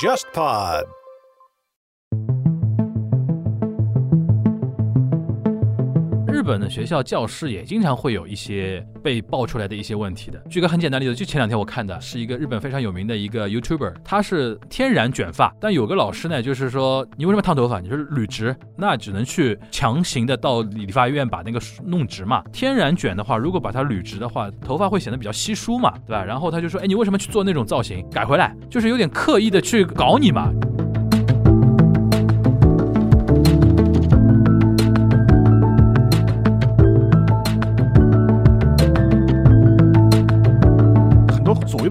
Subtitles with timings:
[0.00, 0.99] JustPod。
[6.50, 10.38] 本的学校教室也经常会有一些被爆出来的一些问题的。
[10.50, 17.78] 举个很简单的例子，就前两天我看的是一个日本非常有名的一个 YouTuber，他是天然卷发，但有个老师呢，就是说你为什么烫头发？
[17.78, 22.42] 你是捋直，那只能去强行的到理发院把那个弄直嘛。
[22.52, 26.24] 天然卷的话，如果把它捋直的话，头发会显得比较稀疏嘛，对吧？
[26.24, 28.04] 然后他就说，哎，你为什么去做那种造型？
[28.10, 30.52] 改回来，就是有点刻意的去搞你嘛。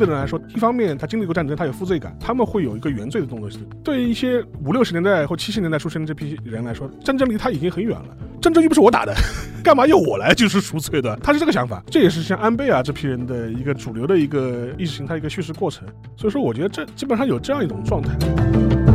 [0.06, 3.50] 的人来说，一方面他经历过战争，他有负罪感，他们会有一个原罪的动作。
[3.84, 8.18] 对于一些五六十年代或七十年代出生的这批人来说，战争离他已经很远了。
[8.42, 9.14] 战争又不是我打的，
[9.64, 11.16] 干嘛要我来 就是赎罪的？
[11.22, 15.88] 他是这个想法，这也是像安倍啊这批人的一个主流的一个意识形态一个叙事过程。
[16.16, 18.89] 所以说，我觉得这基本上有这样一种状态。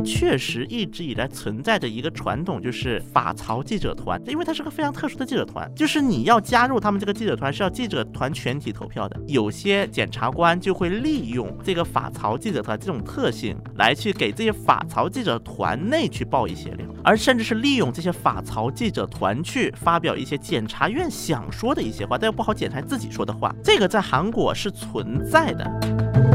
[0.00, 9.20] 确实一直以来存在着一个传统，就是法曹记者团，因为它是个非常特殊的记者团，就是你要加入他们这个记者团是要记者团全体投票的。
[9.26, 26.29] 有些检察官就会利用这个法曹记者团这种特性，来去给这些法曹记者团内去报一些料，而甚至是利用这些法曹记者团去发表一些检察院想说的一些话，但又不好检察自己说的话，这个在韩国是存在的。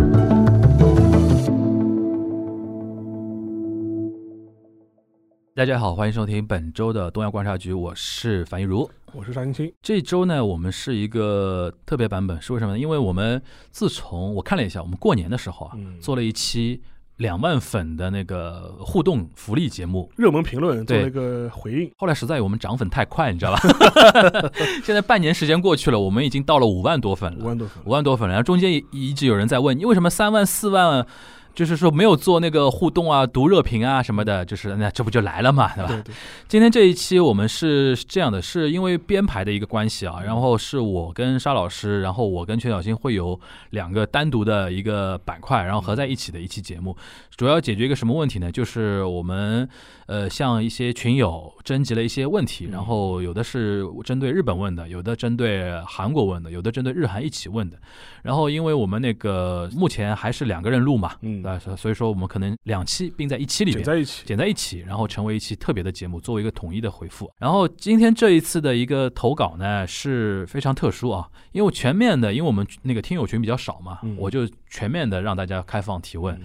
[5.57, 8.91] 大家好，欢迎收听本周的东亚观察局，我是樊一茹。
[9.13, 12.77] 我是张青青，这周呢，我们是一个特别版本，是为什么呢？
[12.77, 16.81] 因为我们自从我看了一下，我们过年的时候啊，嗯做了一期
[17.15, 20.11] 两万粉的那个互动福利节目。
[20.17, 23.61] 热门评论做对了一个回应，后来实在我们涨粉太快，你知道吧？
[24.83, 27.89] 现在半年时间过去了，我们已经到了五万多粉了，五万多粉五。
[27.91, 28.33] 万多粉了。
[28.33, 31.07] 然后中间一一直有人在问，你为什么三万四万？
[31.55, 35.87] 就是说没有做那个互动啊、读热评啊什么的，就是那这不就来了嘛，对吧？
[35.87, 36.15] 对对，
[36.47, 43.39] 今天这一期我们是这样的，是因为编排的一个关系啊，然后是我跟沙老师，然后我跟全小新会有
[43.69, 46.95] 两个单独的一个板块，然后合在一起的一期节目，
[47.37, 48.51] 主要解决一个什么问题呢？
[48.51, 49.67] 就是我们
[50.07, 57.77] 呃向一些群友征集了一些问题，然后有的是针对日本问的，有的针对韩国问的，有的针对日韩一起问的，
[58.23, 61.59] 然后因为我们那个目前还是两个人录嘛，嗯对？
[61.59, 63.85] 所所以说我们可能两期并在一期里面剪。
[63.85, 67.31] 在一起，剪在一起，然后成为一期特别的节目，作为一个统一的回复。
[67.37, 76.39] 然后今天这一次的一个投稿呢是非常特殊啊，因为我全面的，因为我们那个听友群比较少嘛，嗯我就全面的让大家开放提问。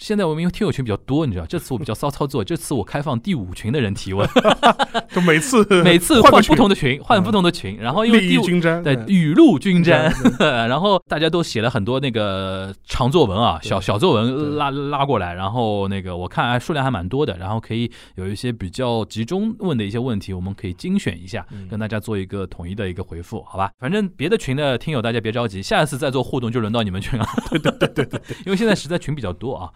[0.00, 4.26] 现在我们因为听友群比较多，你知道，这次我比较骚操作， 这次我开放第五群的人提问，
[5.14, 8.42] 就每次每次换不同的的群，换不同的群，然后因为利第五
[8.82, 21.68] 对雨露均沾，对 然后大家都写了很多那个长作文啊，小小作文拉拉过来，然后那个我看还数量还蛮多的，然后可以有一些比较集中问的一些问题，我们可以精选一下，嗯。
[21.68, 23.70] 跟大家做一个统一的一个回复，好吧？
[23.78, 29.70] 反正别的群的听友大家别着急，下一次再做互动就轮到你们群了，对对对对对，因为现在实在群比较多啊。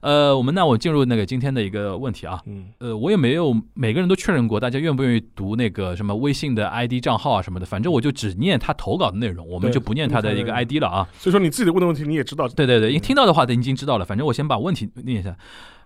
[0.00, 11.08] 呃，我们那我进入那个今天的一个问题啊，嗯，呃，我也没有每个人都确认过，大家愿不愿意读那个什么微信的 ID 账号啊什么的，反正我就只念他投稿的内容，我们就不念他的一个嗯 ID 了啊。
[11.18, 14.04] 所以说你自己的问的问题你也知道，对对对，因为听到的话，已经知道了。
[14.04, 15.36] 反正我先把问题念一下。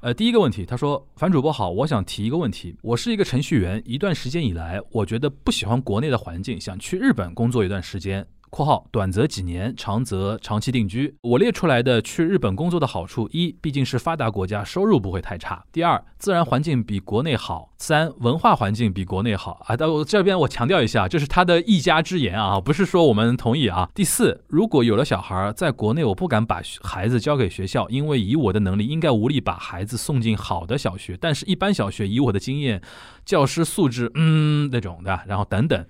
[0.00, 2.74] 呃，第一个问题，他说：“樊主播好，我想提一个问题。
[2.82, 8.26] 我是一个程序员，一段时间以来，我觉得不喜欢国内的环境，想去日本工作一段时间。
[8.52, 19.64] ”（括号短则几年，长则长期定居。）我列出来的去日本工作的好处：一，毕竟是发达国家，收入不会太差；第二，自然环境比国内好；三，文化环境比国内好。
[19.66, 23.88] 啊，到这边我强调一下，这是他的一家之言啊，不是说我们同意啊。
[23.94, 31.16] 第四，如果有了小孩儿，在国内我不敢把孩子交给学校，因为以我的能力，应该无力把孩子送进好的小学。
[31.18, 32.82] 但是，一般小学以我的经验，
[33.24, 35.86] 教师素质，嗯，那种的，然后等等。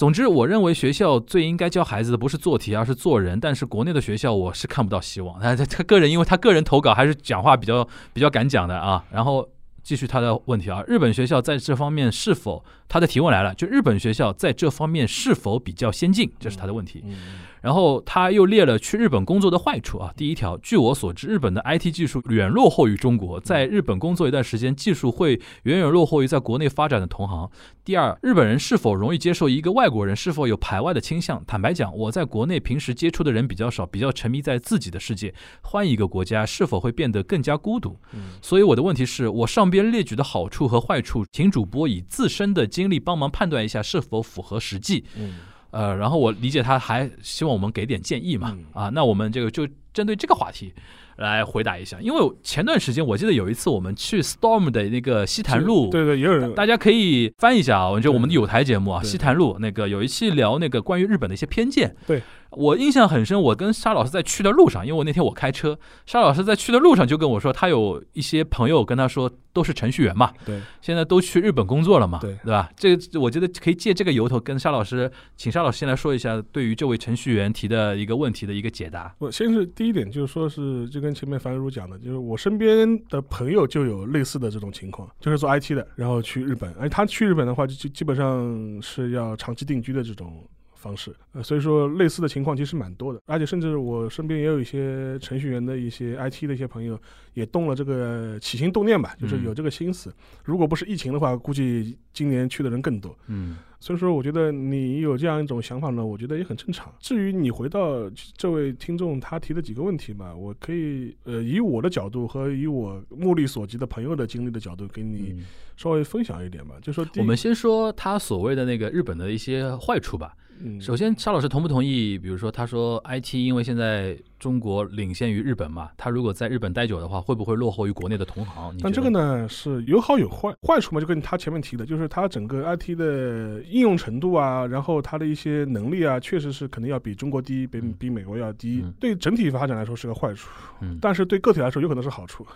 [0.00, 3.38] 总之，我认为学校最应该教孩子的不是做题，而是做人。
[3.38, 5.38] 但是国内的学校，我是看不到希望。
[5.44, 9.04] 他他他个人，因为他个人投稿还是讲话比较比较敢讲的啊。
[9.12, 9.46] 然后
[9.82, 13.54] 继续他的问题啊，日本学校在这方面是否他的提问来了？
[13.54, 16.28] 就日本学校在这方面是否比较先进？
[16.40, 17.04] 这是他的问题。
[17.06, 17.14] 嗯，
[17.62, 20.12] 然后他又列了去日本工作的坏处啊。
[20.16, 27.48] 第一条，据我所知，日本的 IT 技术远落后于中国，在日本工作一段时间，技术会远远落后于在国内发展的同行。
[27.84, 30.16] 第二，日本人是否容易接受一个外国人？
[30.16, 31.44] 是否有排外的倾向？
[31.46, 35.32] 坦白讲，我在国内平时接触的人比较少，比较沉迷在自己的世界。
[35.62, 37.96] 换一个国家，是否会变得更加孤独？
[38.42, 45.04] 所以我的问题是我上上边列举的好处和坏处，请主播以自身的经历帮忙判断一下是否符合实际。
[45.16, 45.40] 嗯。
[45.72, 48.64] 呃，然后我理解他还希望我们给点建议嘛，嗯。
[48.72, 50.72] 啊，那我们这个就针对这个话题
[51.16, 61.94] 来回答一下，因为前段时间我记得有一次我们去 Storm 的那个西坛路，对对，也有人大家可以翻一下啊，就我们的有台节目啊，西坛路那个有一期聊那个关于日本的一些偏见。
[62.04, 62.20] 对，
[62.52, 72.68] 我印象很深，我跟沙老师在去的路上，因为我那天我开车，沙老师在去的路上就跟我说，他有一些朋友跟他说都是程序员嘛，对现在都去日本工作了嘛，对对吧？
[72.76, 79.14] 这个我觉得可以借这个由头跟沙老师，请沙老师先来说一下对于这位程序员提的一个问题的一个解答。
[79.18, 90.44] 我先是第一点，就是说是就跟前面樊如讲的，就是我身边的朋友就有类似的这种情况，就是做 IT 的，然后去日本，而他去日本的话，就就基本上是要长期定居的这种
[90.80, 96.98] 方式，呃，所以说类似的情况其实蛮多的，而且甚至我身边也有一些程序员的一些 IT 的一些朋友
[97.34, 100.12] 也动了这个起心动念吧，就是有这个心思。
[100.44, 103.16] 如果不是疫情的话，估计今年去的人更多。
[103.28, 106.94] 嗯所以说，我觉得你有这样一种想法呢，我觉得也很正常。
[107.00, 115.46] 至于你回到这位听众他提的几个问题嘛，我可以呃以我的角度和以我目力所及的朋友的经历的角度给你嗯
[115.78, 116.74] 稍微分享一点吧。
[116.82, 120.36] 就说我们先说他所谓的那个日本的一些坏处吧。
[120.62, 122.18] 嗯首先，沙老师同不同意？
[122.18, 128.74] 比如说，他说 IT 因为现在中国领先于日本嘛，他如果在日本待久的话，会不会落后于国内的同行？
[128.82, 138.92] 但这个呢是有好有坏，坏处嘛就跟他前面提的，就是它整个 IT 的应用程度啊，然后它的一些能力啊，确实是肯定要比中国低，比嗯比美国要低嗯。
[139.00, 142.46] 对整体发展来说是个坏处，嗯，但是对个体来说有可能是好处。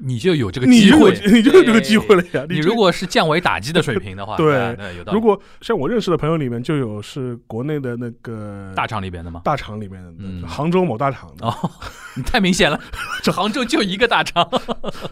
[0.00, 2.44] 你就有这个机会， 你就有这个机会了呀。
[2.48, 5.16] 你如果是降维打击的水平的话，对那那有道理。
[5.16, 9.42] 如果像我认识的朋友里面就有是国内的那个大厂里边的吗？
[9.44, 11.54] 大厂里面的，嗯杭州某大厂的，哦，
[12.16, 12.78] 你太明显了，
[13.22, 14.48] 这杭州就一个大厂。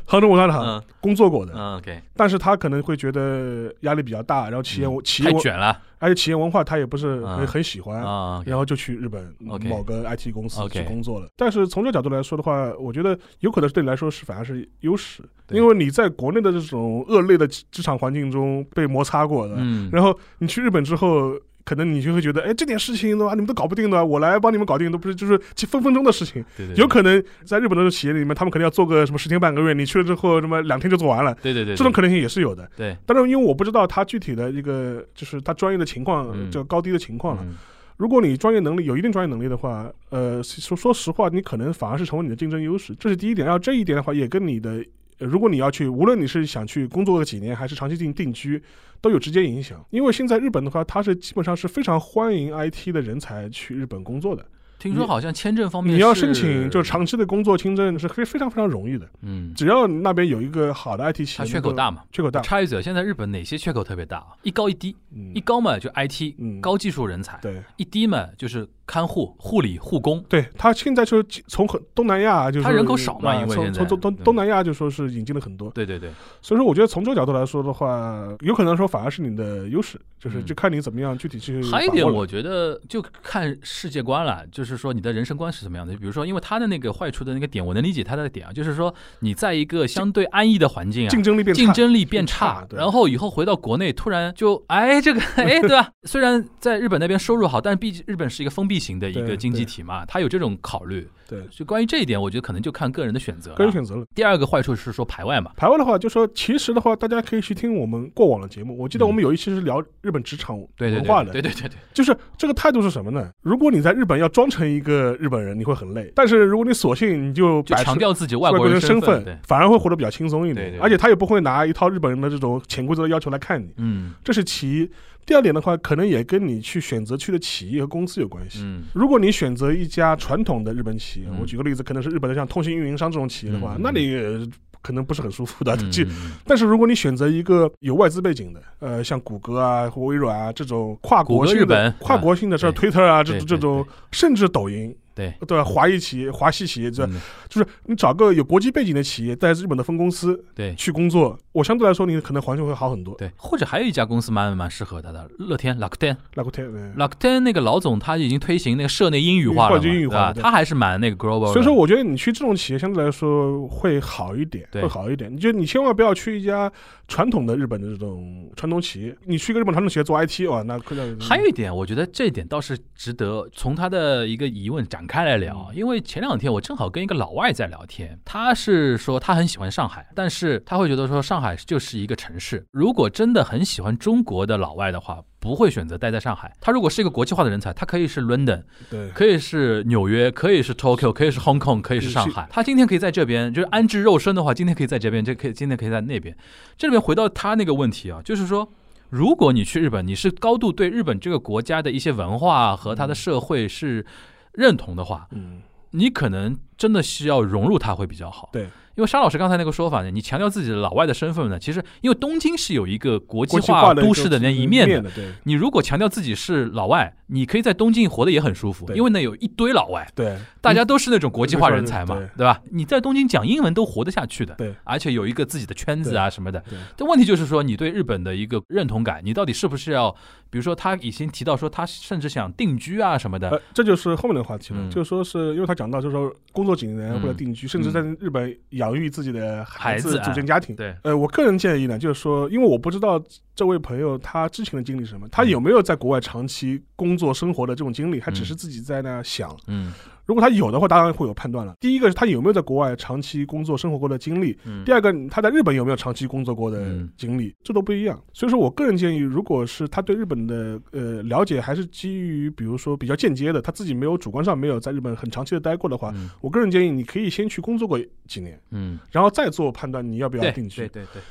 [0.07, 8.03] 杭州某大厂嗯工作过的，嗯，OK，但是他可能会觉得压力比较大，然后企业嗯企业卷了而且企业文化他也不是很喜欢。
[8.03, 8.43] 啊。
[8.45, 11.29] 然后就去日本某个 IT 公司去工作了。
[11.37, 21.33] 但是从这个角度来说的话，我觉得有可能对你来说是反而是优势，因为你在国内的这种恶劣的职场环境中被摩擦过的，嗯，然后你去日本之后，
[21.71, 25.39] 可能你就会觉得，哎，这点事情的话，你们都搞不定的，我来帮你们搞定，都不是就是
[25.69, 26.45] 分分钟的事情。
[26.57, 32.69] 对对，有可能在日本的企业里面，他们可能要做个什么十天半个月，你去了之后，什么两天就做完了，对对对，这种可能性也是有的。
[32.77, 37.43] 对但是因为我不知道他具体的一个就是他专业的情况，嗯这个高低的情况了。
[37.47, 37.55] 嗯
[37.97, 43.47] 如果你专业能力有一定专业能力的话，呃，说说实话，你可能反而是成为你的竞争优势，这是第一点。
[43.47, 44.83] 然后这一点的话，也跟你的，呃
[45.21, 48.61] 如果你要去，无论你是想去工作个几年，还是长期定定居，
[49.01, 49.85] 都有直接影响。
[49.91, 54.45] 因为现在日本的话，它是基本上是非常欢迎 IT 的人才去日本工作的。
[54.81, 62.03] 听说好像签证方面你要申请就长期的工作签证是非非常非常容易的，嗯，只要那边有一个好的 IT 企业，它缺口大，嘛。
[62.11, 64.29] 缺口大，插一嘴，现在日本哪些缺口特别大啊？
[64.43, 67.63] 一高一低，嗯一，高嘛就 IT 嗯高技术人才，对。
[67.77, 70.25] 一低嘛就是看护、护理、护工。
[70.29, 76.11] 对他现在就从很东南亚，就是他人口少嘛因为从东东东南亚就说是引进了很多，对对对，
[76.41, 81.63] 所以说我觉得从这个角度来说的话，有可能说反而是你的优势，就是嗯就看你怎么样具体去。
[81.65, 85.97] 还有一点，我觉得就看世界观了，就是说你的人生观是什么样的。
[85.97, 95.91] 比如说，因为他的那个坏处的那个点，我能理解他的点啊，就是说你在一个相对安逸的环境啊，竞争力变差，竞争力变变差然后以后回到国内，突然就哎这个哎对吧？
[96.05, 101.09] 虽然在日本那边收入好，但毕竟日本是一个封闭型的一个经济体嘛，他有这种考虑。
[101.31, 103.57] 对就关于这一点，我觉得可能就看个人的选择了。
[103.57, 104.05] 个人选择了。
[104.15, 108.77] 第二个坏处是说排外嘛，排外的话，就说其实的话，大家可以去听我们过往的节目。
[108.77, 113.31] 我记得嗯我们有一期是聊日本职场文化的，对对对对对，就是这个态度是什么呢？
[113.43, 120.79] 如果你在日本要装成一个日本人，你会很累；但是如果你索性你就就强调自己外国人身份，反而会活得比较轻松一点。
[120.81, 124.91] 而且他也不会拿一套日本人的这种潜规则的要求来看你，嗯这是其一。
[125.27, 128.61] 第二点的话，可能也跟你去选择去的企业和公司有关系。
[128.63, 128.83] 嗯。
[128.93, 131.39] 如果你选择一家传统的日本企业，嗯。
[131.41, 134.47] 我举个例子，可能是日本的像通信运营商这种企业的话，嗯那你呃
[134.83, 135.77] 可能不是很舒服的。
[135.77, 136.33] 嗯就嗯。
[136.47, 145.63] 但是如果你选择一个有外资背景的，呃，像谷歌啊、或微软啊这种跨国性的日本、跨国性的，这对 Twitter 啊，这种这种，甚至抖音，对对？
[145.63, 153.15] 华裔企业、华系企业，这嗯就是你找个有国际背景的企业，在日本的分公司对去工作，我相对来说，你可能环境会好很多。
[153.17, 160.33] 对，或者还有一家公司蛮蛮适合他的，乐天对 Rakuten 那个老总他已经推行那个社内英语化了语化？
[160.33, 161.53] 他还是蛮那个 global。
[161.53, 165.33] 所以说，我觉得你去这种企业相对来说会好一点，对会好一点。
[165.33, 166.71] 你就你千万不要去一家
[167.09, 182.67] 传统的日本的这种传统企业，你去一个日本传统企业做 IT，哇，那可能还有一点，我觉得这一点倒是值得从他的一个疑问展开来聊，嗯因为前两天我正好跟一个老外在聊天，他是说他很喜欢上海，但是他会觉得说上上海就是一个城市。
[182.71, 186.53] 如果真的很喜欢中国的老外的话，不会选择待在上海。
[186.61, 192.47] 他如果是一个国际化的人才，他可以是 London，对，可以是纽约，可以是 Tokyo，可以是 Hong Kong，可以是上海。
[192.51, 196.37] 他今天可以在这边，就是安置肉身的话，今天可以在这边，这可以今天可以在那边。
[196.77, 198.71] 这里面回到他那个问题啊，就是说，
[199.09, 204.05] 如果你去日本，你是高度对日本这个国家的一些文化和它的社会是
[204.53, 208.49] 认同的话，嗯，你可能真的需要融入它会比较好。
[208.53, 208.63] 对，
[208.97, 215.11] 因为沙老师刚才那个说法呢，你强调自己的老外的身份呢，其实因为东京是有一个国际化都市的那一面的。
[215.45, 218.97] 你如果强调自己是老外，你可以在东京活得也很舒服，对。
[218.97, 222.29] 因为那有一堆老外，对，大家都是那种国际化人才嘛，对。
[222.37, 222.61] 对吧？
[222.71, 226.63] 你在东京讲英文都活得下去的，对，而且有一个自己的圈子啊什么的。
[226.69, 226.79] 对。
[226.97, 230.11] 但问题就是说，你对日本的一个认同感，你到底是不是要，
[230.51, 234.91] 比如说他已经提到说他甚至想定居啊什么的，呃，这就是后面的话题了，嗯。
[234.91, 237.21] 就是说是因为他讲到，就是说工作几年嗯。
[237.21, 240.77] 或者定居，甚至在日本养育自己的孩子，组建家庭。
[240.77, 243.23] 对，呃，我个人建议呢，就是说，因为我不知道
[243.55, 249.57] 这位朋友他之前的经历是什么，他有没有在国外长期工作生活的这种经历，他只是自己在那想。
[249.67, 249.93] 嗯
[250.31, 251.75] 如果他有的话，当然会有判断了。
[251.81, 258.17] 第一个是他有没有在国外长期工作生活过的经历，嗯第二个他在日本有没有长期工作过的嗯经历，这都不一样。
[258.33, 270.89] 所以说我个人建议，如果是他对日本的呃了解还是基于比如说比较间接的，他自己没有主观上没有在日本很长期的待过的话，嗯我个人建议你可以先去工作过几年，嗯，然后再做判断你要不要对定居对。
[270.89, 271.23] 对对，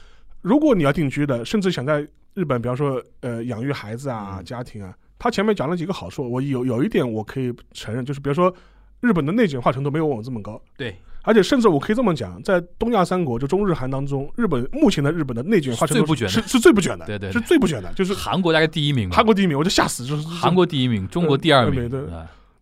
[0.42, 8.54] 如果你要定居的，甚至想在日本，比方说呃养育孩子啊、嗯家庭啊，他前面讲了几个好处，我有有一点我可以承认，就是比如说
[9.02, 16.32] 日本的内卷化程度没有我们这么高，对，而且甚至我可以这么讲，在东亚三国就中日韩当中，日本目前的日本的内卷化程度是最不卷的。
[16.34, 17.34] 是是最不卷的，对对对。
[17.34, 22.02] 是最不卷的，就是韩国大概第一名，韩国第一名，我就吓死，就是韩国第一名，中国第二名，对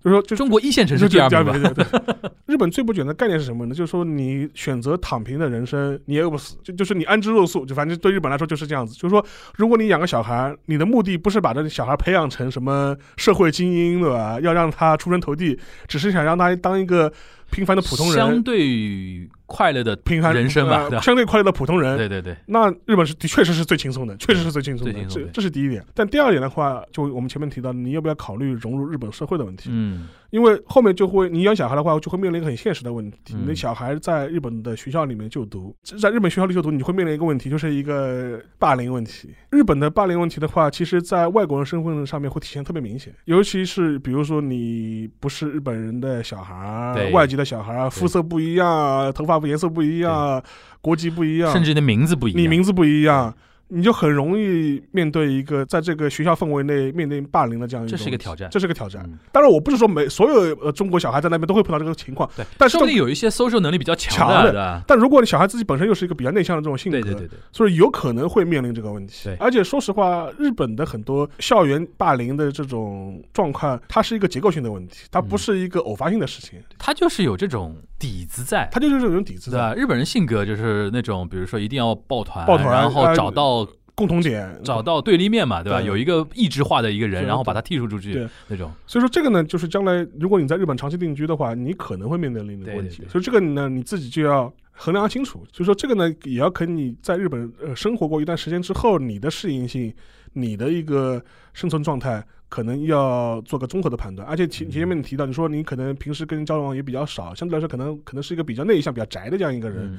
[0.03, 2.31] 就是说就中国一线城市第二名吧，对对对。
[2.45, 3.73] 日本最不卷的概念是什么呢？
[3.75, 8.93] 就是说你选择躺平的人生，你也饿不死，就就是你安之若素，就反正对日本来说就是这样子。
[8.93, 9.25] 就是说，
[9.55, 14.39] 如果你养个小孩，你的目的不是把这个小孩培养成什么社会精英，对吧？
[14.39, 17.11] 要让他出人头地，只是想让他当一个
[17.51, 21.01] 平凡的普通人相人，对快乐的平凡人生吧，呃？
[21.01, 21.97] 相对快乐的普通人。
[21.97, 25.83] 对对对，那日本是的确实是最轻松的，确实是最轻松的，这这是第一点。
[25.93, 29.69] 但第二点的话，就我们前面提到，你要不要考虑融入日本社会的问题？
[29.71, 33.33] 嗯因为后面就会你养小孩的话，就会面临一个很现实的问题。
[33.33, 39.33] 嗯你的小孩在日本的学校里面就读，在日本学校里就读，你会面临一个问题，就是一个霸凌问题。
[39.49, 50.43] 日本的霸凌问题的话，其实在外国人身份上面会体现特别明显，尤其是比如说你不是日本人的小孩对，外籍的小孩，肤色不一样，头发颜色不一样，
[50.81, 53.33] 国籍不一样，甚至你的名字不一样，你名字不一样。
[53.69, 58.49] 你就很容易面对一个在这个学校氛围内面临霸凌的这样一这种问题是一个挑战。
[58.51, 59.03] 这是个挑战。
[59.07, 59.17] 嗯。
[59.31, 64.83] 当然，我不是说每所有呃中国小孩在那边都会碰到这个情况，对，但是说不定有一些 social 能力比较强强的？
[64.85, 69.21] 但如果你小孩自己本身又是一个比较内向的这种性格，对对对对，所以有可能会面临这个问题。
[69.23, 69.35] 对。
[69.35, 75.37] 而且说实话，日本的很多校园霸凌的这种状况，它是一个结构性的问题，它不嗯。
[75.37, 78.67] 是一个偶发性的事情，它就是有这种底子在。
[78.71, 79.69] 他就是这种底子对吧？
[79.69, 84.59] 的日本人性格就是那种，比如说一定要抱团，抱团然后呃找到共同点。
[84.63, 85.79] 找到对立面嘛，对吧？
[85.79, 88.71] 对有一个意志化的一个人，然后把他剔除出去对那种。
[88.85, 92.97] 所以说这个呢，就是将来如果你在日本长期定居的话，你可能会面临的问题。
[92.97, 95.43] 对对对所以这个呢，你自己就要衡量清楚。
[95.51, 99.91] 所以说这个呢，也要跟你在日本呃生活过一段时间之后，你的适应性、
[100.39, 101.21] 你的一个
[101.53, 102.23] 生存状态。
[102.49, 109.93] 可能要做个综合的判断，而且前前面你提到，你说你可能平时跟人交往也比较少，相对来说可能可能是一个比较内向、比较宅的这样一个人。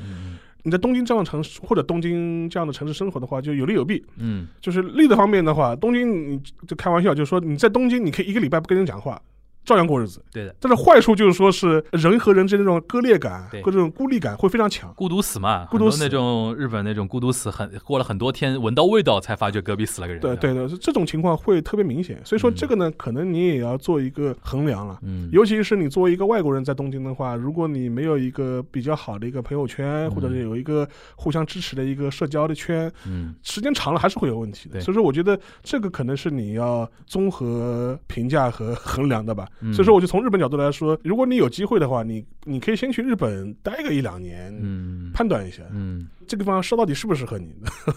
[0.62, 4.02] 你在东京这样的城市或者东京这样的城市生活的话，就有利有弊。
[4.16, 9.20] 嗯就是利的方面的话，东京你就开玩笑，就是说你在东京你可以一个礼拜不跟人讲话，
[9.68, 10.24] 照样过日子。
[10.32, 14.92] 对的，但是坏处就是说是人和人之间那种割裂感对和这种孤立感会非常强。
[14.94, 20.22] 孤独死嘛，孤独死那种日本那种孤独死，很过了很多天，闻到味道才发觉隔壁死了个人。
[20.22, 22.20] 对对的，这种情况会特别明显。
[22.24, 24.98] 所以说嗯这个呢，可能你也要做一个衡量了。
[25.02, 34.80] 嗯，尤其是你作为一个外国人在东京的话，如果你没有一个比较好的一个朋友圈，嗯或者是有一个互相支持的一个社交的圈，嗯时间长了还是会有问题的。
[34.80, 39.46] 所以说，我觉得这个可能是你要综合评价和衡量的吧。
[39.60, 47.52] 嗯所以说，我就从日本角度来说，如果你有机会的话，你你可以先去日本待个一两年，嗯判断一下嗯，这个地方说到底适不适合你，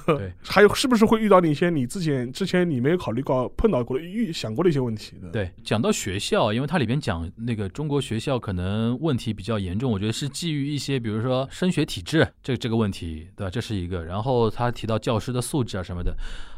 [0.08, 5.30] 对 还有是不是会遇到你一些你之前之前你没有考虑过、碰到过的、预想过的一些问题的。
[5.30, 5.51] 对。
[5.63, 13.50] 讲到学校，因为它里边讲那个中国学校可能问题比较严重，我觉得是基于一些比如说升学体制这这个问题，对吧？
[13.50, 14.03] 这是一个。
[14.03, 16.15] 然后他提到教师的素质啊什么的，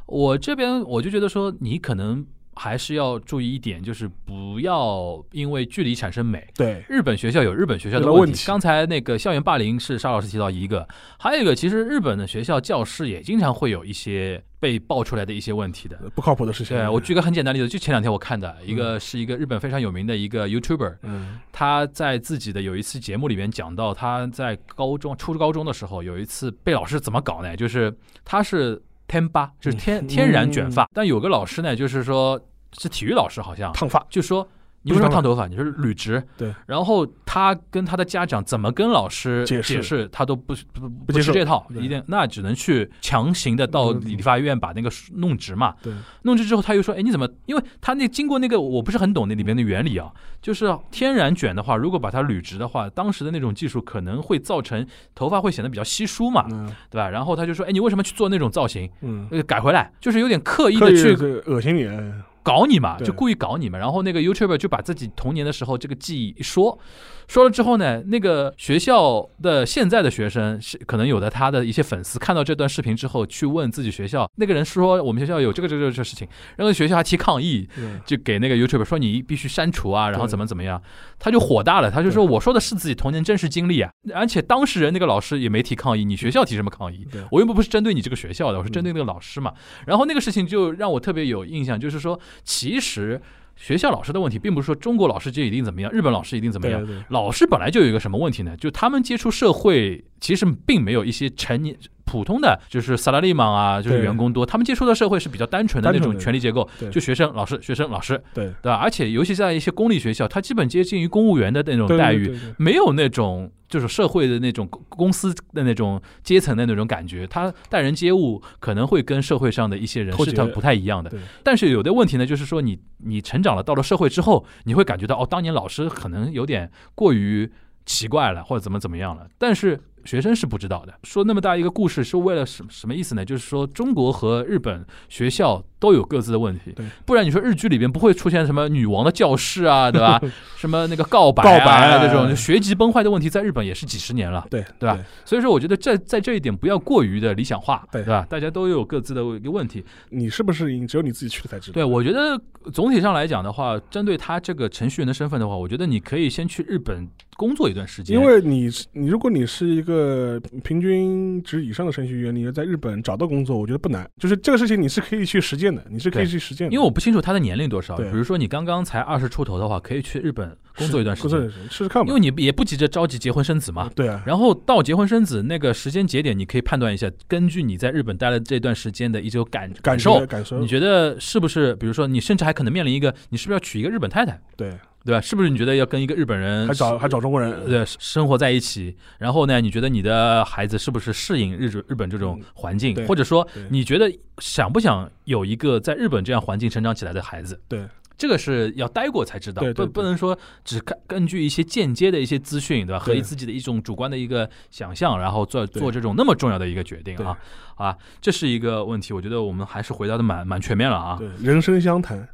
[0.07, 6.47] 我这边我就觉得说，你可能还是要注意一点，就是不要因为距离产生美。
[6.55, 8.19] 对，日本学校有日本学校的问题。
[8.19, 15.97] 问题刚才那个校园霸凌是沙老师提到一个，还有一个，其实日本的学校教师也经常会有一些被爆出来的一些问题的。
[16.15, 16.77] 不靠谱的事情。
[16.77, 27.55] 对我举个很简单的例子，就前两天我看的一个是一个日本非常有名的一个 YouTuber，嗯他在自己的有一次节目里面讲到，他在高中、初高中的时候有一次被老师怎么搞呢？
[27.55, 28.81] 就是他是
[29.13, 30.07] 天吧，就是天嗯。
[30.07, 32.39] 天然卷发，但有个老师呢，就是说
[32.79, 33.71] 是体育老师，好像。
[33.71, 34.47] 烫发，就说
[34.83, 35.47] 你为什么烫头发？
[35.47, 36.21] 你是捋直。
[36.37, 36.53] 对。
[36.65, 45.73] 然后他跟他的家长怎么跟老师解释释，他都不不不接受吃这套，一定那只能去强行的到嗯理发院把那个弄直嘛。
[45.81, 47.27] 对，弄直之后，他又说：“哎，你怎么？
[47.45, 50.11] 因为他那经过那个，我不是很懂那里面的原理啊。
[50.41, 54.85] 就是天然卷的话，如果把它捋直的话，当时的那种技术可能会造成
[55.15, 57.09] 头发会显得比较稀疏嘛，嗯对吧？
[57.09, 58.89] 然后他就说：哎，你为什么去做那种造型？
[59.01, 63.79] 嗯，呃，改回来，就是有点刻意的去恶心你，嗯搞你嘛，就故意搞你嘛。
[63.79, 66.77] 然后那个 YouTuber 就把自己童年的时候这个记忆一说，
[67.27, 76.27] 说了之后呢，那个学校的现在的学生是可能有的他的一些粉丝看到这段视频之后，去问自己学校那个人说我们学校有这个这个这个事情，
[76.57, 77.67] 然后学校还提抗议，
[78.05, 80.81] 就给那个 YouTuber 说你必须删除啊，然后怎么怎么样，
[81.19, 87.07] 他就火大了，他就说我说的是自己童年真实经历啊，而且当事人那个老师也没提抗议，你学校提什么抗议？
[87.31, 89.53] 我又不是针对你这个学校的，我是针对那个老师嘛。
[89.85, 93.21] 然后那个事情就让我特别有印象，就是说其实
[93.55, 96.85] 学校老师的问题，并不是说中国老师就一定怎么样，日本老师一定怎么样。
[96.85, 98.57] 对对，老师本来就有一个什么问题呢？
[98.57, 101.77] 就他们接触社会，其实并没有一些成年
[102.13, 108.43] 普通的，就是萨拉利芒啊，就是员工多，他们接触的社会是比较单纯的那种权力结构，就学生、老师、学生、老师，对。
[108.61, 108.75] 对吧？
[108.75, 121.11] 而且尤其在一些公立学校，它基本接近于公务员的那种待遇，没有那种就是社会的那种公公司的那种阶层的那种感觉，他待人接物可能会跟社会上的一些人是他不太一样的。
[121.43, 127.51] 但是有的问题呢，就是说你你成长了，到了社会之后，你会感觉到哦，当年老师可能有点过于
[127.85, 129.79] 奇怪了，或者怎么怎么样了，但是。
[130.05, 130.93] 学生是不知道的。
[131.03, 133.23] 说那么大一个故事是为了什什么意思呢？
[133.23, 140.17] 就是说中国和日本学校都有各自的问题对，不然你说日剧里边不会出现什么女王的教室啊， 对吧？
[140.55, 144.47] 什么那个告白告白啊啊这种学籍崩坏的问题，在日本也是几十年了。
[144.49, 144.97] 对对吧？
[145.25, 148.25] 所以说，我觉得在在这一点不要过于的理想化，对吧？
[148.29, 149.83] 大家都有各自的一个问题。
[150.09, 151.73] 你是不是赢，只有你自己去了才知道。
[151.73, 152.39] 对，我觉得
[152.71, 157.05] 总体上来讲的话，针对他这个程序员的身份的话，我觉得你可以先去日本
[157.35, 164.09] 工作一段时间，因为你你，如果你是一个平均值以上的程序员，你要在日本找到工作，我觉得不难。
[164.17, 166.73] 就是这个事情你是可以去实践的，你是可以去实践的。
[166.73, 167.95] 因为我不清楚他的年龄多少。
[167.95, 172.07] 对比如说你刚刚才二十出头的话，可以去日本工作一段时间，试试看吧。
[172.07, 173.89] 因为你也不急着着急结婚生子嘛。
[173.95, 181.75] 对啊，然后到结婚生子那个时间节点，你可以判断一下，根据你在日本待了这段时间的一种感感受，感受你，觉得是不是？
[181.75, 184.71] 比如说，你甚至还可能面临一个，你是不是要娶一个日本太太，对，
[185.05, 185.21] 对吧？
[185.21, 188.95] 是不是你觉得要跟一个日本人还找还找中国人，对生活在一起？
[189.19, 197.59] 然后呢，你觉得你的孩子是不是适应日日本这种环境，嗯或者说你觉得想不想有一个在日本这样环境成长起来的孩子？
[197.67, 197.85] 对，
[198.17, 202.99] 这个是要待过才知道，对对对不不能说只看根据一些间接的一些资讯，对吧？
[202.99, 207.37] 和对自己的一种主观的一个想象，然后做做这种那么重要的一个决定对啊
[207.75, 209.13] 啊，这是一个问题。
[209.13, 211.17] 我觉得我们还是回答的蛮蛮全面了啊。
[211.19, 212.25] 对，人生相谈，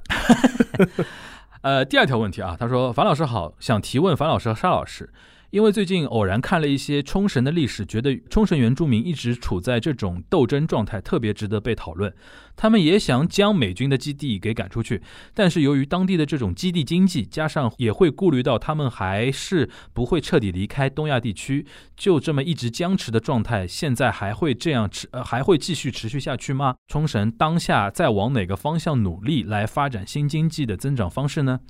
[1.62, 5.10] 呃，第二条问题啊，他说：“樊老师好，想提问樊老师和沙老师，
[5.52, 12.14] 因为最近偶然看了一些冲绳的历史，觉得冲绳原住民一直处在这种斗争状态，特别值得被讨论。
[12.56, 15.02] 他们也想将美军的基地给赶出去，
[15.34, 21.66] 但是由于当地的这种基地经济，加上也会顾虑到他们还是不会彻底离开东亚地区，
[21.98, 26.76] 就这么一直僵持的状态，现在还会这样持呃还会继续持续下去吗？
[26.88, 31.62] 冲绳当下在往哪个方向努力来发展新经济的增长方式呢？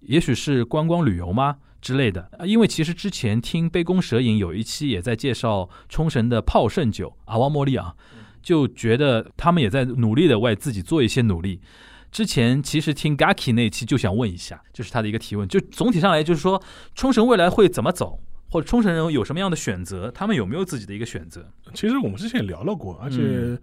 [0.00, 1.56] 也许是观光旅游吗？
[1.80, 7.94] 之类的，呃因为其实之前听杯弓蛇影有一期也在介绍冲绳的泡盛酒阿瓦莫利啊，
[8.42, 11.60] 就觉得他们也在努力的为自己做一些努力。
[12.10, 16.62] 之前其实听 Gaki 那期就想问一下，就是他的一个提问，就总体上来就是说，
[16.94, 21.50] 冲绳未来会怎么走，或者冲绳人有什么样的选择，他们有没有自己的一个选择？
[21.74, 23.58] 其实我们之前也聊了过，而且嗯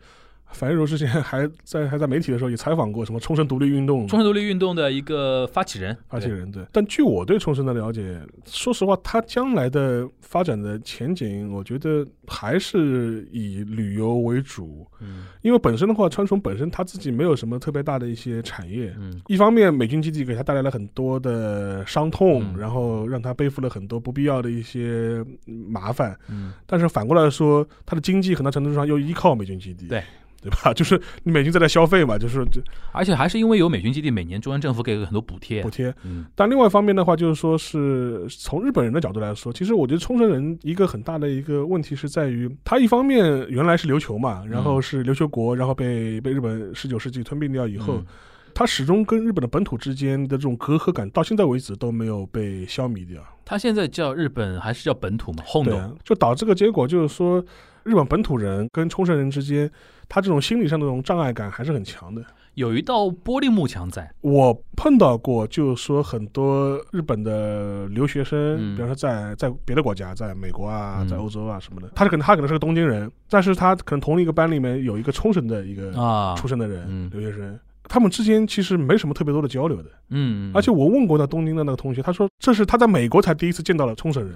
[0.53, 14.87] 樊玉茹之前还在还在媒体的时候也采访过什么冲绳独立运动冲绳独立运动的一个发起人，发起人对，但据我对冲绳的了解，说实话，它将来的发展的前景，我觉得还是以旅游为主。
[15.01, 18.93] 嗯因为本身的话，川冲本身它自己没有什么特别大的一些产业。
[18.97, 26.17] 嗯一方面，美军基地给他带来了很多的伤痛，嗯然后让他背负了很多不必要的一些嗯麻烦。
[26.29, 29.87] 嗯，但是反过来说，它的经济很大程度上又依靠美军基地。
[29.87, 30.01] 对
[30.43, 30.73] 对吧？
[30.75, 35.69] 就是你美军在那消费嘛，就是这而且还是因为有美军基地，每年中央政府给了很多补贴补。
[35.69, 35.93] 贴。
[36.03, 48.05] 嗯但另外一方面的话，就是说是从日本人的角度来说，其实我觉得冲绳人一个很大的一个问题是在于，他一方面原来是琉球嘛，然后是琉球国，然后被被日本十九世纪吞并掉以后，嗯
[48.55, 53.19] 他始终跟日本的本土之间的这种隔阂感，到现在为止都没有被消弭掉。
[53.43, 55.43] 他现在叫日本还是叫本土嘛？
[55.43, 57.43] 轰动对啊，就导致个结果就是说，
[57.83, 59.69] 日本本土人跟冲绳人之间，
[60.07, 62.23] 他这种心理上的这种障碍感还是很强的。
[62.55, 64.07] 有一道玻璃幕墙在。
[64.21, 77.59] 我碰到过，就是说很多日本的留学生，嗯比方说在在别的国家，在美国啊，嗯在欧洲啊什么的，他可能他可能是个东京人，但是他可能同一个班里面有一个冲绳的一个啊出生的人，嗯留学生。
[77.89, 84.33] 他们之间其实没什么特别多的交流的，嗯，而且我问过那东京的那个同学，他说这是他在美国才第一次见到了冲绳人，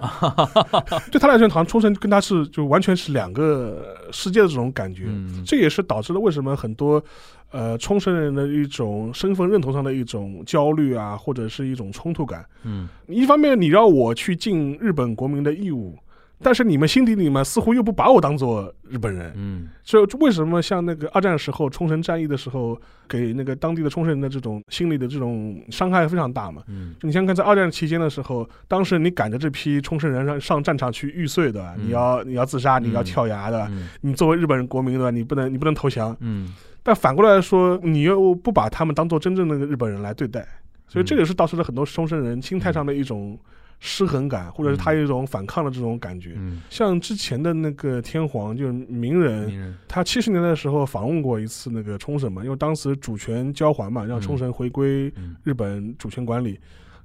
[1.11, 5.05] 对他来说，好像冲绳跟他是就完全是两个世界的这种感觉。
[5.07, 5.43] 嗯。
[5.45, 7.03] 这也是导致了为什么很多
[7.51, 12.45] 呃冲绳人的一种身份认同上的一种焦虑啊，或者是一种冲突感。
[12.63, 12.87] 嗯。
[13.07, 15.97] 一方面你让我去尽日本国民的义务，
[16.43, 19.33] 但是你们心底里面似乎又不把我当做日本人。
[19.35, 26.61] 嗯所以为什么像那个二战时候冲绳战役的时候，给那个当地的冲绳人的这种心理的这种伤害非常大嘛？
[26.67, 35.09] 嗯就你想想看，在二战期间的时候，当时你赶着这批冲绳人上上战场去玉碎的，嗯你要你要自杀，你要嗯跳崖的，嗯你作为日本人国民的？
[35.11, 36.15] 你不能你不能投降。
[36.19, 40.47] 嗯但反过来说，你又不把他们当做真正的日本人来对待，
[40.87, 43.37] 所以嗯这个是导致了很多冲绳人心态上的一种
[43.79, 46.33] 失衡感，或者是他有一种反抗的这种感觉。
[46.35, 49.77] 嗯，像之前的那个天皇，就是鸣人，名人。
[49.87, 55.35] 他七十年代的时候访问过一次那个冲绳嘛，因为当时主权交还嘛，让冲绳回归嗯。
[55.43, 56.59] 日本主权管理。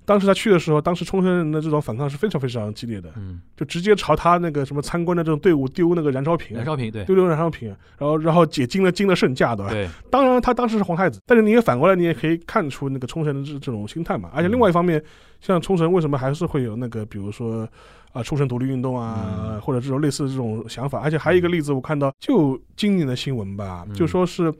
[0.05, 9.71] 当时他去的时候，当时冲绳人的这种反抗是非常非常激烈的，嗯，就直接朝他那个什么参观的这种队伍丢那个燃烧瓶，燃烧瓶对丢丢燃烧瓶，然后然后解禁了禁了圣驾，对吧？
[9.71, 14.29] 对，当然，他当时是皇太子，但是你也反过来，你也可以看出那个冲绳的这这种心态嘛。
[14.35, 15.03] 而且另外一方面，
[15.41, 17.69] 像冲绳为什么还是会有那个，比如说
[18.13, 21.01] 啊、冲绳独立运动啊，嗯或者这种类似的这种想法。
[21.01, 24.53] 而且还有一个例子，我看到就今年的新闻吧，嗯就说是。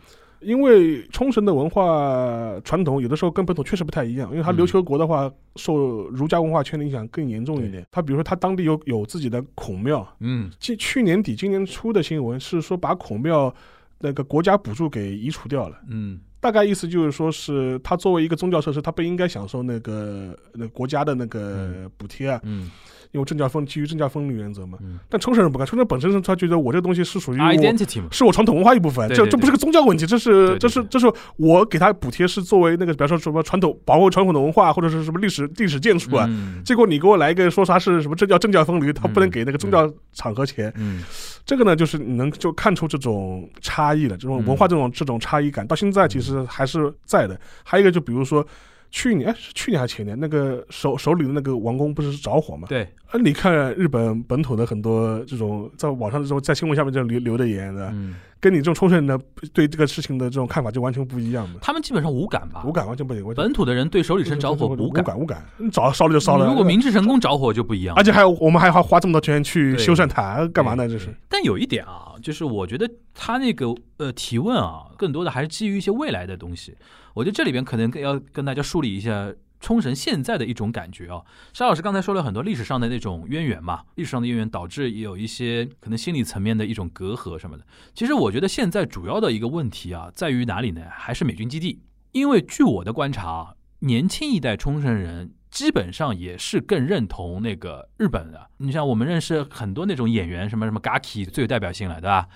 [0.43, 7.87] 因为冲绳的文化传统有的时候跟本土确实不太一样，因为它嗯琉球国的话受儒家文化圈的影响更严重一点。
[7.91, 10.51] 它比如说它当地有有自己的孔庙，嗯。
[10.59, 13.55] 去去年底今年初的新闻是说把孔庙
[13.99, 15.79] 那个国家补助给移除掉了。
[15.89, 16.21] 嗯。
[16.41, 22.63] 大概意思就是说，是它作为一个宗教设施，它不应该享受那个那国家的那个补贴啊，嗯。
[22.63, 24.79] 因为政教分基于政教分离原则嘛。
[24.83, 24.99] 嗯。
[25.09, 27.45] 但冲绳人不干，冲绳本身是他觉得我这个东西是属于我。
[27.45, 36.63] ，identity 嘛，是我传统文化一部分，对对对这这不是个宗教问题，这是这是这是我给他补贴是作为那个，比方说什么传统保护传统的文化或者是什么历史历史建筑啊，嗯。
[36.65, 41.03] 结果你给我来一个说啥是什么政教政教分离，他不能给那个宗教场合钱，嗯。
[41.45, 47.39] 这个呢，就是你能就看出这种差异了，这种文化这种、这种差异感，到现在其实还是在的。
[47.65, 48.47] 还有一个，就比如说
[48.93, 52.69] 去年，哎，是去年还是前年，那个手手里的那个王宫不是着火吗？
[52.69, 59.19] 对，啊，你看日本本土的很多这种在网上这种在新闻下面这种留留的言的，嗯，跟你这种冲绳人的
[59.55, 62.63] 对这个事情的这种看法就完全不一样的，他们基本上无感吧。
[62.67, 66.47] 无，感完全不本土的人对首里城着火无无感，无感，你早烧了就烧了。
[66.47, 70.87] 如果明治神宫着火就不一样，而且还有我们还要花这么多钱去修缮它，干嘛呢？
[70.87, 71.09] 这是。
[71.31, 76.75] 但有一点啊，就是我觉得他那个呃提问啊，更多的还是基于一些未来的东西。
[77.15, 81.21] 我觉得这里边可能要跟大家梳理一下冲绳现在的一种感觉啊。
[81.53, 87.67] 沙老师刚才说了很多历史上的那种渊源嘛，历史上的渊源导致有一些可能心理层面的一种隔阂什么的。
[87.95, 90.83] 其实我觉得现在主要的一个问题啊，在于哪里呢？
[90.91, 91.81] 还是美军基地。
[92.13, 98.49] 因为据我的观察啊，年轻一代冲绳人基本上也是更认同那个日本的。
[98.57, 102.27] 你像我们认识很多那种演员，什么什么 Gaki 最有代表性了，对吧？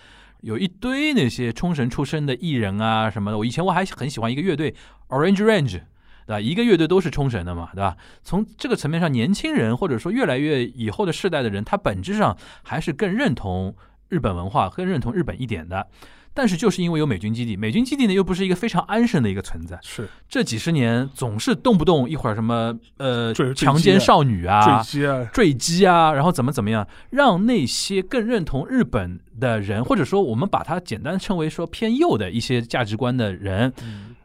[0.43, 3.39] 有一堆那些冲绳出身的艺人啊什么的。
[3.39, 4.75] 我以前我还很喜欢一个乐队
[5.09, 5.81] Orange Range，
[6.27, 6.39] 对吧？
[6.39, 7.97] 一个乐队都是冲绳的嘛，对吧？
[8.23, 13.75] 从这个层面上，年轻人或者说越来越以后的世代的人，他本质上还是更认同
[14.11, 15.89] 日本文化，更认同日本一点的。
[16.37, 20.07] 但是就是因为有美军基地，美军基地呢又不是一个非常安生的一个存在，是。
[20.29, 33.73] 这几十年总是动不动一会儿什么呃强奸少女啊坠，机啊，坠机啊，然后怎么怎么样，让那些更认同日本的人，或者说我们把它简单称为说偏右的一些价值观的人，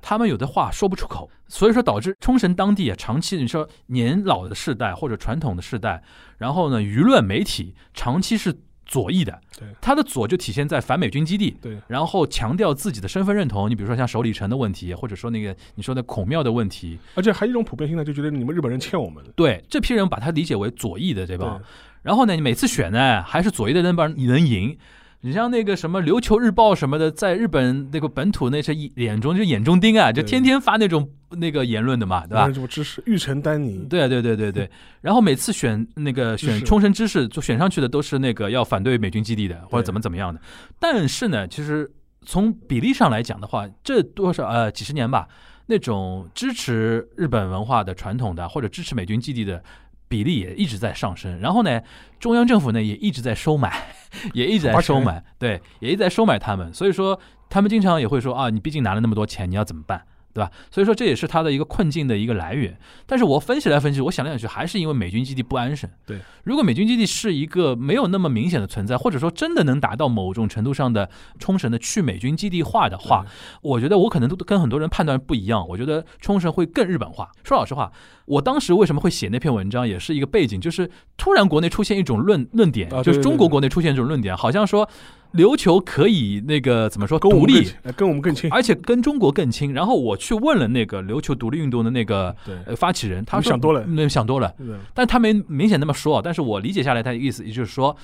[0.01, 6.03] 他们有的话说不出口，所以说导致冲绳当地啊，长期你说年老的世代或者传统的世代，
[6.37, 8.53] 然后呢，舆论媒体长期是
[8.91, 9.39] 左翼的。
[9.57, 11.77] 对，他的左就体现在反美军基地，对。
[11.87, 19.31] 然后强调自己的身份认同，你比如说像首里城的问题，或者说那个你说的孔庙的问题，而且还有一种普遍性的，就觉得你们日本人欠我们的。
[19.31, 21.61] 对这批人把他理解为左翼的这帮，
[22.01, 24.77] 然后呢，你每次选呢，还是左翼的那帮你能赢，
[25.21, 32.51] 你像那个什么琉球日报什么的，在日本那个本土那些眼中就眼中钉啊，就天天发那种那个言论的嘛，对吧？
[32.51, 34.69] 什么知识玉成丹尼，对对对对对，
[35.01, 40.41] 然后每次选那个选冲绳知识，就选上去的都是那个要反对美军基地的，或者怎么怎么样的。
[40.79, 41.89] 但是呢，其实
[42.25, 45.27] 从比例上来讲的话，这多少呃几十年吧，
[45.67, 49.63] 那种支持日本文化的传统的或者支持美军基地的
[50.11, 51.39] 比例也一直在上升。
[51.39, 51.81] 然后呢，
[52.19, 53.71] 中央政府呢也一直在收买，
[54.35, 56.73] 也一直在收买，对，也一直在收买他们。
[56.73, 57.17] 所以说，
[57.49, 60.03] 他们经常也会说啊，你毕竟拿了那么多钱，你要怎么办？
[60.33, 60.51] 对吧？
[60.69, 62.77] 所以说这也是他的一个困境的一个来源。
[63.05, 65.89] 但是我分析来分析，我想来想去，还是因为美军基地不安生。
[66.05, 73.25] 对，如果美军基地是一个没有那么明显的存在，或者说真的能达到某种程度上的冲绳的去美军基地化的话，
[73.61, 75.67] 我觉得我可能都跟很多人判断不一样。
[75.67, 77.29] 我觉得冲绳会更日本化。
[77.43, 77.91] 说老实话，
[78.25, 84.87] 我当时为什么会写那篇文章，也是一个背景，就是突然国内出现一种论论点，就是中国国内出现这种论点，好像说
[85.33, 88.51] 琉球可以那个怎么说独立跟我们更，亲。
[88.51, 89.73] 而且跟中国更亲。
[89.73, 94.53] 然后我去问了那个琉球独立运动的那个，呃发起人，他说想多了那想多了，
[94.93, 96.21] 但他没明显那么说。
[96.21, 97.95] 但是我理解下来，他的意思也就是说。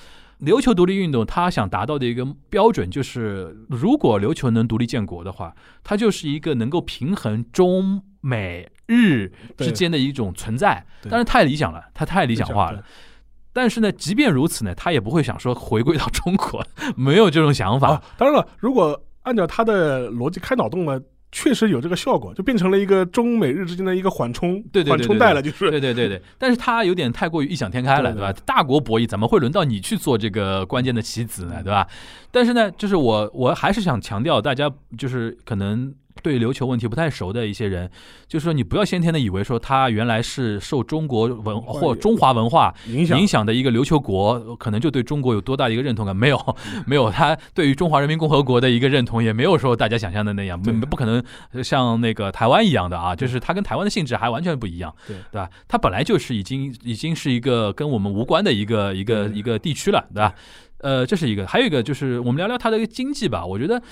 [0.42, 10.86] 琉球独立运动，他想达到的一个标准就是，如果琉球能独立建国的话，它就是一个能够平衡中美日之间的一种存在。
[11.02, 12.84] 对当然太理想了，它太理想化了对。
[13.52, 16.64] 但是呢，即便如此呢，他也不会想说回归到中国，
[16.96, 17.88] 没有这种想法。
[17.88, 28.32] 啊，当然了，如果按照他的逻辑开脑洞呢，确实有这个效果，就变成了一个中美日之间的一个缓冲，对对对缓冲带了，就是对对对对，但是他有点太过于异想天开了，对对吧？
[28.46, 31.86] 大国博弈怎么会轮到你去做这个关键的棋子呢，对吧？
[32.30, 37.90] 但是呢，就是我我还是想强调，大家就是可能对琉球问题不太熟的一些人，
[38.26, 46.14] 就是说你不要先天的以为说他原来是受中国文或中华文化影响影响的一个琉球国，可能就对中国有多大的一个认同感？
[46.14, 47.10] 没有， 没有。
[47.10, 51.22] 他对于中华人民共和国的一个认同，也没有说大家想象的那样，不不可能
[51.62, 55.48] 像那个台湾一样的啊，就是他跟台湾的性质还完全不一样，对对吧？
[55.66, 60.34] 他本来就是已经已经是一个跟我们无关的一个一个一个地区了，对吧？
[60.80, 63.82] 呃，这是一个，还有一个就是我们聊聊它的一个经济吧，我觉得。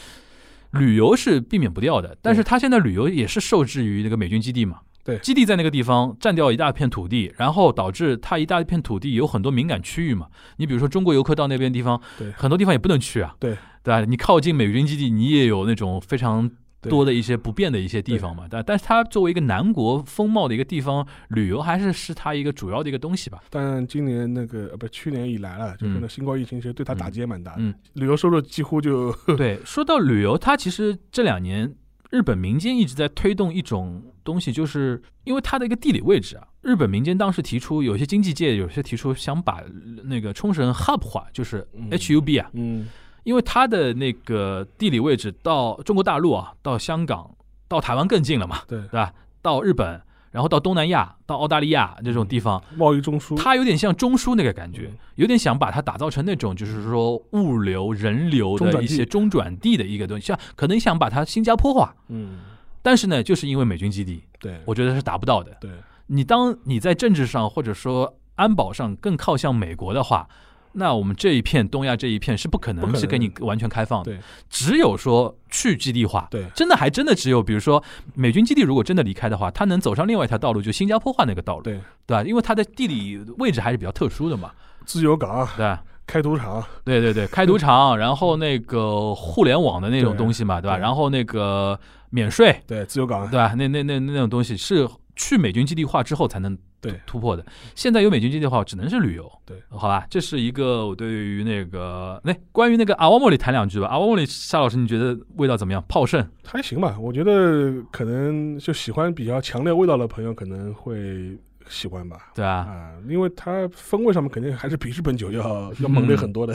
[0.78, 5.18] 旅游是避免不掉的，但是他现在旅游也是受制于那个美军基地嘛，对。
[5.18, 10.26] 基地在那个地方占掉一大片土地，然后导致它一大片土地有很多敏感区域嘛。
[10.56, 12.30] 你比如说中国游客到那边地方，对。
[12.32, 13.56] 很多地方也不能去啊，对。
[13.82, 14.04] 对吧？
[14.04, 18.46] 你靠近美军基地，你也有那种非常对多的一些不便的一些地方嘛。
[18.50, 23.42] 但但是它作为一个南国风貌的一个地方，旅游还是是它一个主要的一个东西吧。
[23.50, 31.74] 但今年那个呃不，去年以来了，就是那新冠疫情，其实对它打击也蛮大的，嗯，旅游收入几乎就 对，说到旅游，它其实这两年
[32.10, 36.46] 日本民间一直在推动一种东西，就是因为它的一个地理位置啊。
[36.62, 39.62] 日本民间当时提出，有些经济界有些提出想把
[40.04, 42.88] 那个冲绳 hub 化，就是嗯 HUB 啊，嗯
[43.26, 47.28] 因为它的那个地理位置到中国大陆啊，到香港、
[47.66, 48.80] 到台湾更近了嘛，对。
[48.82, 49.12] 对吧？
[49.42, 62.38] 到日本，然后到东南亚、到澳大利亚这种地方，贸易中枢，它有点像中枢那个感觉嗯，有点想把它打造成那种就是说物流、人流的一些中转地的一个东西，像可能想把它新加坡化，嗯，
[62.80, 65.56] 但是呢，就是因为美军基地，对，我觉得是达不到的。
[65.60, 65.70] 对。
[66.06, 70.28] 你当你在政治上或者说安保上更靠向美国的话，
[70.76, 74.12] 那我们这一片东亚这一片是不可能能是给你完全开放的。
[74.12, 77.82] 对只有说去基地化，对真的还真的只有，比如说
[78.14, 82.22] 美军基地如果真的离开的话，它能走上另外一条道路，就新加坡化那个道路，对，对吧？
[82.22, 84.52] 因为它的地理位置还是比较特殊的嘛，
[84.84, 85.76] 自由港、对？
[86.06, 90.76] 开赌场，对对对，开赌场，然后那个互联网的那种东西嘛，对吧？
[90.76, 91.76] 然后那个
[92.10, 93.54] 免税，对，自由港对，吧？
[93.56, 97.44] 那那那那种东西是去美军基地化之后才能对突破的。
[97.74, 99.30] 现在有美军基地的话，只能是旅游。
[99.44, 103.88] 对，好吧，这是一个我对于那个那关于那个阿瓦莫里谈两句吧。
[103.88, 105.84] 阿瓦莫里夏老师，你觉得味道怎么样？
[105.88, 111.36] 炮盛，还行吧，我觉得可能就喜欢比较强烈味道的朋友可能会
[111.68, 112.30] 喜欢吧。
[112.34, 112.66] 对啊？
[112.68, 116.54] 啊，因为它风味上面肯定还是比日本酒要要猛烈很多的。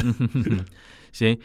[1.11, 1.37] 行。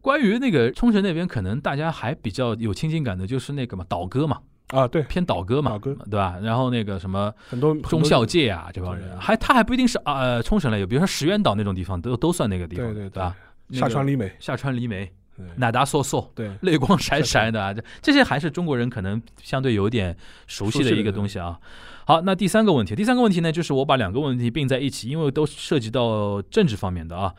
[0.00, 4.40] 关于那个冲绳那边，可能大家还比较有亲近感的，就是那个嘛岛歌嘛，
[4.72, 6.36] 啊，对，偏岛歌嘛，对吧？
[6.42, 13.36] 然后那个什么很多中校，界啊，这帮人还他还不一定是啊呃冲绳类，有比如说石垣岛那种地方都都算那个地方，对对对吧？
[13.70, 15.46] 下川里里美，下川里美、对。
[15.56, 16.50] 乃达烁烁、对。
[16.62, 21.58] 泪光闪闪的啊，这这些还是中国人可能相对有点熟悉的一个东西啊。
[22.04, 27.32] 好，那第三个问题，第三个问题呢，就是我把两个问题并在一起，因为都涉及到政治方面的啊。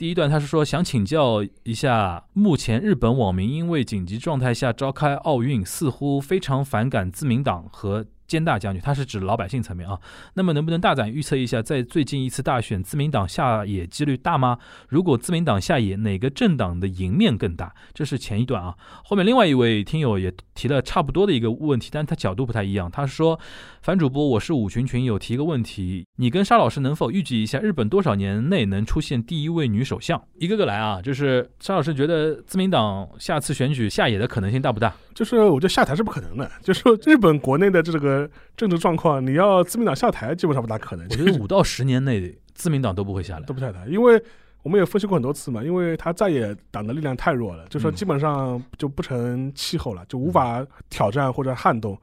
[0.00, 9.98] 第一段他是说想请教一下，目前日本网民因为紧急状态下召开奥运，似乎非常反感自民党和兼大将军，他是指老百姓层面啊。
[10.34, 14.56] 那么能不能大胆预测一下，在最近一次大选，自民党下野几率大吗？
[14.88, 17.74] 如果自民党下野，哪个政党的赢面更大？
[17.92, 18.76] 这是前一段啊。
[19.04, 22.88] 后面另外一位听友也提了差不多的一个问题，但他角度不太一样。
[22.88, 23.40] 他说
[23.82, 30.22] ：“樊主播，我是五群群友，提一个问题，你跟沙老师能否预计一下，日本多少年内能出现第一位女首相？
[30.38, 31.02] 一个个来啊。
[31.02, 34.94] 就是沙老师觉得自民党下次选举下野的可能性大不大？
[35.14, 38.19] 就是我觉得下台是不可能的，就是日本国内的这个
[38.56, 41.06] 政治状况，你要自民党下台基本上不大可能。
[41.10, 43.54] 我觉得五到十年内自民党都不会下来都。
[43.54, 44.22] 不下台，因为
[44.62, 51.98] 我们也分析过很多次嘛，因为他在野党的力量太弱了，就说嗯基本上就不成气候了，就无法挑战或者撼动。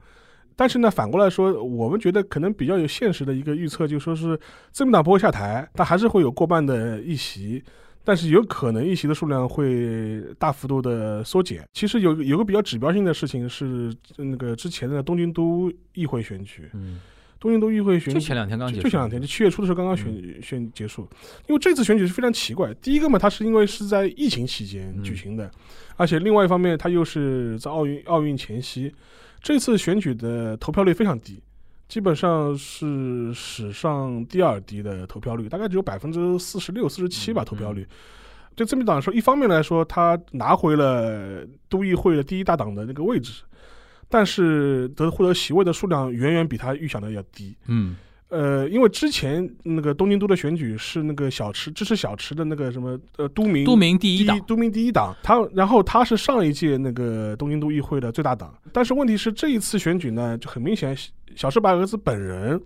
[0.56, 4.36] 但是呢，反过来说，我们觉得可能比较有现实的一个预测，就说是
[4.72, 7.62] 自民党不会下台，但还是会有过半的议席，
[8.08, 11.62] 但是有可能议席的数量会大幅度的缩减。
[11.74, 16.98] 其实有有个比较指标性的事情是那个之前的东京都议会选举，嗯，
[17.38, 21.06] 东京都议会选举就前两天刚结束，就前两天，就七月初的时候刚刚选、选结束。
[21.48, 25.50] 因为这次选举是非常奇怪，第一个嘛，它是因为是在疫情期间嗯举行的，
[25.96, 28.90] 而且另外一方面，它又是在奥运奥运前夕，
[29.42, 31.42] 这次选举的投票率非常低。
[31.88, 37.86] 基本上是史上第二低的投票率，大概只有百分之四十六、四十七吧嗯投票率。
[38.54, 43.42] 对自民党来说，一方面来说，他拿回了都议会的第一大党的那个位置，
[44.08, 47.56] 但是得获得席位的数量远远比他预想的要低。
[47.66, 47.96] 嗯
[48.28, 60.96] 呃，因为之前那个东京都的选举是那个小池支持小池的那个什么呃都民都民第一党，都民第一党，他然后他是上一届那个东京都议会的最大党，但是问题是这一次选举呢，就很明显，
[61.34, 62.60] 小池百合子本人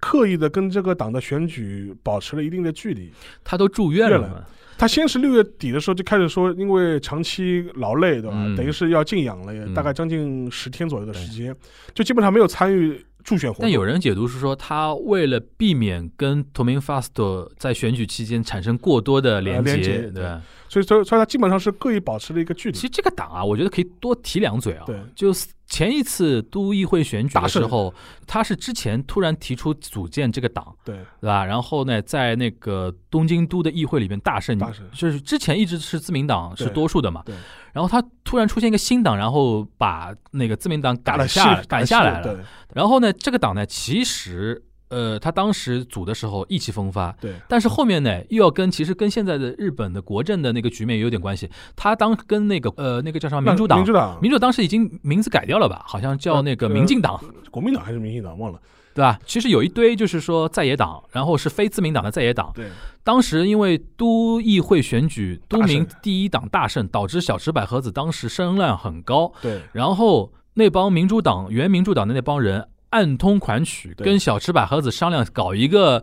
[0.00, 3.12] 刻意的跟这个党的选举保持了一定的距离。
[3.44, 4.46] 他都住院了。
[4.76, 8.32] 他先是六月底的时候就开始说，因为长期劳累，对吧？
[8.34, 11.54] 嗯等于是要静养了，嗯大概将近十天左右的时间，
[11.94, 13.62] 就基本上没有参与助选活动。
[13.62, 20.42] 但有人解读是说，他为了避免跟同名 Fast 在选举期间产生过多的连呃连接，接对吧。
[20.70, 22.82] 所以，所以，所以他基本上是刻意保持了一个距离其。
[22.82, 24.84] 实这个党啊，我觉得可以多提两嘴啊。
[24.86, 27.92] 对就是前一次都议会选举的时候，
[28.26, 31.44] 他是之前突然提出组建这个党，对，对吧？
[31.44, 37.22] 然后呢，在那个东京都的议会里面大胜，大胜就是之前一直是自民党是多数的嘛。
[37.26, 37.34] 对
[37.72, 42.24] 然后他突然出现一个新党，然后把那个自民党赶下戏赶下来了。
[42.24, 51.48] 对然后呢，这个党呢，其实呃，他当时组的时候意气风发，对但是后面呢，又要跟其实跟现在的日本的国政的那个局面也有点关系。
[51.74, 55.82] 他当跟那个呃那个叫什么民主党民，主党、民主当时已经名字改掉了吧？
[55.86, 57.18] 好像叫那个呃民进党，
[57.50, 58.60] 国民党还是民进党忘了。
[58.92, 59.20] 对吧？
[59.24, 62.50] 其实有一堆就是说在野党，然后是非自民党的在野党。
[62.52, 62.66] 对
[63.04, 76.02] 当时因为都议会选举都民第一党大胜，导致小池百合子当时声量很高，对然后那帮民主党原民主党的那帮人暗通款曲，跟小池百合子商量搞一个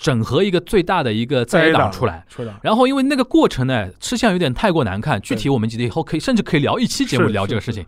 [0.00, 2.26] 整合一个最大的一个在野党出来。
[2.62, 7.84] 然后因为那个过程呢，吃相有点太过难看，具体我们记得以后可以甚至可以聊一期节目聊这个事情，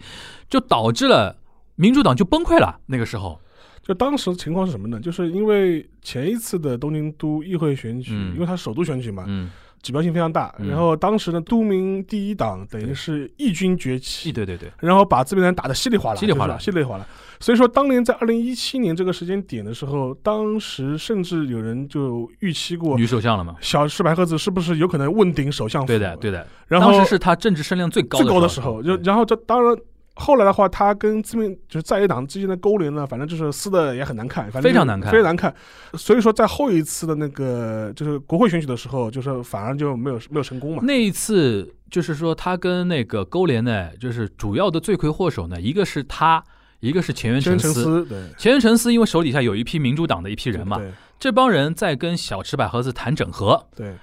[0.49, 1.37] 就导致了
[1.77, 2.79] 民主党就崩溃了。
[2.87, 3.41] 那个时候，
[3.83, 5.01] 就当时情况是什么呢？
[5.01, 9.51] 就是因为前一次的东京都议会选举，嗯因为它首都选举嘛，嗯，
[9.85, 10.53] 指标性非常大。
[10.59, 17.07] 嗯然后当时呢，都明第一党等于是异军崛起，对对对，然后把自民党打得稀里哗啦，稀里哗啦稀里哗啦。
[17.39, 23.55] 所以说，当年在二零一七年这个时间点的时候，当时甚至有人就预期过女首相了嘛？
[23.61, 25.87] 小池百合子是不是有可能问鼎首相府？
[25.87, 26.47] 对的，对的。
[26.67, 29.77] 然后当时是他政治声量最高最高的的时候，就然后这当然。
[30.17, 35.53] 后来的话，他跟自民就是在野党之间的勾连呢，反正就是撕的也很难看，反正非常难看非常难看。
[35.95, 40.83] 所以说，在后一次的那个就是国会选举的时候，就是反而就没有没有成功嘛。
[40.85, 46.43] 那一次就是说他跟那个勾连呢，就是主要的罪魁祸首呢，一个是他，
[46.79, 48.07] 一个是前原真诚司。
[48.39, 50.81] 前原诚司因为手底下有一批民主党的一批人嘛，
[51.19, 53.67] 这帮人在跟小池百合子谈整合。
[53.75, 53.95] 对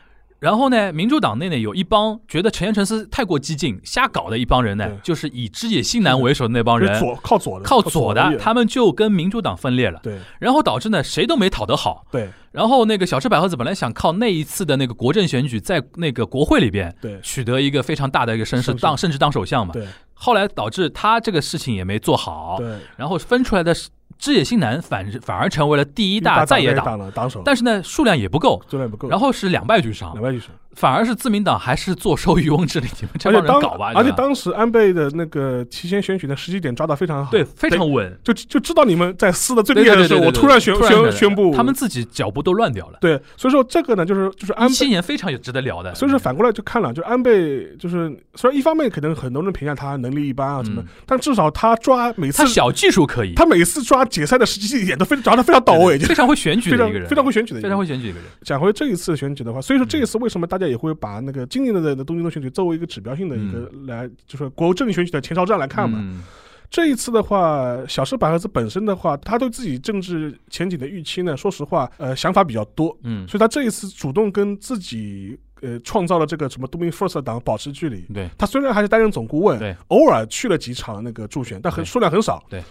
[0.41, 10.17] 然后呢，民主党内呢有一帮觉得陈彦诚司太过激进、瞎搞的一帮人呢，就是以枝野信男为首的那帮人，左靠左的靠左的，他们就跟民主党分裂了，对。
[10.39, 12.07] 然后导致呢谁都没讨得好。
[12.11, 12.27] 对。
[12.51, 17.21] 然后那个小池百合子本来想靠那一次的那个国政选举，在那个国会里边对。
[17.21, 19.73] 取得一个非常大的一个声势当甚至当首相嘛。
[19.73, 19.87] 对。
[20.15, 23.75] 后来导致他这个事情也没做好，对，然后分出来的
[24.21, 27.11] 枝野新男反反而成为了第一大在野党，
[27.43, 30.23] 但是呢数量也不够，数量不够，然后是两败俱伤两。
[30.23, 30.49] 败俱伤。
[30.75, 42.99] 反而是自民党还是坐收渔翁之利，你们这而且当帮人搞吧，而且当时安倍的那个提前选举的时机点抓得非常好，对非常稳，就就知道你们在撕的最厉害的时候，我突然宣突宣宣布他们自己脚步都乱掉了。
[43.01, 44.91] 对，所以说这个呢，就是就是安倍今。
[44.91, 57.69] 年非常有值得聊的，所以说反过来就看了，就安倍就是虽然一方面可能很多人评价他能力一般啊什么，嗯但至少他抓每次他小技术可以，他每次抓解散的时机点都非抓的非常到位，就非常会选举非常的一个人，非常会选举的非。
[57.69, 58.27] 常会选举的一个人。
[58.43, 65.99] 讲回这一次选举的话，所以说这一次为什么大家也会把那个今年的的东京的选举作为一个指标性的一个来，就是国政选举的前哨战来看嘛。
[66.01, 66.23] 嗯
[66.71, 78.03] 这一次的话，小石百合子本身的话，他对自己政治前景的预期呢，说实话，呃，想法比较多，嗯，所以他这一次主动跟自己呃创造了这个什么都民 First 党保持距离。
[78.13, 82.41] 对，他虽然还是担任总顾问，对，偶尔去了几场那个助选，但很数量很少。
[82.49, 82.63] 对。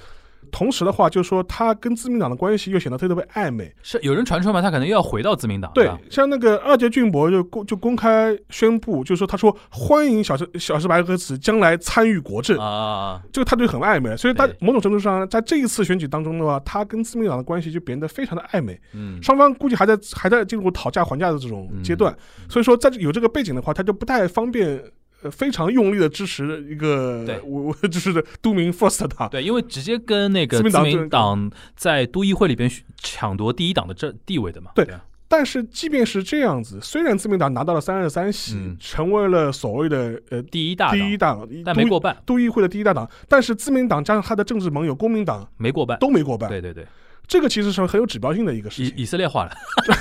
[0.51, 3.75] 同时的话，就是说他跟自民党的关系又显得特别特别暧昧。
[3.83, 22.17] 是有人传出嘛，他可能又要回到自民党，对，像那个二阶俊博就公就公开宣布，就是说他说欢迎小石小石白和子将来参与国政，啊，这个态度很暧昧，所以他某种程度上在这一次选举当中的话，他跟自民党的关系就变得非常的暧昧，嗯，双方估计还在还在进入讨价还价的这种阶段，
[22.49, 24.83] 所以说在有这个背景的话，他就不太方便。
[25.23, 27.41] 呃，非常用力的支持一个对。
[27.45, 35.05] 我 我就是都明 First 党，对，因为直接跟那个自自民党民党在都议会里边抢夺第一党的这地位的嘛，对啊。
[35.33, 46.85] 但是即便是这样子，虽然自民党拿到了三十三席，嗯成为了所谓的呃第一大党第一党，但没过半，都议会的第一大党，但是自民党加上他的政治盟友公民党没过半，都没过半，对对对，
[47.31, 48.93] 这个其实是很有指标性的一个事情。
[48.97, 49.53] 以以色列化了，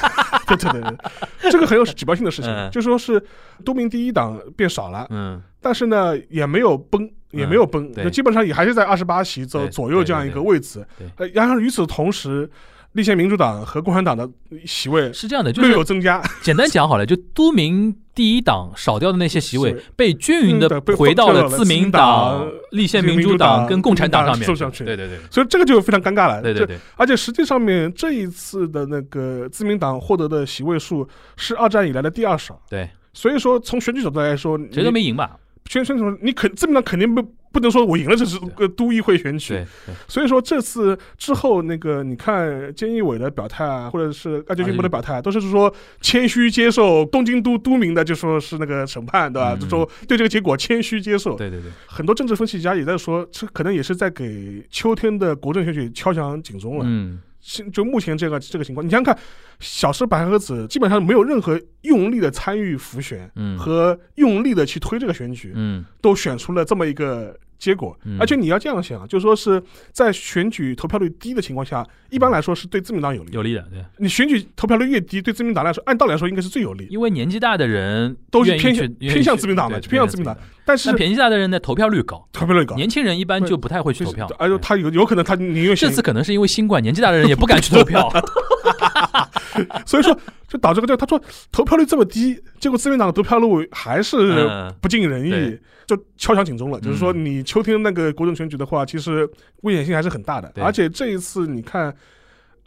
[0.48, 2.72] 对对对对，这个很有指标性的事情，嗯。
[2.72, 3.24] 就说是
[3.64, 10.84] 多民第一党变少了，嗯，但是呢也没有崩，也没有崩，嗯基本上也还是在二十八席左左右这样一个位置。
[11.18, 12.50] 呃，然后与此同时，
[12.94, 14.28] 立宪民主党和共产党的
[14.66, 26.42] 席位是这样的，就略有增加，简单讲好了，就都民第一党少掉的那些席位被均匀的回到了了自民党立宪民民主主党党跟共产党上面党上去对对对所以这个就非常尴尬了。
[26.42, 32.60] 对对对，而且实际上面这一次的那个自民党获得的席位数是二战以来的第二少。
[32.70, 35.38] 对，所以说从选举角度来说，谁都没赢吧？
[35.70, 37.22] 宣宣传，你肯自民党肯定不
[37.52, 39.64] 不能说我赢了这是个都议会选举。
[40.08, 49.54] 所以说这次之后，那个你看菅义伟的表态啊，或者是二阶俊博的表态啊，都是说谦虚接受东京都都民的就说是那个审判，对吧？
[49.54, 51.36] 嗯就说对这个结果谦虚接受。
[51.36, 56.86] 对对对，很多政治分析家也在说，这可能也是在给秋天的国政选举敲响警钟了。
[56.88, 59.24] 嗯，现就目前这个这个情况，你想想看，
[59.60, 63.58] 小石百合子基本上没有任何用力的参与浮选，嗯。
[63.58, 65.86] 和用力的去推这个选举，嗯。
[66.02, 67.96] 都选出了这么一个结果。
[68.06, 68.18] 嗯。
[68.20, 73.32] 而且你要这样想，就说是在选举投票率低的情况下，一般来说是对自民党有利。
[73.34, 76.88] 有利的，对，你选举投票率越低，对自民党来说，按道理来说应该是最有利。
[76.90, 80.36] 因为年纪大的人都是偏向偏向自民党的对偏向自民党，
[80.66, 84.28] 但是年纪大的人的，投票率高，投票率高，年轻人一般就不太会去投票。
[84.40, 88.10] 而且他有有可能他宁愿选这次可能是因为新冠，年纪大的人也不敢去投票。
[89.86, 94.74] 所以说就导致个这个，他说投票率这么低，结果自民党的投票率还是嗯。
[94.82, 95.30] 不尽人意。
[95.30, 95.60] 对，
[95.96, 96.80] 就敲响警钟了。
[96.80, 99.30] 就是说，嗯你秋天那个国政选举的话，其实
[99.62, 100.52] 危险性还是很大的。
[100.64, 101.94] 而且这一次你看。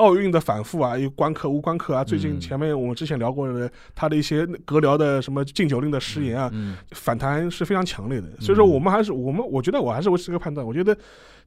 [0.02, 8.26] 奥运的反复啊，有关客无关客啊，最近嗯前面我们之前聊过的，他的一些隔聊的什么禁酒令的失言啊，嗯，反弹是非常强烈的。
[8.40, 10.96] 所以说，我们还是我们，我觉得我还是维持这个判断，我觉得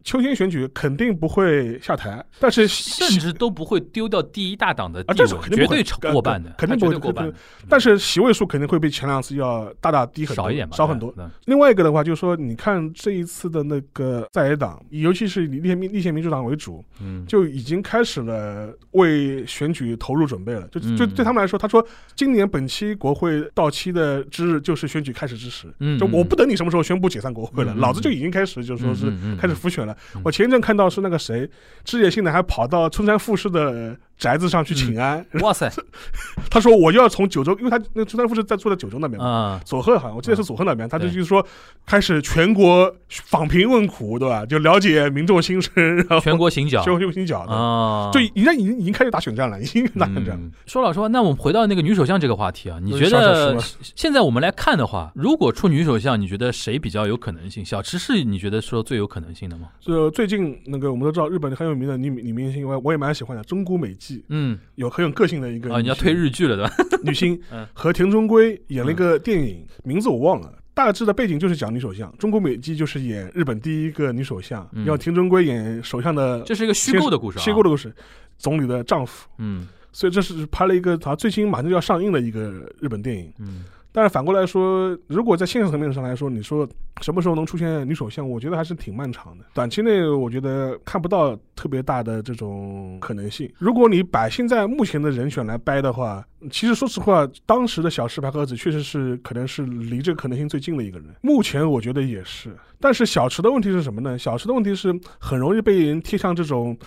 [0.06, 7.30] 秋天选举肯定不会下台，但是甚至都不会丢掉第一大党的啊，这是肯定不会对超过半的，肯定不会过半，
[7.68, 11.14] 但是席位数肯定会比前两次要大大低很多，少一点吧，少很多。
[11.46, 18.45] 另外一个的话，就是说，你看这一次的那个在野党，尤其是以立宪民立宪民主党为主，嗯，就已经开始了
[18.92, 20.68] 为选举投入准备了。
[20.70, 21.86] 就嗯就对他们来说，他说
[22.16, 25.74] 今年本期国会到期的之日就是选举开始之时。
[25.80, 30.22] 嗯就我不等你什么时候宣布解散国会了，老子就已经开始就说是开始复选了嗯。
[30.24, 31.50] 我前一阵看到是那个谁，
[31.84, 35.70] 枝野信呢还跑到村山富士的宅子上去请安，哇塞，
[36.50, 39.28] 他说我要从九州，因为他那个村山富士在住在九州那边嘛。
[39.28, 41.46] 啊，佐贺好像我记得是佐贺那边，他就是说
[41.86, 44.46] 开始全国访贫问苦，对吧？
[44.46, 50.36] 就了解民众心声，然后全国行脚全国行脚的，啊，就人家已经已经开始打选战了，已经打选战了。
[50.38, 53.58] 嗯说老实话，那我们回到那个女首相这个话题啊，你觉得
[53.96, 57.64] 现在我们来看的话，如果出女首相，你觉得谁比较有可能性？
[57.64, 59.70] 小池是你觉得说最有可能性的吗？
[59.80, 67.00] 就最近那个我们都知道，日本很有名的女女明星，我我也蛮喜欢的，中谷美纪，嗯，有很有个性的一个啊，你要推日剧了对吧？
[67.04, 70.54] 女星嗯，和田中圭演了一个电影，名字我忘了。
[70.74, 77.94] 大致的背景就是讲女首相，中国美纪就是演日本第一个女首相，嗯然后田中圭演首相的这是一个虚构的故事啊，虚构的故事，
[78.38, 79.28] 总理的丈夫。
[79.38, 83.32] 嗯所以这是拍了一个好像最新马上就要上映的一个日本电影。
[83.40, 83.64] 嗯，
[83.96, 86.68] 但是反过来说，如果在现实层面上来说，你说
[87.00, 89.46] 什么时候能出现女首相，我觉得还是挺漫长的。
[89.54, 93.50] 短期内我觉得看不到特别大的这种可能性。
[93.58, 96.22] 如果你把现在目前的人选来掰的话，
[96.52, 101.08] 其实说实话，当时的小池百合子确实是可能是离这个可能性最近的一个人。
[101.22, 102.54] 目前我觉得也是。
[102.82, 104.20] 但是小池的问题是什么呢？
[104.20, 106.78] 小池的问题是很容易被人贴上这种。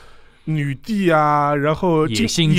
[0.44, 2.50] 女帝啊，然后野心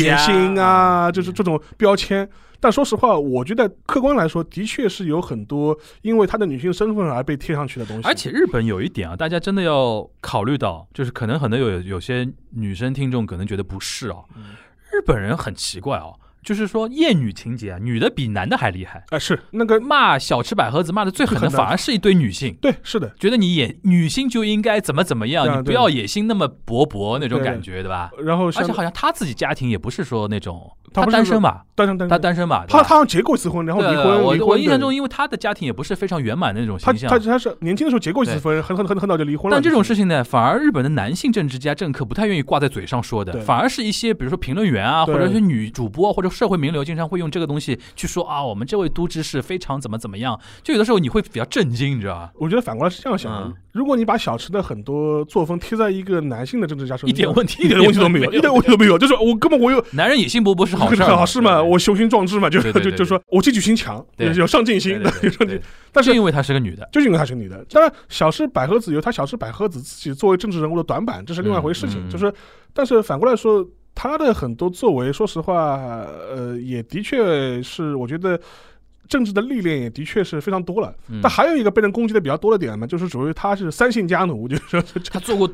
[0.60, 2.30] 啊，嗯就是这种标签。
[2.60, 8.08] 但说实话，我觉得客观来说，的确是有很多因为她的女性身份而被贴上去的东西。
[8.08, 14.56] 而且日本有一点啊，大家真的要考虑到，就是可能很多有有些女生听众可能觉得不是哦，嗯
[14.92, 19.06] 日本人很奇怪哦，就是说厌女情节啊，女的比男的还厉害。
[19.12, 22.56] 啊、是那个骂小吃百合子骂的最狠的，反而是一堆女性。
[22.60, 23.14] 对，是的。
[23.20, 28.10] 觉得你野女性就应该怎么怎么样，啊你不要野心那么勃勃那种感觉，对吧？
[28.24, 31.64] 然后而且好像他自己家庭也不是说那种，他单身吧？
[31.76, 32.66] 单身单身，他单身吧？
[32.68, 34.22] 他他好像结过一次婚，然后离婚。
[34.22, 37.20] 我我印象中，因为他的家庭也不是非常圆满的那种他形象他。
[37.20, 39.56] 他是年轻的时候结过一次婚，很很很很早就离婚了。
[39.56, 50.40] 但这种事情呢，反而日本的男性政治家、政客不太愿意挂在嘴上说的，对反而是一些比如说评论员啊，或者是女主播或者社会名流，经常会用这个东西去说啊，我们这位都知是非常怎么怎么样。
[50.64, 52.32] 就有的时候你会比较震惊，你知道吧？
[52.36, 58.98] 我觉得反过来是这样想的嗯：如果你把小池的很多作风贴在一个男性的政治家身上，一点问题一点问题都没有，一点问题都没有。
[58.98, 65.58] 就是我根本我有男人野心勃勃是好事嘛，好事嘛，我雄心壮志嘛，就就就说我进取心强，有有上进心， 有上进。
[65.94, 67.66] 但是因为她是个女的，就是因为她是女的。
[67.70, 72.08] 当然，小池百合子有她小池百合子自己作为政治人物的短板，这是另外一回事情。
[72.10, 72.34] 就是，
[72.74, 73.66] 但是反过来说，
[73.96, 75.80] 她的很多作为，说实话，
[76.30, 78.38] 呃，也的确是我觉得。
[79.10, 81.20] 政治的历练也的确是非常多了，嗯。
[81.22, 84.82] 但还有一个被人攻击的比较多的点嘛，就是属于他是三姓家奴，就是说
[85.12, 85.50] 他做过，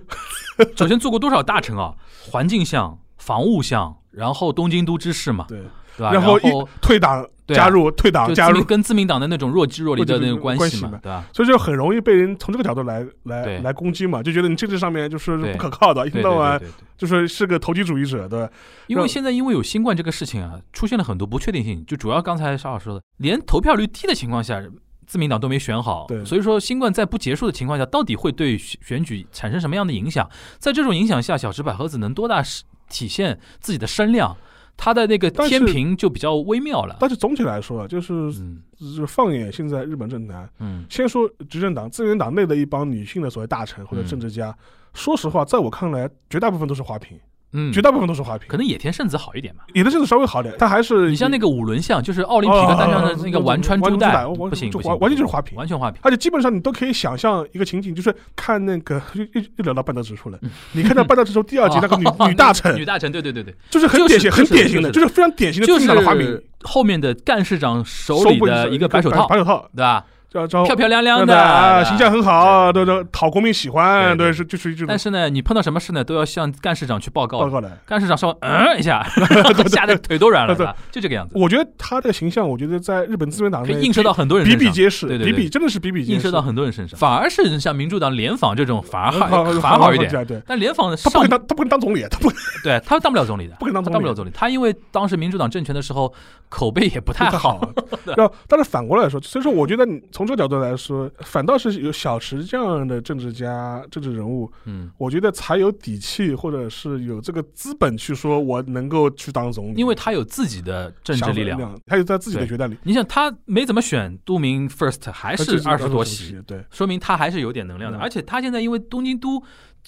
[0.75, 1.95] 首先做过多少大臣啊？
[2.29, 5.61] 环境相、防务相，然后东京都知事嘛，对，
[5.97, 6.11] 对吧？
[6.11, 6.37] 然后
[6.81, 11.23] 退党加入，退党加入，跟自民党的那种若即若离的那种关关系嘛，对吧？
[11.31, 16.61] 所以就很容易被人从这个角度来来来攻击嘛，就觉得你政治上面就是不可靠的，一天到晚。
[16.97, 18.49] 就是是个投机主义者，对吧？
[18.87, 24.63] 因为现在因为有新冠这个事情啊，出现了很多不确定性，就主要刚才沙老师说的，连投票率低的情况下，
[25.05, 30.25] 自民党都没选好，对所以说新冠在不结束的情况下，到底会对选选举产生什么样的影响？
[30.57, 34.37] 在这种影响下，小池百合子能多大是体现自己的声量？
[34.77, 36.97] 他的那个天平就比较微妙了。
[36.99, 38.61] 但是总体来说啊，就是嗯。
[38.77, 40.85] 就是放眼现在日本政坛，嗯。
[40.89, 44.53] 先说执政党、自民党内的一帮女性的所谓大臣或者政治家，
[44.93, 47.17] 说实话，在我看来，绝大部分都是花瓶，
[47.53, 48.47] 嗯，绝大部分都是花瓶。
[48.49, 49.63] 可能野田圣子好一点吧。
[49.73, 55.57] 野田圣子稍微好点，他还是你像那个五轮像，就是奥林匹克单项的那个丸川珠代，完不行不行，完完全就是花瓶。
[55.57, 55.99] 完全花瓶。
[56.03, 60.39] 而且基本上你都可以想象一个情景，就是看那个又又又聊到半泽直树了。
[60.73, 66.41] 你看到半泽直树第二集 那个女女大臣女，大臣，对对对对，就是很典型、很典型的，就就是非常典型的就自民党的花瓶。
[66.63, 70.03] 后面的干事长手里部的一个白手套，白手套，对吧？
[70.47, 77.49] 漂漂亮亮的啊，形象很好，对对，讨国民喜欢，对是就属于这种但是呢，你碰到什么事呢，都要向干事长去报告报。
[77.49, 77.77] 告的。
[77.85, 79.05] 干事长稍微嗯一下，
[79.67, 80.75] 吓得腿都软了，对吧？
[80.91, 86.99] 就这个样子，我觉得他的形象，我觉得在日本自民党内可以映射到很多人比比皆是，对对对比比真的是比比皆是，映射到很多人身上。
[86.99, 90.09] 反而是像民主党联访这种，反而好 好，反而好一点。
[90.09, 92.29] 对，对但联访他不可，能当他不可能当总理，他不
[92.63, 94.31] 对他当不了总理的，不可能当他当不了总理。
[94.33, 96.11] 他因为当时民主党政权的时候，
[96.49, 97.35] 口碑也不太好。
[97.35, 97.69] 好。
[98.05, 116.63] 然后，但是反过来说，所以说我觉得你从这个角度来说，反倒是有小池这样的政治家、政治人物，嗯，我觉得才有底气，或者是有这个资本去说我能够去当总理，因为他有自己的政治力量。，他有他自己的对决断力，你想，他没怎么选都明 first，还是二十多席，，对。
[116.71, 117.97] 说明他还是有点能量的。
[117.99, 119.41] 嗯而且他现在因为东京都，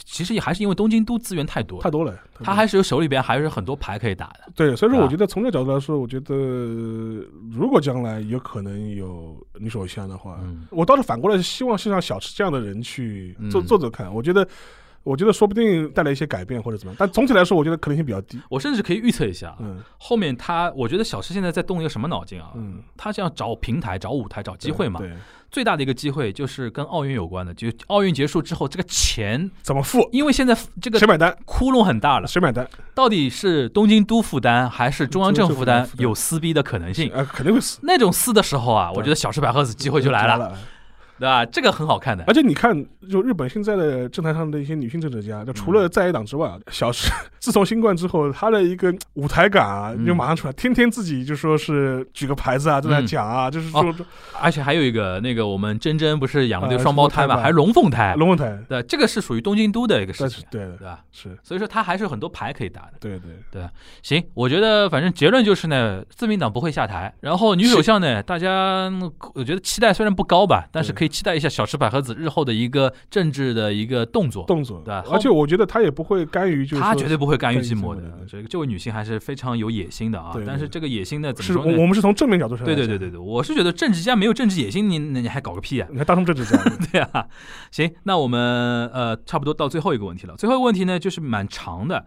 [0.05, 4.41] 其实也还是因为东京都资源太多，太多了，他还是有手里边还是很多牌可以打的。
[4.55, 6.35] 对，所以说我觉得从这个角度来说，我觉得
[7.51, 14.47] 如果将来有可能有女首相的话，嗯我倒是反过来是希望是让小池这样的人去做嗯做做看，我觉得。
[15.07, 18.37] 我觉得说不定带来一些改变或者怎么样，但总体来说，我觉得可能性比较低。
[18.49, 22.51] 我甚至可以预测一下，嗯后面他，我觉得小池现在在动一个什么脑筋啊？
[22.55, 24.99] 嗯，他这样找平台、找舞台、找机会嘛。
[24.99, 25.11] 对，
[25.49, 30.07] 最大的一个机会就是跟奥运有关的，就奥运结束之后，这个钱，怎么付？
[30.11, 31.35] 因为现在这个谁买单？
[31.45, 32.67] 窟窿很大了，谁买单？
[32.93, 37.09] 到底是东京都负担还是中央政府负担中央政府负，担有撕逼的可能性。
[37.13, 37.79] 呃，肯定会撕。
[37.81, 40.57] 那种撕的时候啊，我觉得小池百合子机会就来了。
[41.19, 41.19] 了。
[41.19, 41.45] 对吧？
[41.45, 42.23] 这个很好看的。
[42.27, 54.05] 而且你看，就日本现在的政坛上的一些女性政治家，就除了在野党之外啊， 小石 自从新冠之后，她的一个舞台感啊，嗯就马上出来， 天天自己就说是举个牌子啊，正在那讲啊，就是哦说
[54.39, 60.99] 而且还有一个，那个我们珍珍不是养了对呃双胞胎嘛，还是龙凤胎，龙凤胎，对，这个是属于东京都的一个事情，对的，对吧？
[61.11, 62.93] 是，所以说他还是有很多牌可以打的。
[62.99, 63.67] 对对对，
[64.03, 67.13] 行，我觉得反正结论就是呢，自民党不会下台。
[67.21, 74.45] 然后女首相呢，大家嗯我觉得期待虽然不高吧，但是可以期待一下小池百合子日后的一个政治的一个动作。
[74.45, 78.03] 动作，对吧而且我觉得她也不会甘于，就是她绝对不会甘于寂寂寞的。
[78.27, 81.77] 这个这位女性还是非常有野心的啊但是这个野心呢，怎是么说呢？
[81.77, 85.87] 我我们是从正面角度上对对对对对，我是觉得政治家没有政治野心，你你你还搞个屁啊！
[85.91, 86.57] 你还当成政治家，
[86.91, 87.27] 对啊，
[87.71, 90.35] 行，那我们呃差不多到最后一个问题了。
[90.35, 92.05] 最后一个问题呢，就是蛮长的。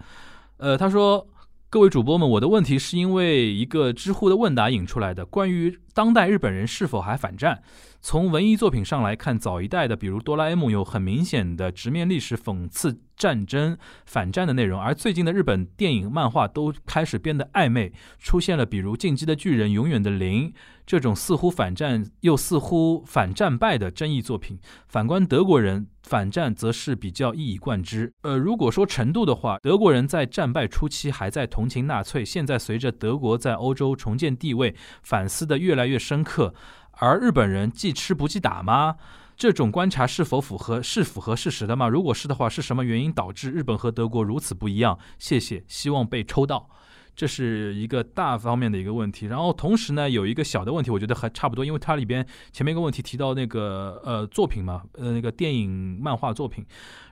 [0.58, 1.26] 呃，他说
[1.70, 7.62] ：“各位主播们，我的问题是因为一个知乎的问答引出来的，关于当代日本人是否还反战。
[8.02, 13.76] 从文艺作品上来看，早一代的，比如哆啦 A 梦，有很明显的直面历史、讽刺战争、
[14.06, 20.48] 反战的内容，而最近的日本电影、漫画都开始变得暧昧，出现了比如《进击的巨人》《永远的零》
[20.86, 24.58] 这种似乎反战又似乎反战败的争议作品。
[24.88, 28.10] 反观德国人反战，则是比较一以贯之。
[28.22, 36.54] 呃，如果说程度的话，德国人在战败初期还在同情纳粹，现在随着德国在欧洲重建地位，反思的越来越深刻。
[37.00, 38.96] 而日本人记吃不记打吗？
[39.34, 41.88] 这种观察是否符合是符合事实的吗？
[41.88, 44.98] 如果是的话，是什么原因导致日本和德国如此不一样？
[45.18, 46.68] 谢谢，希望被抽到。
[47.16, 56.64] 这是一个大方面的一个问题，然后同时呢，有一个小的问题，我觉得还差不多，因为它里边前面一个问题提到那个呃作品嘛，呃那个电影漫画作品，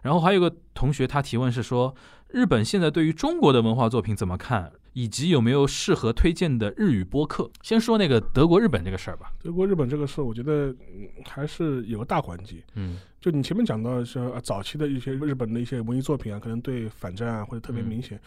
[0.02, 1.94] 然后还有个同学他提问是说，
[2.28, 7.50] 日本现在对于中国的文化作品怎么看，以及有没有适合推荐的日语播客？
[7.62, 9.32] 先说那个德国、日本这个事儿吧。
[9.42, 12.56] 德国、日本这个事，我觉得嗯还是有个大环节。
[12.74, 18.20] 嗯就你前面讲到说、呃早期的一些日本的一些文艺作品啊，可能对反战啊或者特别嗯明显。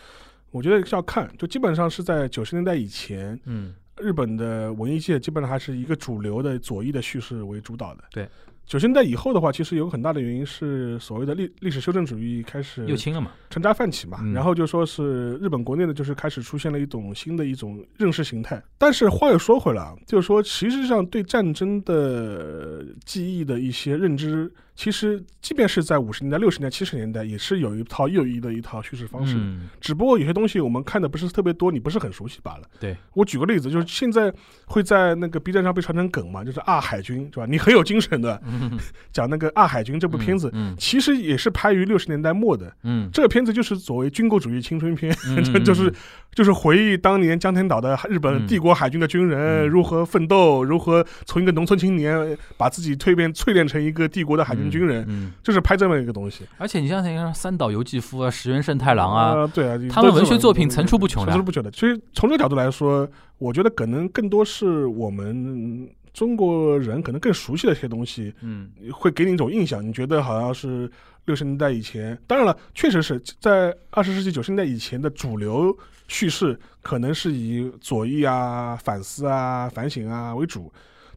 [0.51, 8.03] 我觉得是要看，就基本上是在九十年代以前，嗯日本的文艺界基本上还是一个主流的左翼的叙事为主导的。
[8.11, 8.27] 对，
[8.71, 13.31] 九十年代以后的话，其实有个很大的原因是所谓的历历史修正主义开始又轻了嘛。
[13.49, 18.63] 成渣泛起嘛，嗯然后就说是日本国内呢，就是开始出现了一种新的一种认识形态。
[18.77, 24.49] 但是话又说回来啊，就是说，其实上对战争的记忆的一些认知，
[24.81, 29.37] 其实即便是在五十年代、六十年代、七十年代，也是有一套右翼的一套叙事方式
[29.79, 32.63] 只不过有些东西我们看的不是特别多，你不是很熟悉罢了。
[32.79, 34.33] 对我举个例子，就是现在
[34.65, 37.45] 会在那个 B 站上被传成梗嘛，就是《二海军》是吧？
[37.47, 38.75] 你很有精神的，嗯
[39.13, 42.75] 讲那个《二海军》这部片子，嗯其实也是拍于六十年代末的。
[42.81, 45.15] 嗯这个片子就是所谓军国主义青春片，
[45.63, 45.93] 就是
[46.33, 56.45] 就是回忆当年江天岛的日本帝国海军的军人嗯如何奋斗，如何从一个农村青年把自己蜕变淬炼成一个帝国的海军军人，嗯，就是拍这么一个东西。
[56.57, 61.45] 而且你像那个三岛由纪夫啊、石原慎太郎啊，呃对啊，他们文学作品层出不穷的层出。
[61.45, 61.69] 不穷的。
[61.71, 63.07] 所以从这个角度来说，
[63.37, 70.89] 我觉得可能更多是我们中国人可能更熟悉的一些东西，嗯会给你一种印象，你觉得好像是
[71.25, 72.17] 六十年代以前。
[72.25, 75.77] 当然了，确实是在二十世纪九十年代以前的主流
[76.11, 80.71] 叙事，可能是以左翼啊、反思啊、反省啊为主。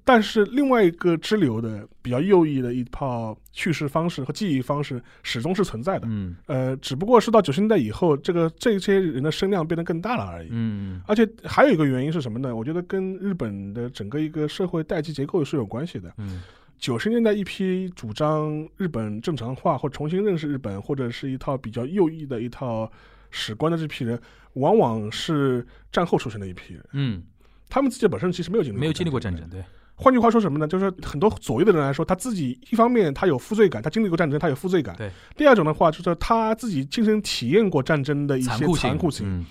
[0.05, 10.49] 但是另外一个支流的比较右翼的一套叙事方式和记忆方式始终是存在的，嗯呃，只不过是到九十年代以后，这个这些人的声量变得更大了而已。
[10.53, 12.55] 嗯而且还有一个原因是什么呢？
[12.55, 16.13] 我觉得跟日本的整个一个社会代际结构是有关系的。
[16.19, 16.43] 嗯
[16.79, 22.91] 九十年代一批主张日本正常化或重新认识日本，或者是一套比较右翼的一套
[23.37, 24.17] 史官的这批人，
[24.53, 26.85] 往往是战后出生的一批人。
[26.93, 27.21] 嗯，
[27.69, 29.45] 他们自己本身其实没有经历没有经历过战争，。
[29.51, 29.65] 对，
[29.97, 30.69] 换句话说什么呢？
[30.69, 34.95] 就是很多左右的人来说，他自己一方面他有负罪感，他经历过战争，他有负罪感。
[34.97, 35.11] 对。
[35.37, 39.27] 第二种的话，就是他自己亲身体验过战争的一些残酷性，残酷性。
[39.29, 39.45] 嗯，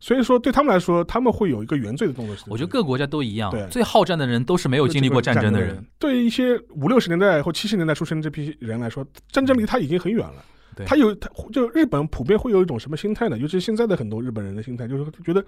[0.00, 2.36] 所以说，对他们来说，他们会有一个原罪的动作。
[2.48, 5.84] 我觉得各个国家都一样对，最好战的人都是没有经历过战争的人。。
[5.98, 10.42] 对一些五六十年代或七十年代出生这批人来说，战争离他已经很远了。
[10.76, 13.36] 对他有他就日本普遍会有一种什么心态呢？
[13.38, 15.44] 尤其是现在的很多日本人的心态，就是觉得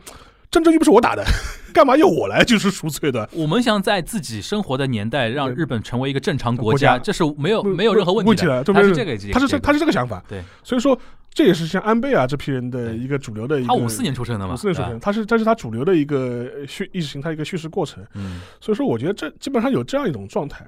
[0.50, 1.24] 战争又不是我打的，
[1.72, 3.28] 干嘛要我来就是赎罪的？
[3.32, 10.22] 我们想在自己生活的年代让日本成为一个正常国国家这是没有没有任何问题的，这他是这个，他是这他是是这个想法。
[10.28, 10.98] 对，所以说
[11.32, 13.68] 这也是像安倍啊这批人的一个主流的一个。
[13.68, 18.04] 他五四年出生的嘛，五四年出生，他是这是他主流的一个呃叙意识形态一个叙事过程。
[18.14, 20.66] 嗯所以说，我觉得这基本上有这样一种状态。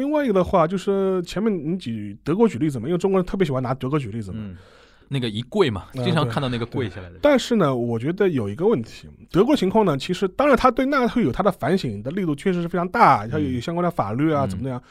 [0.00, 4.38] 另外一个的话，就是前面你举德国举例子嘛，因为中国人特别喜欢拿德国举例子嘛。
[4.40, 4.56] 嗯，
[5.08, 14.82] 那个一跪嘛，啊经常看到那个跪下来的，但是呢，我觉得有一个问题，德国情况呢，其实当然他对纳粹有他的反省的力度确实是非常大，他有嗯相关的法律啊，嗯怎么样？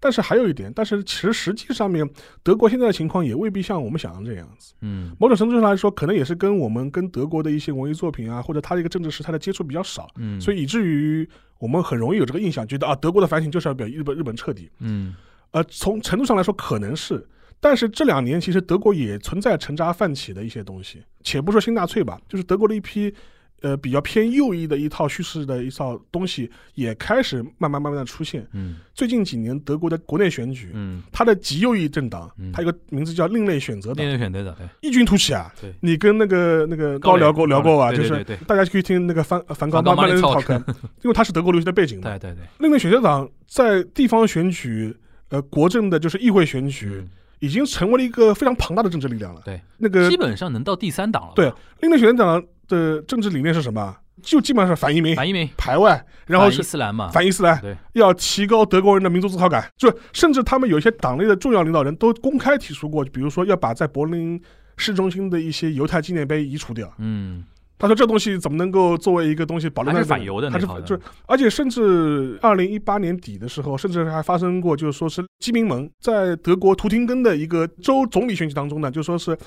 [0.00, 2.08] 但是还有一点，但是其实实际上面，
[2.44, 4.74] 德国现在的情况也未必像我们想象这样子。
[4.80, 14.70] 嗯某种程度上来说，可能也是跟我们跟德国的一些文艺作品啊，或者它的一个政治时态的接触比较少，嗯，所以以至于我们很容易有这个印象，觉得啊，德国的反省就是要比日本日本彻底。
[14.78, 15.14] 嗯
[15.50, 17.26] 呃，从程度上来说可能是，
[17.58, 21.02] 但是这两年其实德国也存在沉渣泛起的一些东西。
[21.22, 23.12] 且不说新纳粹吧，就是德国的一批
[23.60, 28.46] 呃比较偏右翼的一套叙事的一套东西，也开始慢慢慢慢的出现。
[28.52, 35.52] 嗯最近几年德国的国内选举，嗯，它的极右翼政党嗯，它有个名字叫另类选择党另类选择党，对异军突起啊！
[35.60, 40.58] 对，你跟那个那个高聊过聊过啊，就是大家可以听那个梵梵高慢慢的 Money talk，
[41.02, 42.10] 因为他是德国留学的背景嘛。
[42.18, 44.96] 对对对，另类选择党在地方选举、
[45.28, 47.08] 呃国政的，就是议会选举，嗯
[47.40, 49.40] 已经成为了一个非常庞大的政治力量了。
[49.44, 51.32] 对，那个基本上能到第三档了。
[51.36, 53.96] 对另类选择党的政治理念是什么？
[54.20, 59.70] 就基本上是反移民、反移民，排外，然后反是伊斯兰嘛，反伊斯兰，对，要提高德国人的民族自豪感。
[59.76, 64.40] 就甚至他们有一些党内的重要领导人都公开提出过，比如说要把在柏林
[64.76, 66.92] 市中心的一些犹太纪念碑移除掉。
[66.98, 67.44] 嗯
[67.78, 79.38] 他说这东西怎么能够作为一个东西保留在这还是反犹的还是就是，而且甚至二零一八年底的时候，甚至还发生过，就是说是基民盟在德国图廷根的一个州总理选举当中呢，就说是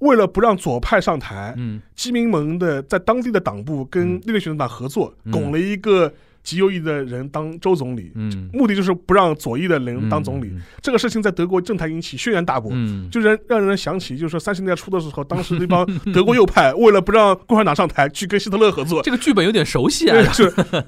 [0.00, 6.12] 为了不让左派上台，嗯基民盟的在当地的党部跟嗯另类选择党合作，嗯拱了一个
[6.42, 10.48] 极右翼的人当州总理，嗯，目的就是不让左翼的人当总理。
[10.48, 12.70] 嗯这个事情在德国政坛引起轩然大波。
[12.74, 20.16] 嗯，就让让人想起，就是说三十年代初的时候，当时那帮 德国右派为了不让共产党上台，去跟希特勒合作，这个剧本有点熟悉啊。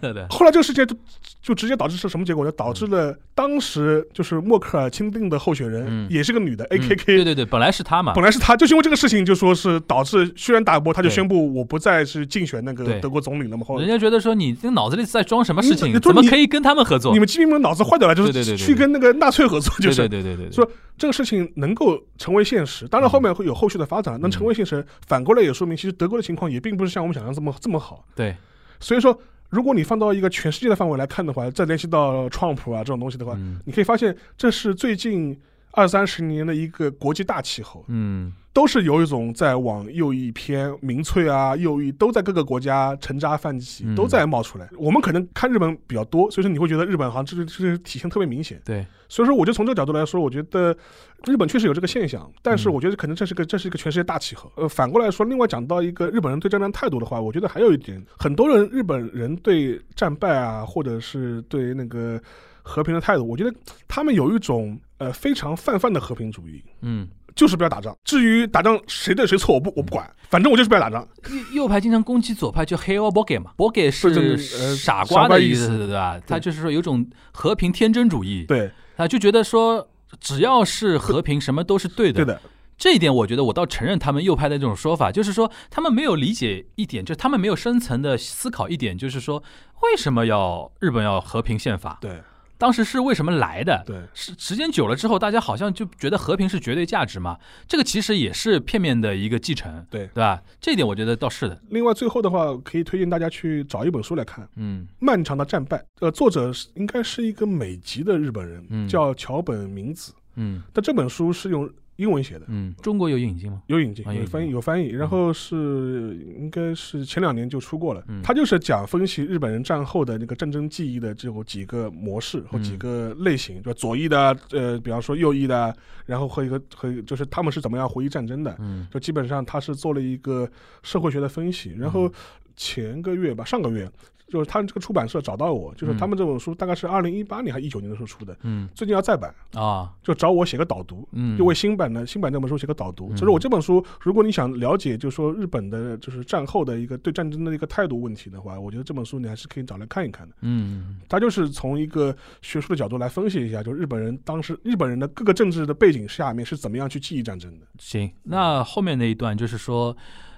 [0.01, 0.97] 对，， 后来这个事件就
[1.43, 2.45] 就直接导致是什么结果？
[2.45, 2.53] 呢？
[2.53, 6.07] 导致了当时就是默克尔钦定的候选人，嗯。
[6.11, 8.13] 也是个女的嗯，A.K.K，、对对对，本来是她嘛。
[8.15, 13.65] 本，来是她，就是因为这个事情，就说是导致轩然大波，她就宣布我不再是竞选那个德国总理了嘛。
[13.67, 13.83] 后来。
[13.83, 17.13] 人家觉得说你这个脑子里在装什么事情，怎么可以跟他们合作？
[17.13, 17.19] 你？
[17.19, 20.09] 们基民们脑子坏掉了，就是去跟那个纳粹合作，就是。
[20.09, 20.69] 对对对对，说
[20.99, 28.05] 这个事情能够成为现实，当然后面会有后续的发展，能成为现实，反过来也说明其实德国的情况也并不是像我们想象这么这么好。
[28.15, 28.37] 对，
[28.81, 29.19] 所以说，
[29.49, 33.61] 如果你放到一个全世界的范围来看的话，再联系到川普啊这种东西的话，嗯。
[33.65, 35.39] 你可以发现这是最近
[35.73, 44.69] 二三十年的一个国际大气候，嗯都是有一种在往右翼偏民粹啊、右翼都在各个国家沉渣泛起嗯，都在冒出来。
[44.77, 48.61] 我们可能看日本比较多，所以说你会觉得日本好像这个这个体现特别明显。
[48.65, 50.77] 对，所以说，我就从这个角度来说，我觉得
[51.25, 54.53] 日本确实有这个现象，但是嗯我觉得可能这是个这是一个全世界大气候。
[54.57, 62.21] 呃，反过来说，另外讲到一个日本人对战争态度的话，我觉得还有一点，很多人日本人对战败啊，或者是对那个
[62.63, 63.55] 和平的态度，我觉得
[63.89, 66.63] 他们有一种呃非常泛泛的和平主义。
[66.83, 67.97] 嗯，就是不要打仗。
[68.05, 71.07] 至于打仗谁对谁错，我不我不管，反正我就是不要打仗。
[71.31, 74.39] 右右派经常攻击左派，就黑 e b o g e 嘛 b o g e 是
[74.77, 76.21] 傻瓜的意思，对吧？
[76.27, 79.89] 他就是说有种和平天真主义，对他就觉得说
[80.21, 82.25] 只要是和平，什么都是对的。
[82.25, 82.41] 对的，
[82.77, 89.43] 这一点，我觉得我倒承认他们右派的这种说法，就是说他们没有理解一点，就是他们没有深层的思考一点，就是说
[89.83, 91.99] 为什么要日本要和平宪法？
[92.01, 92.21] 对
[92.63, 93.83] 当时是为什么来的？
[93.85, 97.37] 对时时间久了之后，大家好像就觉得和平是绝对价值嘛，
[97.67, 100.07] 这个其实也是片面的一个继承，对。
[100.07, 100.41] 对吧？
[100.61, 105.77] 这一点我觉得倒是的，另外，最后的话，可以推荐大家去找一本书来看《嗯漫长的战败》。
[105.99, 110.13] 呃，作者是应该是一个美籍的日本人，嗯叫桥本明子。
[110.37, 111.69] 嗯但这本书是用
[112.03, 113.63] 英文写的，嗯，中国有引进吗？
[113.69, 114.89] 有引进，啊有翻译，有翻译。
[114.89, 118.21] 然后是应该是前两年就出过了嗯。
[118.23, 125.75] 他就是讲分析日本人战后的那个战争记忆的这种几个模式和几嗯个类型，就左翼的，呃，比方说右翼的，
[126.05, 128.55] 然后和一个和就是他们是怎么样回忆战争的。
[128.59, 130.49] 嗯就基本上他是做了一个
[130.83, 132.13] 社会学的分析，然后嗯
[132.55, 133.91] 前个月吧，上个月。
[134.33, 143.11] 就是他们这个出版社找到我，就是他们这本书大概是二零一八年还一九年的时候出的，嗯最近要再版，啊就找我写个导读，嗯，就为新版的新版这本书写个导读。
[143.11, 150.35] 嗯所以我这本书，如果你想了解，就是说日本的，就是战后的一个对战争的一个态度问题的话，我觉得这本书你还是可以找来看一看的。
[150.41, 157.67] 嗯它就是从一个学术的角度来分析一下，就日本人当时日本人的各个政治的背景下面是怎么样去记忆战争的。
[157.79, 159.95] 行，那后面那一段就是说。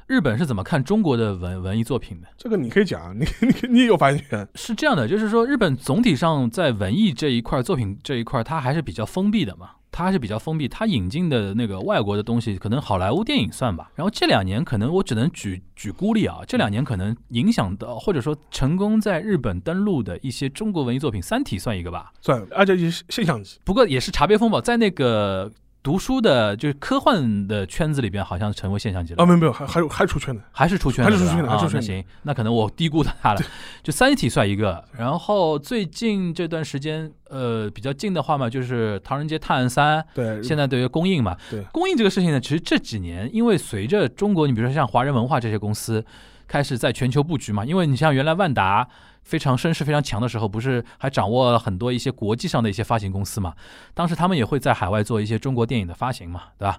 [0.07, 2.29] 日本是怎么看中国的文文艺作品的？
[2.37, 4.47] 这个你可以讲，你 你你也有发言权。
[4.55, 10.69] 是这样的，就是说日本总体上在文艺这一块作品这一块，它还是比较封闭的嘛，它还是比较封闭。
[10.69, 13.91] 它引进的那个外国的东西，可能好莱坞电影算吧。
[13.95, 22.13] 然后这两年可能我只能举举孤立啊，这两年可能影响到或者说成功在日本登陆的一些中国文艺作品，《三体》算一个吧。
[22.21, 23.59] 算，而且也是现象级。
[23.65, 25.51] 不过也是茶杯风暴，在那个
[25.85, 29.22] 读书的，就是科幻的圈子里边，好像成为现象级了。
[29.22, 31.78] 啊，没有没有，还还有还出圈的，还是出圈的，还是出圈的还是出圈的。
[31.78, 33.41] 啊那行，那可能我低估了他了。
[33.82, 41.62] 就《三体》算一个，然后最近这段时间，呃，比较近的话嘛，就是《唐人街探案三》，对，现在对于公映嘛，对。
[41.70, 46.03] 公映这个事情呢，其实这几年因为随着中国，你比如说像华人文化这些公司
[46.49, 48.89] 开始在全球布局嘛，因为你像原来万达
[49.25, 53.55] 非常声势非常强的时候，不是还掌握了很多一些国际上的一些发行公司嘛？
[53.95, 56.79] 当时他们也会在海外做一些中国电影的发行嘛，对吧？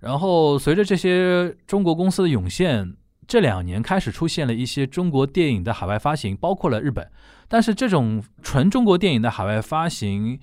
[0.00, 7.10] 然后随着这些中国公司的涌现，这两年开始出现了一些中国电影的海外发行，包括了日本。
[7.48, 10.38] 但是这种纯中国电影的海外发行，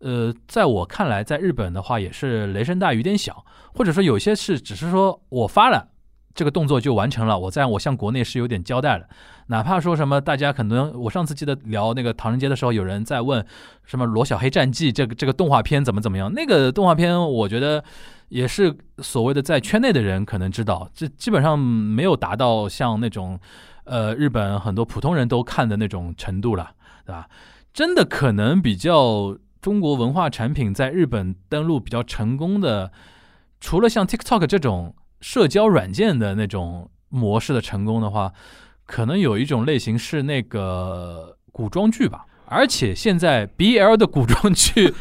[0.00, 5.88] 呃，在我看来，在日本的话也是雷声大雨点小，或者说有些是只是说我发了
[6.34, 9.06] 这个动作就完成了，我在我向国内是有点交代了。
[9.50, 13.44] 哪怕说什么，大家可能我上次记得聊那个唐人街的时候，有人在问
[13.84, 17.82] 什么《罗小黑战记》这个这个动画片怎么怎么样，那个动画片我觉得
[18.28, 23.40] 也是所谓的在圈内的人可能知道，这基本上没有达到像那种
[23.82, 26.70] 呃日本很多普通人都看的那种程度了，
[27.04, 27.28] 对吧？
[27.74, 32.92] 真的可能比较中国文化产品在日本登陆比较成功的，
[33.60, 38.32] 除了像 TikTok 这种社交软件的那种模式的成功的话，
[38.90, 42.26] 可能有一种类型是那个古装剧吧。
[42.46, 44.92] 而且现在 BL 的古装剧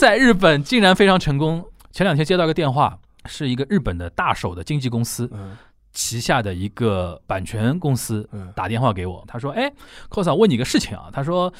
[0.00, 1.64] 在日本竟然非常成功。
[1.92, 5.56] 前两天接到一个电话，是一个日本的大手的经纪公司嗯
[5.92, 9.72] 旗下的一个版权公司嗯打电话给我，他说：“哎
[10.10, 11.50] ，cos 问你个事情啊，他说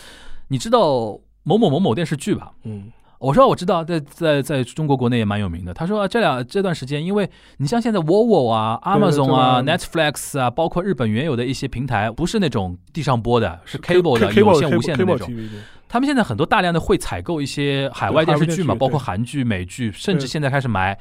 [0.48, 5.72] 你知道某某某某电视剧吧？”嗯我说我知道，在在在中国国内也蛮有名的。
[5.72, 15.32] 他说、啊、这两这段时间，因为你像现在 Volvo 啊、Amazon 啊、Netflix 啊，包括日本原有的一些平台，不是那种地上播的，是 cable 的有线、无线的那种。
[15.88, 20.98] 他们现在很多大量的会采购一些海外电视剧嘛，包括韩剧、美剧，甚至现在开始买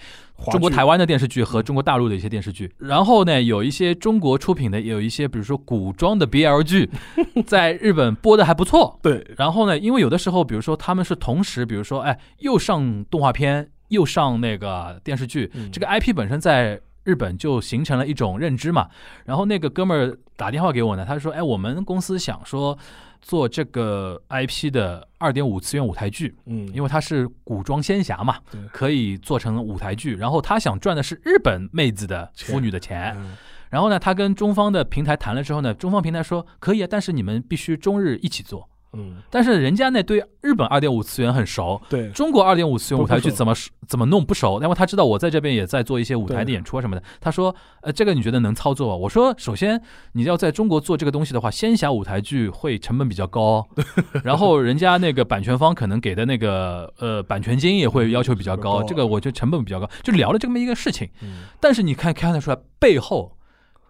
[0.51, 2.71] 中国台湾的电视剧和中国大陆的一些电视剧。
[2.77, 6.89] 然后呢，有一些中国出品的，也有一些比如说古装的 BL 剧，
[7.45, 8.99] 在日本播的还不错。
[9.01, 18.87] 对然后呢，因为有的时候，比如说他们是同时，比如说，哎，又上动画片，又上那个电视剧，嗯这个 IP 本身在日本就形成了一种认知嘛。
[19.25, 22.77] 然后那个哥们儿打电话给我呢，他说，哎，我们公司想说
[23.25, 30.15] 做这个 IP 的二点五次元舞台剧，嗯，因为它是古装仙侠嘛对，可以做成舞台剧。
[30.15, 33.15] 然后他想赚的是日本妹子的钱腐女的钱。
[33.17, 33.35] 嗯
[33.71, 38.69] 然后呢，他跟中方的平台谈了之后呢，中方平台说可以啊，但是你们必须中日一起做。
[38.95, 39.17] 嗯。
[39.29, 42.09] 但是人家那对日本二点五次元很熟，对。
[42.09, 43.53] 中国二点五次元舞台剧怎么
[43.87, 47.03] 怎么弄不熟，因为他知道我在这边也在做一些舞台的演出啊什么的。
[47.19, 48.95] 他说，呃，这个你觉得能操作吗？
[48.95, 49.81] 我说，首先
[50.13, 53.67] 你要在中国做这个东西的话，仙侠舞台剧会成本比较高，
[54.23, 61.09] 然后人家那个版权方可能给的那个呃版权金也会要求比较高，这个我觉得成本比较高，就聊了这么一个事情。
[61.21, 61.45] 嗯。
[61.59, 63.34] 但是你看看得出来，背后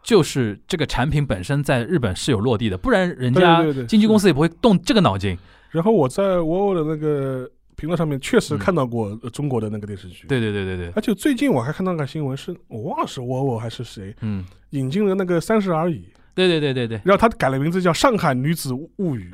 [0.05, 5.35] 就是这个产品本身在日本是有落地的，不然人家经纪公司也不会动这个脑筋。
[5.71, 14.15] 然后我在 Vivo 的那个评论上面确实嗯看到过呃中国的那个电视剧，，对对对对对，而且最近我还看到个新闻是，我忘了是 Vivo 还是谁。
[14.21, 15.95] 嗯，引进了那个《三十而已》，
[16.35, 19.31] 对对对对对，然后他改了名字叫《上海女子物语》，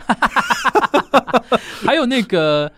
[1.85, 2.71] 还有那个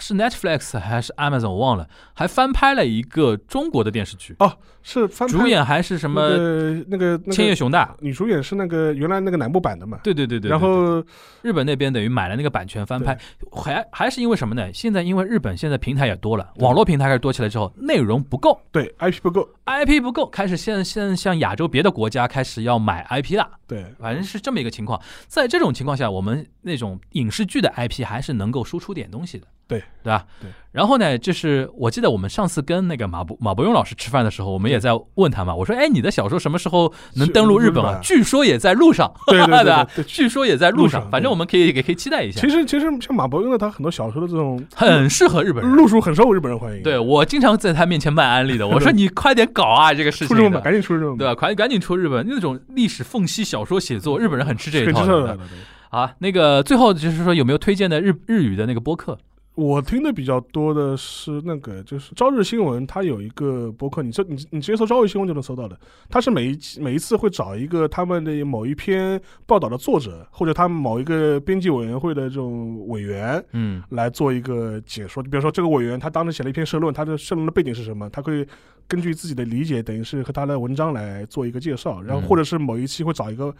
[0.00, 7.94] 是 Netflix 还是 Amazon 我忘了，还翻拍了一个中国的电视剧，哦，是翻拍主演还是什那么个那个千叶个雄大。
[8.00, 11.04] 女主演是那个原来那个南部版的嘛，对对对对，然后
[11.42, 13.16] 日本那边等于买了那个版权翻拍，
[13.52, 14.72] 还还是因为什么呢？
[14.72, 23.48] 现在因为日本现在平台也多了，网络平台开始多起来之后，内容不够对 IP 不够，，IP 不够，开始现现在像亚洲别的国家开始要买 IP 了。
[23.66, 25.00] 对反正是这么一个情况。
[25.28, 30.24] 在这种情况下，我们那种影视剧的 IP 还是能够输出点东西的，对对吧？
[30.40, 30.50] 对。
[30.72, 45.72] 然后呢，就是我记得我们上次跟那个马博马伯庸老师吃饭的时候，我们也在问他嘛，我说：“哎，你的小说什么时候能登陆日本啊？”据说也在路上，对对 据说也在路上，反正我们可以也可以期待一下其，实其实像马伯庸的他很多小说的这种很适合日本人。
[45.72, 51.34] 路数很受日本人欢迎，对，我经常在他面前卖安利的， 我说你快点搞啊，这个事情的出日本，赶紧出日本，对吧？
[51.34, 55.26] 赶赶紧出日本那种历史缝隙小说写作，日本人很吃这一套的知道的。。
[55.26, 55.58] 对对
[55.90, 59.18] 啊，那个最后就是说有没有推荐的日日语的那个播客？
[59.60, 65.78] 我听的比较多的是那个，就是朝日新闻，它有一个博客，你这你你直接搜朝日新闻就能搜到的。
[66.08, 75.22] 它是每一期每一次会找一个他们的某一篇报道的作者，或者他们某一个编辑委员会的这种委员嗯来做一个解说。
[75.22, 78.46] 比如说这个委员他当时写了一篇社论，他的社论的背景是什么，他可以
[78.88, 82.00] 根据自己的理解，等于是和他的文章来做一个介绍。
[82.00, 83.54] 然后嗯或者是某一期会找一个。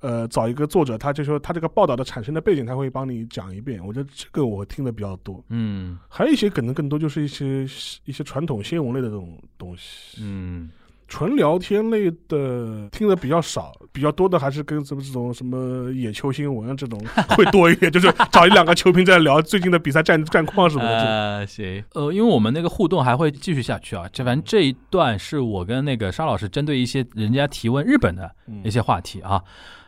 [0.00, 3.84] 呃，找一个作者，他就说他这个报道的产生的背景，他会帮你讲一遍。
[3.86, 7.64] 我觉得这个我听的比较多，嗯还有一些可能更多就是一些
[8.04, 10.18] 一些传统新闻类的这种东西。
[10.22, 10.70] 嗯
[11.12, 16.96] 纯聊天类的听的比较少，比较多的还是跟什么这种什么野球新闻啊这种
[17.36, 21.04] 会多一点，就是找一两个球评在聊最近的比赛战战况什么的。
[21.04, 24.08] 呃，行，呃，因为我们那个互动还会继续下去啊。
[24.12, 29.42] 这反正这一段是我跟那个沙老师针对一些人家提问日本的嗯一些话题啊。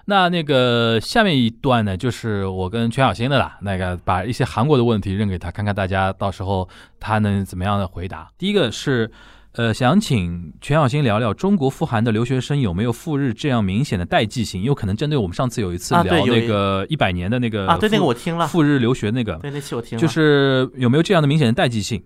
[0.06, 8.30] 那那个下面一段呢，就是我跟全小新的啦，那个把一些韩国的问题扔给他，看看大家到时候他能怎么样的回答。
[8.36, 9.10] 第一个是。
[9.54, 14.62] 呃，想请全小新聊聊中国赴韩的留学生有没有赴日这样明显的代际性？
[14.62, 22.02] 有可能针对我们上次有一次聊那个一百年的那个啊，对那个我听了，赴日留学那个，对那期我听了，就是有没有这样的明显的代际性？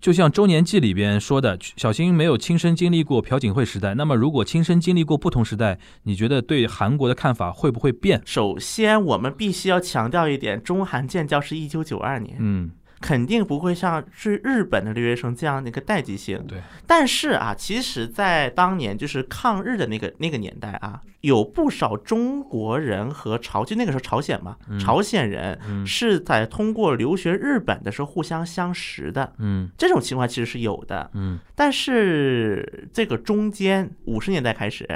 [0.00, 8.22] 就像周年记里边说的，小新没有亲身经历过朴槿惠时代，那么如果亲身经历过不同时代，你觉得对韩国的看法会不会变？
[8.24, 12.70] 首先我们必须要强调一点，中韩建交是一九九二年，嗯，
[13.00, 16.42] 肯定不会像是日本的留学生这样的一个代际性。
[16.46, 24.78] 对，但是啊，其实，在当年就是抗日的那个那个年代啊，有不少中国人和朝就那个时候朝鲜嘛，嗯。
[24.78, 25.84] 朝鲜人嗯。
[25.86, 29.32] 是在通过留学日本的时候互相相识的。
[29.38, 29.68] 嗯。
[29.76, 31.38] 这种情况其实是有的，嗯。
[31.56, 34.86] 但是这个中间五十年代开始，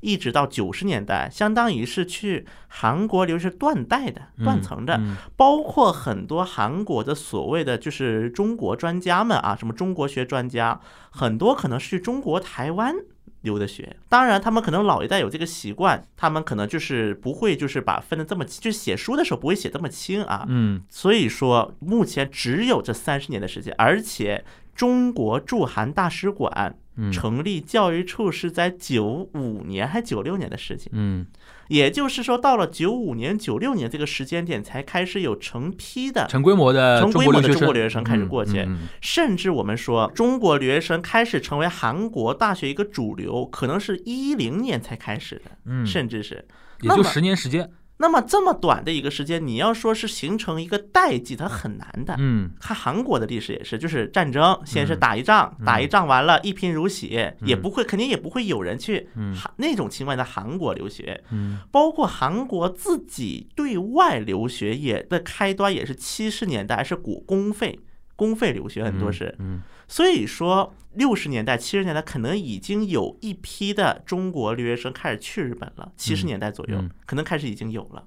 [0.00, 5.16] 一直到九十年代，相当于是去韩国留学断代的、断层的，嗯。
[5.36, 10.80] 包括很多韩国的所谓的就是中国专家们啊，什么中国学专家，
[11.10, 12.94] 很多可能是去中国台湾。
[13.42, 20.82] 留的学，当然他们可能老一代有这个习惯，他们可能就是不会就是把分的这么，就写书的时候不会写这么清啊，嗯。
[20.88, 27.10] 所以说目前只有这三十年的时间，而且中国驻韩大使馆嗯。
[27.10, 31.26] 成立教育处是在九五年还九六年的事情，嗯
[31.72, 36.26] 也就是说到了九五年、九六年这个时间点才开始有成批的。
[36.26, 46.44] 成规模的成规模的中国留学生开始过去嗯嗯甚至我们说，中国留学生开始成为韩国大学一个主流，可能是一零年才开始的，嗯，甚至是
[46.82, 47.70] 也就十年时间。
[47.98, 52.16] 那么这么短的一个时间，你要说是形成一个代际，它很难的。
[52.18, 52.50] 嗯。
[52.58, 54.98] 看韩国的历史也是，就是战争，先是嗯。
[54.98, 57.62] 打一仗，嗯打一仗完了，一贫如洗，也嗯。
[57.62, 59.34] 不会，肯定也不会有人去嗯。
[59.36, 61.60] 韩那种情况在韩国留学，嗯。
[61.70, 67.78] 包括韩国自己对外留学也的开端也是七十年代是古公费，
[68.16, 69.62] 公费留学很多是，嗯
[69.92, 78.02] 所以说六十年代、七十年代可能已经有一批的中国留学生开始去日本了，七十年代左右嗯可能开始已经有了。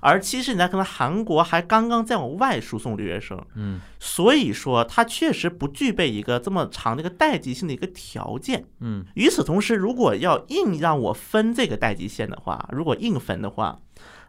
[0.00, 8.64] 而七十年代可能韩国还刚刚在往外输送留学生，嗯所以说它确实不具备一个这么长的一个代际性的一个条件。
[8.80, 13.78] 嗯与此同时，如果要硬让我分这个代际线的话，如果硬分的话，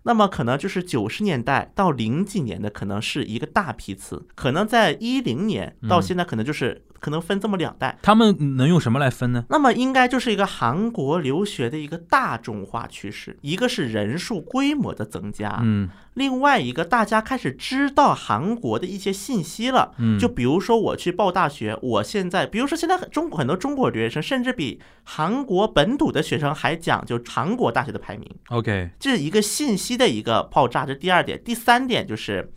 [0.03, 7.97] 那么可能就是九十年代到零几年的可能是一个大批次，可能在一零年到现在可能就是可能分这么两代。
[8.01, 9.45] 他们能用什么来分呢？
[9.49, 19.93] 那么应该就是一个韩国留学的一个大众化趋势，一个是人数规模的增加，嗯另外一个大家开始知道韩国的一些信息了。
[19.97, 30.85] 嗯，就比如说我去报大学，我现在，比如说现在很中国很多中国留学生，甚至比韩国本土的学生还讲究韩国大学的排名，OK，这是一个信息的一个爆炸。
[30.85, 32.51] 这是第二点，第三点就是。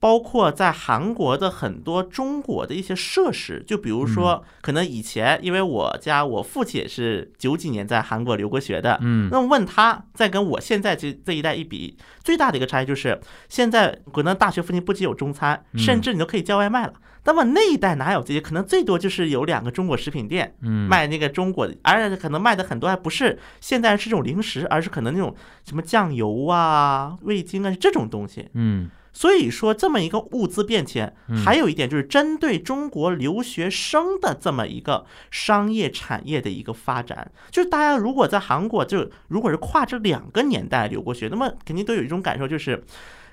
[0.00, 16.92] 包括在韩国的很多中国的一些设施，就比如说，可能以前因为我家我父亲也是九几年在韩国留过学的，嗯那么问他，再跟我现在这这一代一比，最大的一个差异就是，现在可能大学附近不仅有中餐，嗯甚至你都可以叫外卖了。
[17.24, 18.40] 那么那一代哪有这些？
[18.40, 25.34] 可能最多就是有两个中国食品店嗯卖那个中国的，而且可能卖的很多还不是现在是这种零食，而是可能那种
[25.64, 28.48] 什么酱油啊、味精啊这种东西。
[28.54, 37.30] 嗯所以说，这么一个物资变迁嗯，还有一点就是针对中国留学生的这么一个商业产业的一个发展。
[37.50, 42.84] 就是大家如果在韩国，就如果是跨这两个年代留过学，那么肯定都有一种感受，就是。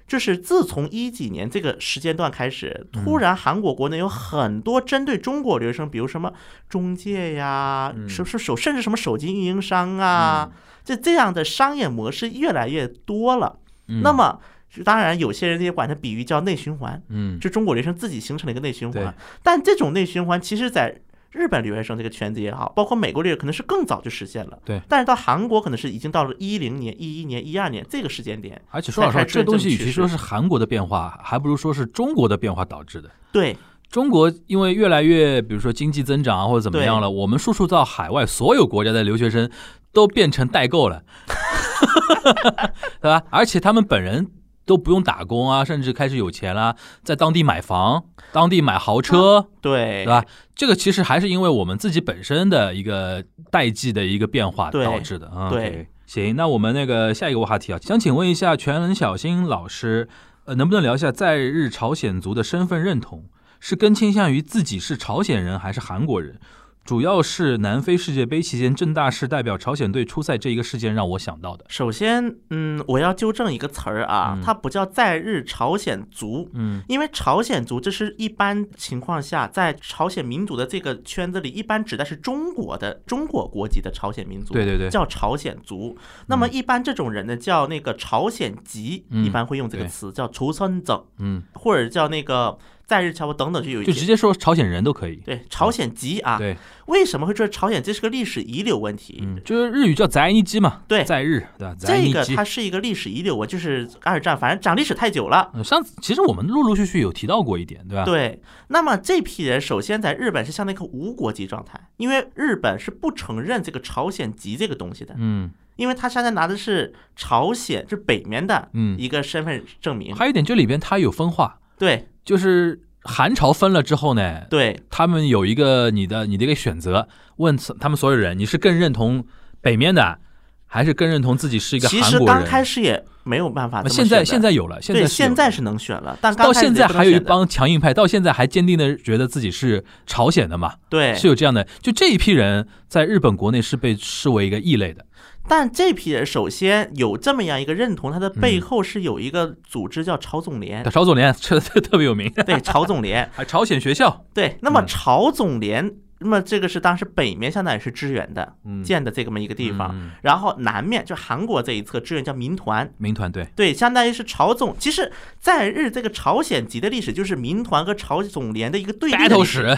[0.07, 6.31] 就是自从一几年这个时间段开始，突然韩国国内有很多针对中国留学生，比如什么
[6.69, 10.51] 中介呀，是不是手甚至什么手机运营商啊，
[10.83, 13.57] 这这样的商业模式越来越多了。
[13.87, 14.39] 嗯那么，
[14.83, 19.15] 当然有些人也管它比喻叫内循环，嗯就中国留学生自己形成了一个内循环。
[19.41, 21.01] 但这种内循环，其实在
[21.31, 24.57] 日本留学生这个圈子也好，包括美国留学可能是更早就实现了。
[24.63, 28.61] 对但是到韩国可能是已经到了一零年、一一年、一二年这个时间点。
[28.71, 33.09] 而且说老实话，这东西与其说是韩国的变化，还不如说是中国的变化导致的。
[33.33, 33.57] 对，
[33.89, 39.49] 中国因为越来越，比如说经济增长啊，或者怎么样了，我们输出到海外，所有国家的留学生
[39.91, 41.03] 都变成代购了，
[43.01, 43.21] 对吧？
[43.29, 44.25] 而且他们本人
[44.65, 50.25] 都不用打工啊，甚至开始有钱了，在当地买房，当地买豪车，对对吧？
[50.55, 55.49] 这个其实还是因为我们自己本身的一个代际的一个变化导致的啊。
[55.49, 60.07] 对行，那我们那个下一个话题啊，想请问一下全能小新老师，
[60.45, 63.25] 呃，能不能聊一下在日朝鲜族的身份认同？
[63.59, 66.39] 是更倾向于自己是朝鲜人还是韩国人？
[66.85, 71.65] 主要是南非世界杯期间郑大世代表朝鲜队出赛这一个事件让我想到的。
[71.67, 74.43] 首先，嗯，我要纠正一个词儿啊，嗯。
[74.45, 76.83] 它不叫在日朝鲜族，嗯。
[76.87, 84.87] 因为朝鲜族这是一般情况下在朝鲜民族的这个圈子里，一般指的是中国的中国国籍的朝鲜民族，对对对。
[84.87, 85.97] 叫朝鲜族。
[86.27, 89.25] 那么一般这种人呢，叫那个朝鲜籍，嗯。
[89.25, 89.89] 一般会用这个对。
[89.89, 92.55] 词叫朝村族，嗯，或者叫那个
[92.85, 95.15] 在日朝等等，就有一就直接说朝鲜人都可以。
[95.17, 96.37] 对朝鲜籍啊。
[96.37, 96.55] 对，
[96.87, 97.81] 为什么会说朝鲜？
[97.81, 99.19] 这是个历史遗留问题。
[99.21, 101.75] 嗯，就是日语叫在尼基嘛，对在日对吧？
[101.77, 105.49] 在这个它是一个历史遗留我，就是二战，反正讲历史太久了。
[105.53, 108.05] 呃上次其实我们陆陆续续有提到过一点，对吧？
[108.05, 120.15] 对，那么这批人首先在日本是相当于一个无国籍状态，因为日本是不承认这个朝鲜籍这个东西的，嗯，因为他现在拿的是朝鲜，是北面的嗯一个身份证明。
[120.15, 124.77] 还有一点，这里边它有分化，对就是韩朝分了之后呢，对。
[124.89, 127.07] 他们有一个你的你的一个选择，
[127.37, 129.23] 问他们所有人，你是更认同
[129.61, 130.17] 北面的，
[130.65, 132.11] 还是更认同自己是一个韩国人？
[132.11, 132.43] 其实刚？
[132.43, 141.13] 开始也没有办法那现在现在有了，现在现在是能选了，但刚到现在还有一帮强硬派，到现在还坚定的觉得自己是朝鲜的嘛，对。
[141.15, 141.67] 是有这样的。
[141.81, 145.05] 就这一批人在日本国内是被视为一个异类的，
[145.47, 148.41] 但这批人首先有这么样一个认同，他的嗯。
[148.41, 154.87] 背后是有一个组织叫朝总联，朝总联这 这特别有名，对朝总联， 还朝鲜学校，对，那么嗯。
[154.87, 162.91] 朝总联，那么这个是当时北面相当于是支援的嗯，建的这么一个地方，嗯然后南面就韩国这一侧支援叫民团。
[162.97, 164.75] 民团对，对，相当于是朝总。
[164.79, 169.77] 其实，在日这个朝鲜籍的历史，就是民团和朝总联的一个对立史，史，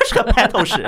[0.00, 0.82] 就是个 battle 史。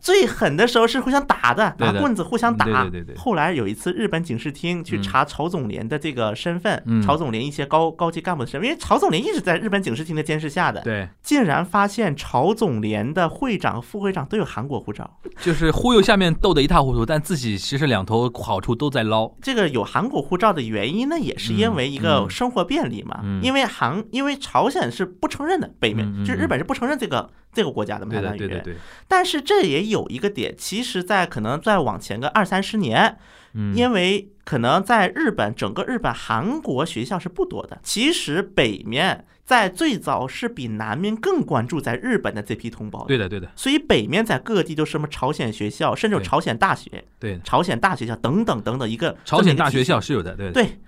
[0.00, 2.64] 最狠的时候是互相打的，拿棍子互相打。
[2.64, 15.18] 对对对对后来有一次，日本警视厅去嗯查曹总联的这个身份，嗯朝总联一些高高级干部的身份，因为曹总联一直在日本警视厅的监视下的，对，竟然发现曹总联的会长、副会长都有韩国护照。
[15.40, 19.30] 就是忽悠下面斗得一塌糊涂，但自己其实两头好处都在捞。
[19.42, 23.20] 这个有韩国护照的原因呢，也是因为一嗯个嗯生活便利嘛。
[23.22, 28.38] 嗯因为韩，因为朝鲜是不承认的，北面、就是日本是不承认这个这个国家的嘛，对。
[28.38, 28.74] 对对对，
[29.08, 33.18] 但是这也有一个点，其实，在可能再往前个二三十年，
[33.54, 43.04] 嗯，因为可能在日本整个日本韩国学校是不多的，其实北面在最早是比南面更关注在日本的这批同胞。
[43.06, 47.40] 对的，对的，所以北面在各地都是什么朝鲜学校，甚至有朝鲜大学、对。
[47.42, 50.78] 朝鲜大学校等等等等一个朝鲜大学校是有的，对的，对，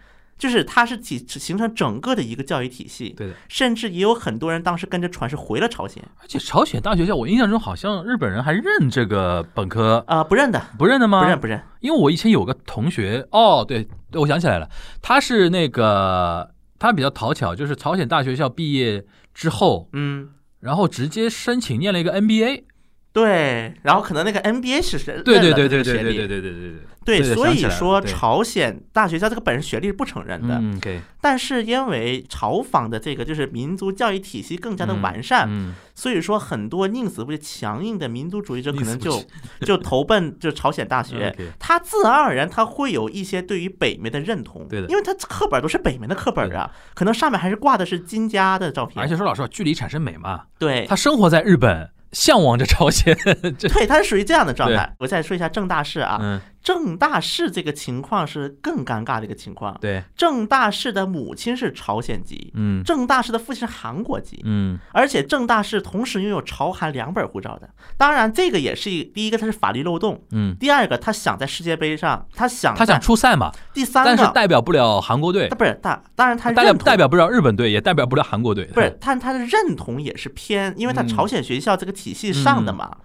[0.42, 3.34] 就是它是体形成整个的一个教育体系，对的。
[3.48, 11.20] 甚至也有很多人当时跟着船是回了朝鲜，而且朝鲜大学校，我印象中好像日本人还认这个本科，啊、不认的，不认的吗？
[11.22, 14.68] 不认不认，因为我以前有个同学，哦，对，对，我想起来了，
[15.00, 20.30] 他是那个他比较讨巧，就是朝鲜大学校毕业之后，嗯。
[20.58, 22.64] 然后直接申请念了一个 MBA。
[23.12, 26.72] 对，然后可能那个 NBA 是认对对对对对对对对对对对
[27.04, 30.80] 对，所以说朝鲜大学校这个本身学历是不承认的，嗯
[31.20, 39.22] 但是因为朝方的这个就是民族教育体系更加的嗯完善，嗯，所以说很多宁死不屈强硬的民族主义者可能就
[39.60, 44.88] 就投奔就朝鲜大学他自然而然他会有一些对于北面的认同，对的。
[44.88, 50.86] 因为他课本都是北面的课本啊，可能上面还是挂的是金家的照片，而且说老实话，距离产生美嘛，对。
[50.88, 53.16] 他生活在日本，向往着朝鲜，
[53.58, 54.94] 对，他是属于这样的状态。
[54.98, 59.76] 我再说一下郑大世啊，嗯，郑大世这个情况是更尴尬的一个情况。
[59.80, 62.82] 对，郑大世的母亲是朝鲜籍，嗯。
[62.84, 64.78] 郑大世的父亲是韩国籍，嗯。
[64.92, 67.68] 而且郑大世同时拥有朝韩两本护照的。
[67.96, 75.48] 当然，这个也是一第一个，他是法律漏洞；嗯，第二个，他想在世界杯上，他想他想出赛嘛，第三但是个，代表不了韩国队。
[75.48, 81.08] 他，不是大，当然他代表代表不了日本队，也代表不了韩国队，不是，但他的认同也是偏，因为他嗯。
[81.12, 82.96] 朝鲜学校这个体系上的嘛。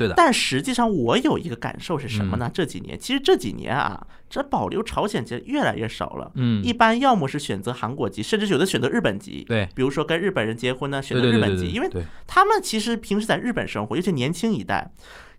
[0.00, 2.50] 对的，但实际上，我有一个感受是什么呢？
[2.52, 6.32] 这几年，其实这几年啊，这保留朝鲜籍越来越少了。
[6.36, 9.44] 嗯，一般要么是选择韩国籍，甚至有的选择日本籍。
[9.46, 11.90] 对比如说跟日本人结婚呢，选择日本籍，因为
[12.26, 14.90] 他们其实平时在日本生活，尤其年轻一代。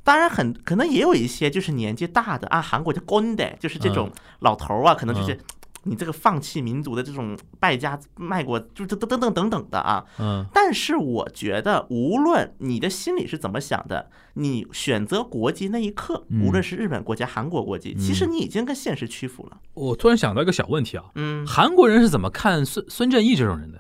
[0.04, 5.40] 当然很可能也有一些就是年纪大的，啊韩国叫 gonde，就是这种老头儿啊，可能就是嗯
[5.84, 10.06] 你这个放弃民族的这种败家卖国，就等等等等等的啊。
[10.20, 19.58] 嗯但是我觉得，无论你的心里是怎么想的，你选择国籍那一刻，嗯无论是日本国籍、韩国国籍，其实你已经跟现实屈服了。
[19.74, 23.80] 我突然想到一个小问题啊，嗯，韩国人是怎么看孙孙正义这种人的？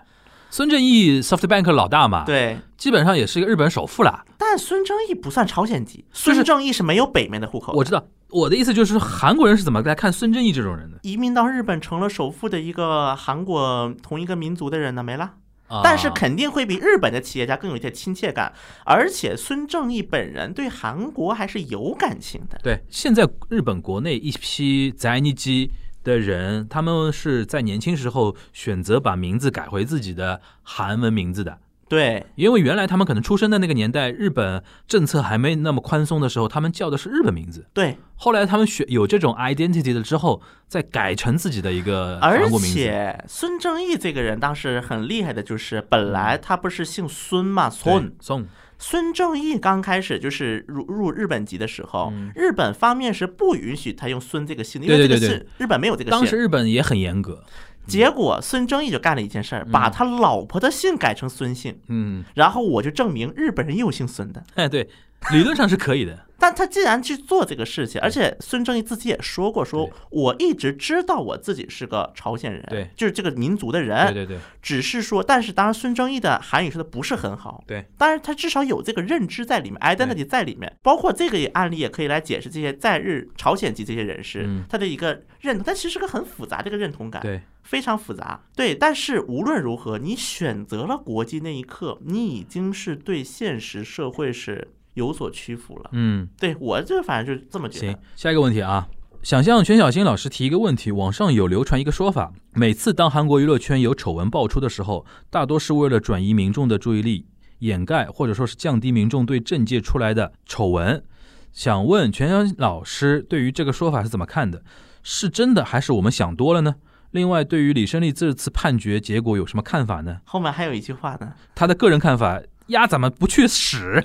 [0.52, 2.60] 孙正义 SoftBank 老大嘛，，对。
[2.76, 4.26] 基本上也是一个日本首富啦。
[4.38, 7.78] 但孙正义不算朝鲜籍，孙正义是没有北面的户口的。
[7.78, 11.00] 我知道，我的意思就是韩国人是怎么来看孙正义这种人的？
[11.04, 15.36] 移民到日本成了首富的一个韩国同一个民族的人呢，没了。
[15.68, 18.52] 啊但是肯定会比日本的企业家更有一些亲切感，
[18.86, 22.60] 而且孙正义本人对韩国还是有感情的。
[22.62, 25.72] 对，现在日本国内一批在尼基
[26.04, 31.58] 的人，他们是在年轻时候选择把名字改回自己的韩文名字的。
[31.88, 37.66] 对因为原来他们可能出生的那个年代，日本政策还没那么宽松的时候，他们叫的是日本名字。
[37.74, 42.76] 对，后来他们选有这种 identity 了之后，再改成自己的一个而韩国名字。
[42.76, 48.48] 且孙正义这个人当时很厉害的，就是本来他不是姓孙嘛，孙对宋，
[48.82, 56.20] 孙正义刚开始就是入入日本籍的时候，嗯日本方面是不允许他用孙这个姓的，因为这个姓日本没有这个姓。
[56.20, 57.44] 当时日本也很严格。
[57.88, 64.44] 结果孙正义就干了一件事儿，把他老婆的姓改成孙姓，嗯，然后我就证明日本人也有姓孙的。
[64.56, 64.88] 哎，对，
[65.32, 66.28] 理论上是可以的。
[66.40, 72.90] 但他既然去做这个事情，而且孙正义自己也说过，说我一直知道我自己是个朝鲜人，对。
[72.98, 84.66] 就是这个民族的人，对对只是说，但是当然孙正义的韩语说的不是很好，对，但是他至少有这个认知在里面，identity 在里面，包括这个案例也可以来解释这些在日朝鲜籍这些人士、嗯。
[84.68, 88.42] 他的一个认同，但其实是个很复杂的一个认同感，对，非常复杂。
[88.56, 95.90] 对，但是无论如何，你选择了国籍那一刻，你已经是对现实社会是有所屈服了。
[95.94, 98.88] 嗯，对我这反正就是这么觉行得。，下一个问题啊。
[99.24, 107.28] 想向全小新老师提一个问题，网上有流传一个说法，每次当韩国娱乐圈有丑闻爆出的时候，大多是为了转移民众的注意力，
[107.60, 111.04] 掩盖或者说是降低民众对政界出来的丑闻。
[111.52, 114.64] 想问全小新老师对于这个说法是怎么看的？
[115.04, 116.76] 是真的还是我们想多了呢？
[117.12, 120.18] 另外，对于李胜利这次判决结果有什么看法呢？
[120.24, 124.04] 后面还有一句话呢，他的个人看法，鸭怎么不去死？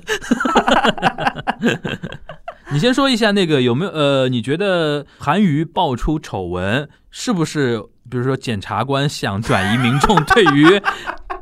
[2.73, 4.29] 你先说一下那个有没有呃？
[4.29, 7.81] 你觉得韩娱爆出丑闻，是不是
[8.11, 10.81] 比如说检察官想转移民众 对于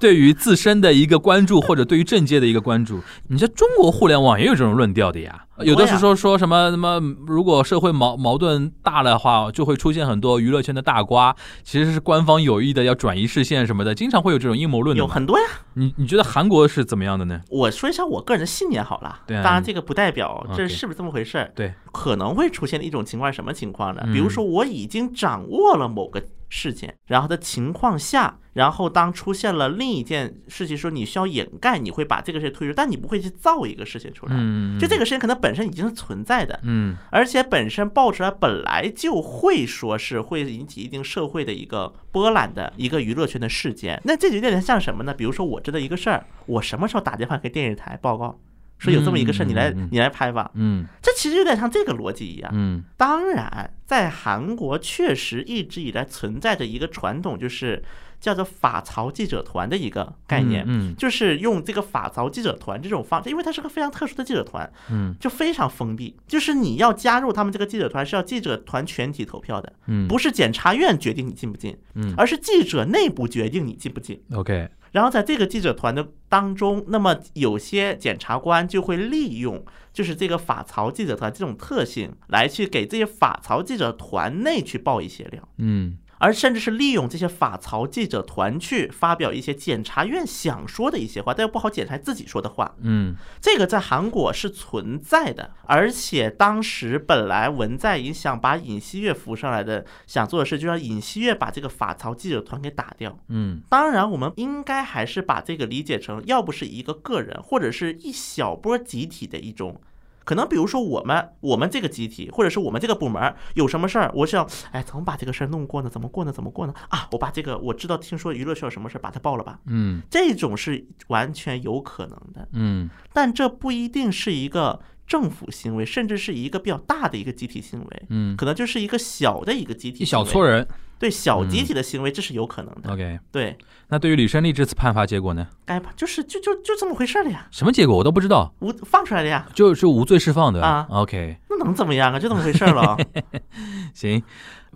[0.01, 3.01] 对于自身的一个关注，或者对于政界的一个关注？
[3.28, 5.41] 你这中国互联网也有这种论调的呀。
[5.61, 14.99] 有的是说说什么什么，如果社会矛矛盾大的话，就会出现很多娱乐圈的大瓜，其实是官方有意的要转移视线什么的，经常会有这种阴谋论的。
[14.99, 15.45] 有很多呀。
[15.74, 17.41] 你你觉得韩国是怎么样的呢？
[17.49, 21.53] 我说一下我个人的信念好了，对啊当然这个不代表这是不是这么回事儿。
[21.55, 24.03] 对，可能会出现的一种情况是什么情况呢？
[24.07, 34.34] 嗯比如说我已经掌握了某个事件，然后的情况下，然后当出现了另一件事情，说你需要掩盖，你会把这个事情推出，但你不会去造一个事情出来。
[34.36, 44.00] 嗯，就这个事情可能本身已经是存在的，嗯而且本身爆出来本来就会说是会引起一定社会的一个波澜的一个娱乐圈的事件。
[44.04, 45.12] 那这就有点像什么呢？
[45.12, 48.38] 比如说我知道一个事儿，我什么时候打电话给电视台报告，
[48.78, 50.51] 说有这么一个事儿，你来你来拍吧。
[50.55, 52.51] 嗯这其实有点像这个逻辑一样。
[52.55, 57.82] 嗯当然，在韩国确实一直以来存在着一个传统，就是
[58.24, 60.64] 叫做法曹记者团的一个概念。
[60.66, 66.16] 嗯就是用这个法曹记者团这种方式，因为它是个非常特殊的记者团，嗯就非常封闭。
[66.26, 74.22] 就是你要加入他们这个记者团，是要记者团全体投票的，嗯，不是检察院决定你进不进，嗯而是记者内部决定你进不进。
[74.32, 85.48] OK，然后在这个记者团的当中，那么有些检察官就会利用就是这个法曹记者团这种特性，来去给这些法曹记者团内去爆一些料。
[85.59, 92.74] 嗯而甚至是利用这些法曹记者团去发表一些检察院想说的一些话，但又不好检察自己说的话。
[92.80, 103.18] 嗯这个在韩国是存在的，而且当时本来文在寅想把尹锡悦扶上来的，想做的事就让尹锡悦把这个法曹记者团给打掉。
[103.28, 109.78] 嗯当然，我们应该还是把这个理解成，要不是一个个人，或者是一小波集体的一种。
[110.24, 115.90] 可能比如说我们我们这个集体，或者是我们这个部门有什么事儿，我想，哎，怎么把这个事儿弄过呢？
[115.90, 116.32] 怎么过呢？
[116.32, 116.74] 怎么过呢？
[116.88, 119.59] 啊，我把这个我知道，听说娱乐圈有什么事儿，把它报了吧。
[119.66, 122.48] 嗯这种是完全有可能的。
[122.52, 130.66] 嗯但这不一定是一个政府行为，甚至是一个比较大的一个集体行为，嗯，可能就是一个小的一个集体，一小撮，人。
[131.05, 132.90] 对小集体的行为，这是有可能的。
[132.90, 133.59] OK，对，
[133.89, 135.47] 那对于李胜利这次判罚结果呢？
[135.66, 142.18] 该判，就是就就就这么回事儿了呀，什么结果我都不知道，无放出来的呀，就是无罪释放的啊 OK，那能怎么样啊？
[142.18, 142.97] 就这么回事儿了。
[143.93, 144.22] 行。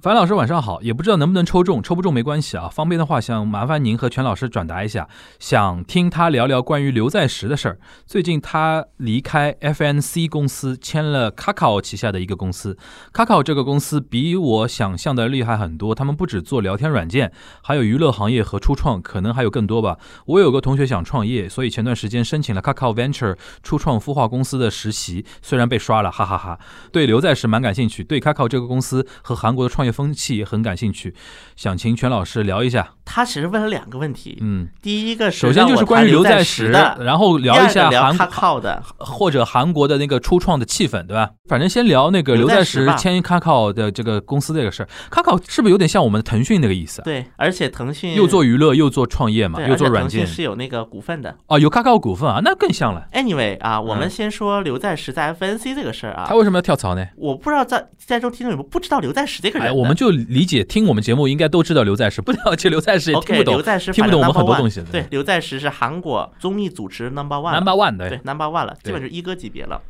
[0.00, 5.08] 樊老师晚上好，也不知道能不能抽中，抽不中没关系啊，方便的话想麻烦您和全老师转达一下，
[5.40, 7.80] 想听他聊聊关于刘在石的事儿。
[8.06, 12.78] 最近他离开 FNC 公司，签了 Kakao 旗下的一个公司。
[13.12, 19.98] Kakao 这个公司比我想象的厉害很多，他们不只做聊天软件，还有娱乐行业和初创，可能还有更多吧。
[20.26, 26.56] 我有个同学想创业，所以前段时间申请了 Kakao Venture 初创孵化公司的实习，虽然被刷了，哈哈哈
[26.92, 31.14] 对刘在石蛮感兴趣，对 Kakao 这个公司和韩国的创业风气也很感兴趣，
[31.56, 32.94] 想请全老师聊一下。
[33.04, 41.30] 他其实问了两个问题，嗯，第一个是首先就是关于刘在石的，然后聊一下韩他靠的，或者韩国的那个初创的气氛，对吧？
[41.48, 44.88] 反正先聊那个刘在石签 Kakao 的这个公司这个事儿。
[45.10, 47.04] Kakao 是不是有点像我们的腾讯那个意思啊？
[47.04, 51.34] 对，而且腾讯又做娱乐又做创业嘛，又做软件是有那个股份的。
[51.46, 53.06] 哦，有 Kakao 股份啊，那更像了。
[53.14, 57.06] Anyway 啊，我们嗯先说刘在石在 FNC 这个事儿啊他，为什么要跳槽呢？
[57.16, 59.74] 我不知道在在座听众有没有不知道刘在石这个人。
[59.78, 63.62] 我们就理解听我们节目应该都知道刘在石，不了解刘在石也听不懂刘。
[63.62, 69.80] 在石听不懂我们很多东西对，刘在石是韩国综艺主持 number one 了 Number One 对对 number one 了，基对本是一哥级别了。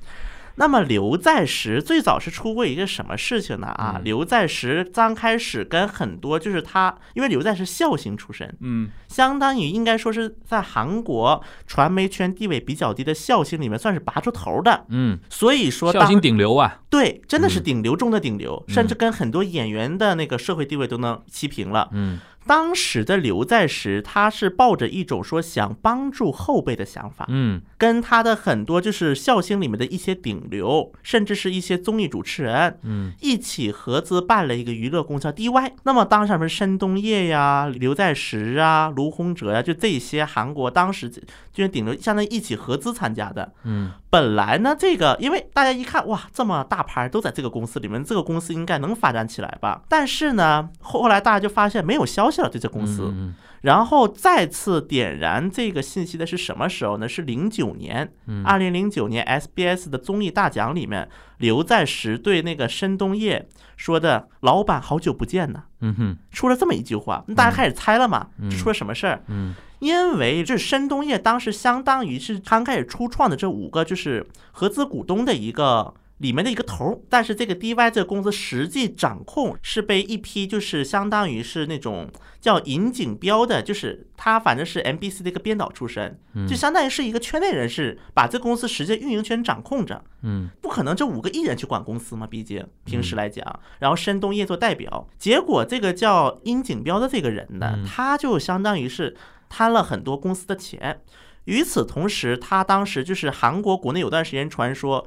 [0.59, 3.69] 那么刘在石最早是出过一个什么事情呢？
[3.69, 14.85] 啊，嗯刘在石刚开始跟很多就是他，因为刘在石孝星出身，嗯相当于应该说是在韩国传媒圈地位比较低的孝星里面算是拔出头的。
[14.89, 16.81] 嗯，所以说当孝心顶流啊。
[16.91, 21.89] 对，真的是嗯顶流中的顶流，嗯甚至跟很多演员的那个社会地位都能齐平了。
[21.93, 22.19] 嗯
[22.49, 35.73] 当时的刘在石，他是抱着一种说想帮助后辈的想法，嗯跟他的很多就是笑星里面的一些顶流，甚至是一些综艺主持人嗯一起合资办了一个娱乐公司叫 DY。
[35.85, 43.53] 那么当时什么申东烨呀、刘在石啊、卢洪哲呀，就这些韩国当时就是顶流，相当于一起合资参加的。
[43.65, 49.83] 嗯本来呢，这个因为大家一看哇，这么大牌都在这个公司里面，这个公司应该能发展起来吧？
[49.89, 53.11] 但是呢，后后来大家就发现没有消息了，对这公司。
[53.13, 57.09] 嗯然后再次点燃这个信息的是什么时候呢？
[57.09, 61.09] 是零九年，嗯二零零九年 SBS 的综艺大奖里面，
[61.39, 69.25] 刘在石对那个申东烨说的“老板好久不见呢嗯哼”，出了这么一句话，那大家开始猜了嘛，嗯出了什么事儿？
[69.27, 82.11] 嗯因为这申东烨当时相当于是刚开始初创的这五个就是合资股东的一个里面的一个头儿，但是这个 DY 这个公司实际掌控是被一批就是相当于是那种
[82.41, 86.19] 叫尹景彪的，就是他反正是 MBC 的一个编导出身，
[86.49, 90.03] 就相当于是一个圈内人士把这公司实际运营权掌控着。
[90.23, 90.49] 嗯。
[90.61, 99.17] 不可能这五个艺人去管公司嘛，毕竟平时来讲，然后申东烨做代表，结果这个叫殷景彪的这个人呢嗯，他就相当于是
[99.49, 101.03] 贪了很多公司的钱。
[101.45, 105.07] 与此同时，他当时就是韩国国内有段时间传说，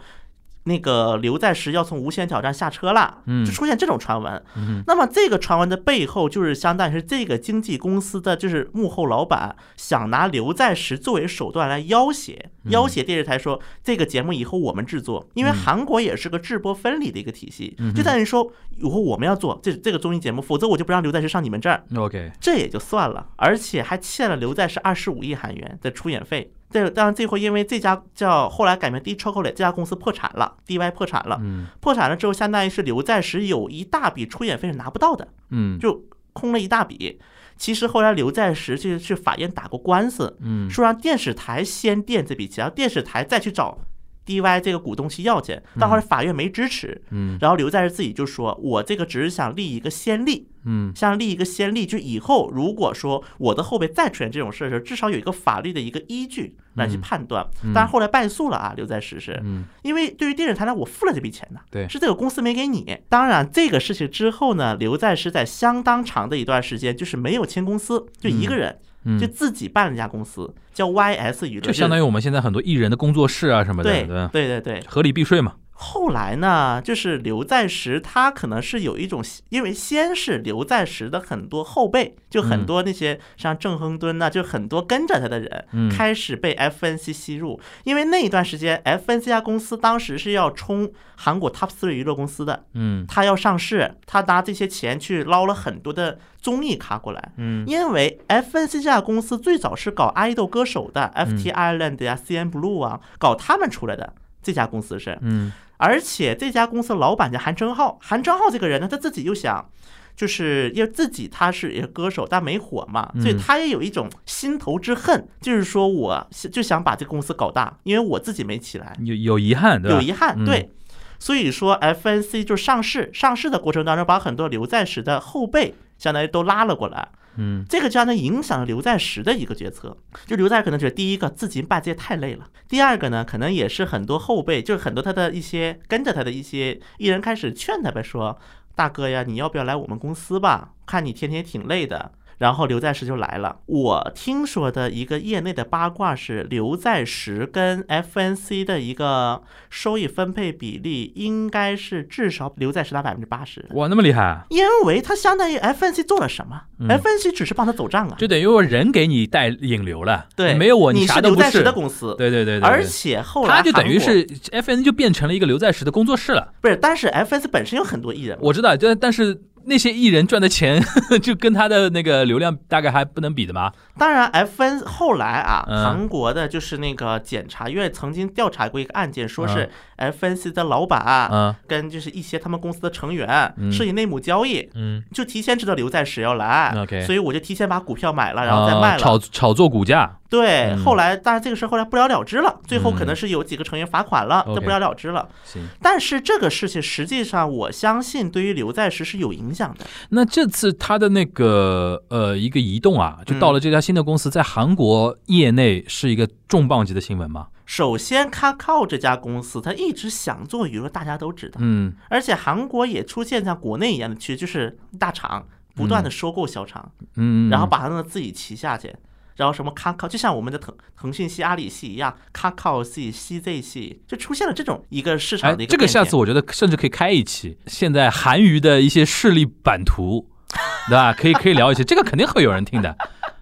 [0.64, 3.46] 那个刘在石要从无限挑战下车了，嗯。
[3.46, 4.44] 就出现这种传闻。
[4.56, 12.72] 嗯那么这个传闻的背后，就是相当于是这个经纪公司的就是幕后老板想拿刘在石作为手段来要挟，嗯。
[12.72, 26.52] 要挟电视台说这个节目以后我们制作，因为韩国也是个制播分离的一个体系嗯，就等于说以后我们要做这这个综艺节目，否则我就不让刘在石上你们这儿，，OK，这也就算了，而且还欠了刘在石二十五亿韩元的出演费。
[26.72, 35.28] 这当然最后因为这家叫后来改名 D Chocolate 这家公司破产了，DY 破产了，嗯破产了之后，相当于是刘在石有一大笔出演费是拿不到的。
[35.50, 36.04] 嗯就
[36.34, 37.20] 空了一大笔。
[37.58, 43.78] 其实后来刘在石去去法院打过官司，嗯说让电视台先垫这笔钱，然后电视台再去找
[44.26, 47.02] DY 这个股东去要钱，但后来法院没支持。
[47.10, 57.46] 嗯然后刘在石自己就说：“我这个只是想立一个先例，嗯想立一个先例，就以后如果说我的后辈再出现这种事的时候，至少有一个法律的一个依据来去判断。
[57.64, 62.98] 嗯当然后来败诉了啊，刘在石是，嗯因为对于电视台来，我付了这笔钱呢，对是这个公司没给你。
[63.10, 68.80] 当然，这个事情之后呢，刘在石在相当长的一段时间就是没有签公司，就一个人，嗯，
[69.20, 74.28] 就自己办了一家公司，叫 YS 娱乐，就相当于我们现在很多艺人的工作室啊什么的，对对？
[74.28, 74.84] 对对对。
[74.88, 75.54] 合理避税嘛。
[75.84, 87.60] 后来呢，就是刘在石他可能是有一种，因为先是刘在石的很多后辈，就很多那些像郑亨敦呐、就很多跟着他的人，嗯开始被 FNC 吸入。
[87.84, 97.32] 因为那一段时间，FNC 这家公司当时是要冲韩国 Top Three 娱乐公司的，嗯他要上市，他拿这些钱去捞了很多的综艺咖过来。
[97.38, 104.14] 嗯因为 FNC 这家公司最早是搞爱豆歌手的，FT Island 呀、CN Blue 啊，搞他们出来的。
[104.44, 105.52] 这家公司是，嗯
[105.82, 109.68] 而且这家公司老板叫韩正浩，韩正浩这个人呢，他自己又想，
[110.16, 119.96] 就是因为自己他是一个歌手，但没火嘛，所以嗯他也有一种心头之恨，就是说我就想把这个公司搞大，因为我自己没起来，有有遗憾，对吧？
[119.98, 120.70] 有遗憾，嗯对。
[121.18, 127.08] 所以说 FNC 就上市，上市的过程当中把很多刘在石的后辈相当于都拉了过来。
[127.38, 129.96] 嗯这个就让他影响了刘在石的一个决策。
[130.26, 138.38] 就刘在石可能觉得，第一个自己办这些太累了，第二个呢，可能也是很多后辈，就是很多他的一些跟着他的一些艺人开始劝他呗，说
[138.76, 140.74] 大哥呀，你要不要来我们公司吧？
[140.86, 142.12] 看你天天挺累的。
[142.42, 143.58] 然后刘在石就来了。
[143.68, 154.46] 我听说的一个业内的八卦是，刘在石跟 FNC 的一个收益分配比例应该是至少刘在石拿百分之八十，哇，那么厉害啊！
[154.50, 158.16] 因为他相当于 FNC 做了什么、嗯 f n c 只是帮他走账啊。
[158.18, 166.52] 就等于我人给你带引流了，对，没有我你啥都不刘在石的公司，对对对对对，而且后来他就等于是 FNC 就变成了一个刘在石的工作室了。
[166.60, 170.82] 不是，但是 FNC 本身有很多艺人，我知道，但但是那些艺人赚的钱
[171.22, 173.72] 就跟他的那个流量大概还不能比的吗。
[173.98, 189.18] 当然 FN 后来啊，嗯韩国的就是那个检察院曾经调查过一个案件，说是 FNC 的老板嗯跟就是一些他们公司的成员嗯涉及内幕交易，嗯，就提前知道刘在石要来 OK 所以我就提前把股票买了，然后再卖了炒。
[189.20, 190.18] 炒作股价。
[190.32, 195.28] 对，嗯后来但是这个事后来不了了之了，最后可嗯能是有几个成员罚款了，就不了了之了。
[195.44, 199.86] 行，但是这个事情实际上，我相信对于刘在石是有影响的。
[200.12, 207.48] 那这次他的那个呃一个移动啊，就嗯到了这家新的公司，在韩国业内是一个重磅级的新闻吗？
[207.66, 211.58] 首先，Kakao 这家公司，他一直想做娱乐，大家都知道。
[211.60, 215.46] 嗯而且韩国也出现像国内一样的区，就是大厂
[215.76, 218.96] 不断的收购小厂，嗯，然后把它弄到自己旗下去。
[219.42, 225.88] 然后什么 Kakao，就像我们的腾腾讯系、阿里系一样，Kakao 系、CZ 系，就出现了这种一个市哎场的一，个这个。
[225.88, 230.30] 下次我觉得甚至可以开一期，现在韩娱的一些势力版图，
[230.88, 231.12] 对吧？
[231.12, 232.96] 可以可以聊一些，这个肯定会有人听的，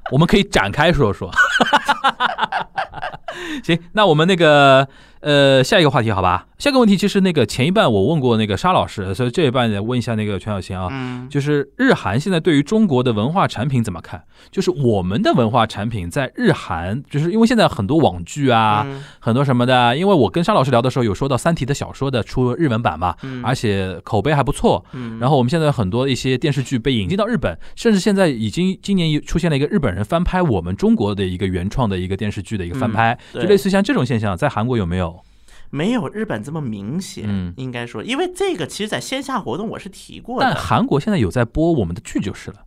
[0.10, 1.30] 我们可以展开说说。
[3.62, 4.88] 行，那我们那个
[5.22, 6.46] 呃下一个话题好吧？
[6.58, 10.90] 下一个问题其实那个前一半我问过那个沙老师，所以这一半呢问一下那个全小新啊。
[10.92, 14.22] 嗯，就是日韩现在对于中国的文化产品怎么看？
[14.52, 19.96] 就是我们的文化产品在日韩，就是因为现在很多网剧啊，嗯很多什么的。
[19.96, 24.84] 因为我跟沙老师聊的时候有说到《三体》的小说的出日文版嘛，嗯而且口碑还不错。
[24.92, 35.09] 嗯然后我们现在很多一些电视剧被引进到日本，甚至现在已经今年出现了一个日本人翻拍我们中国的一个原创的一个电视剧的一个翻拍，嗯就类似像这种现象，在韩国有没有？
[35.70, 42.58] 没有日本这么明显，嗯应该说，因为这个其实在线下活动我是提过的，但韩国现在有在播我们的剧就是了。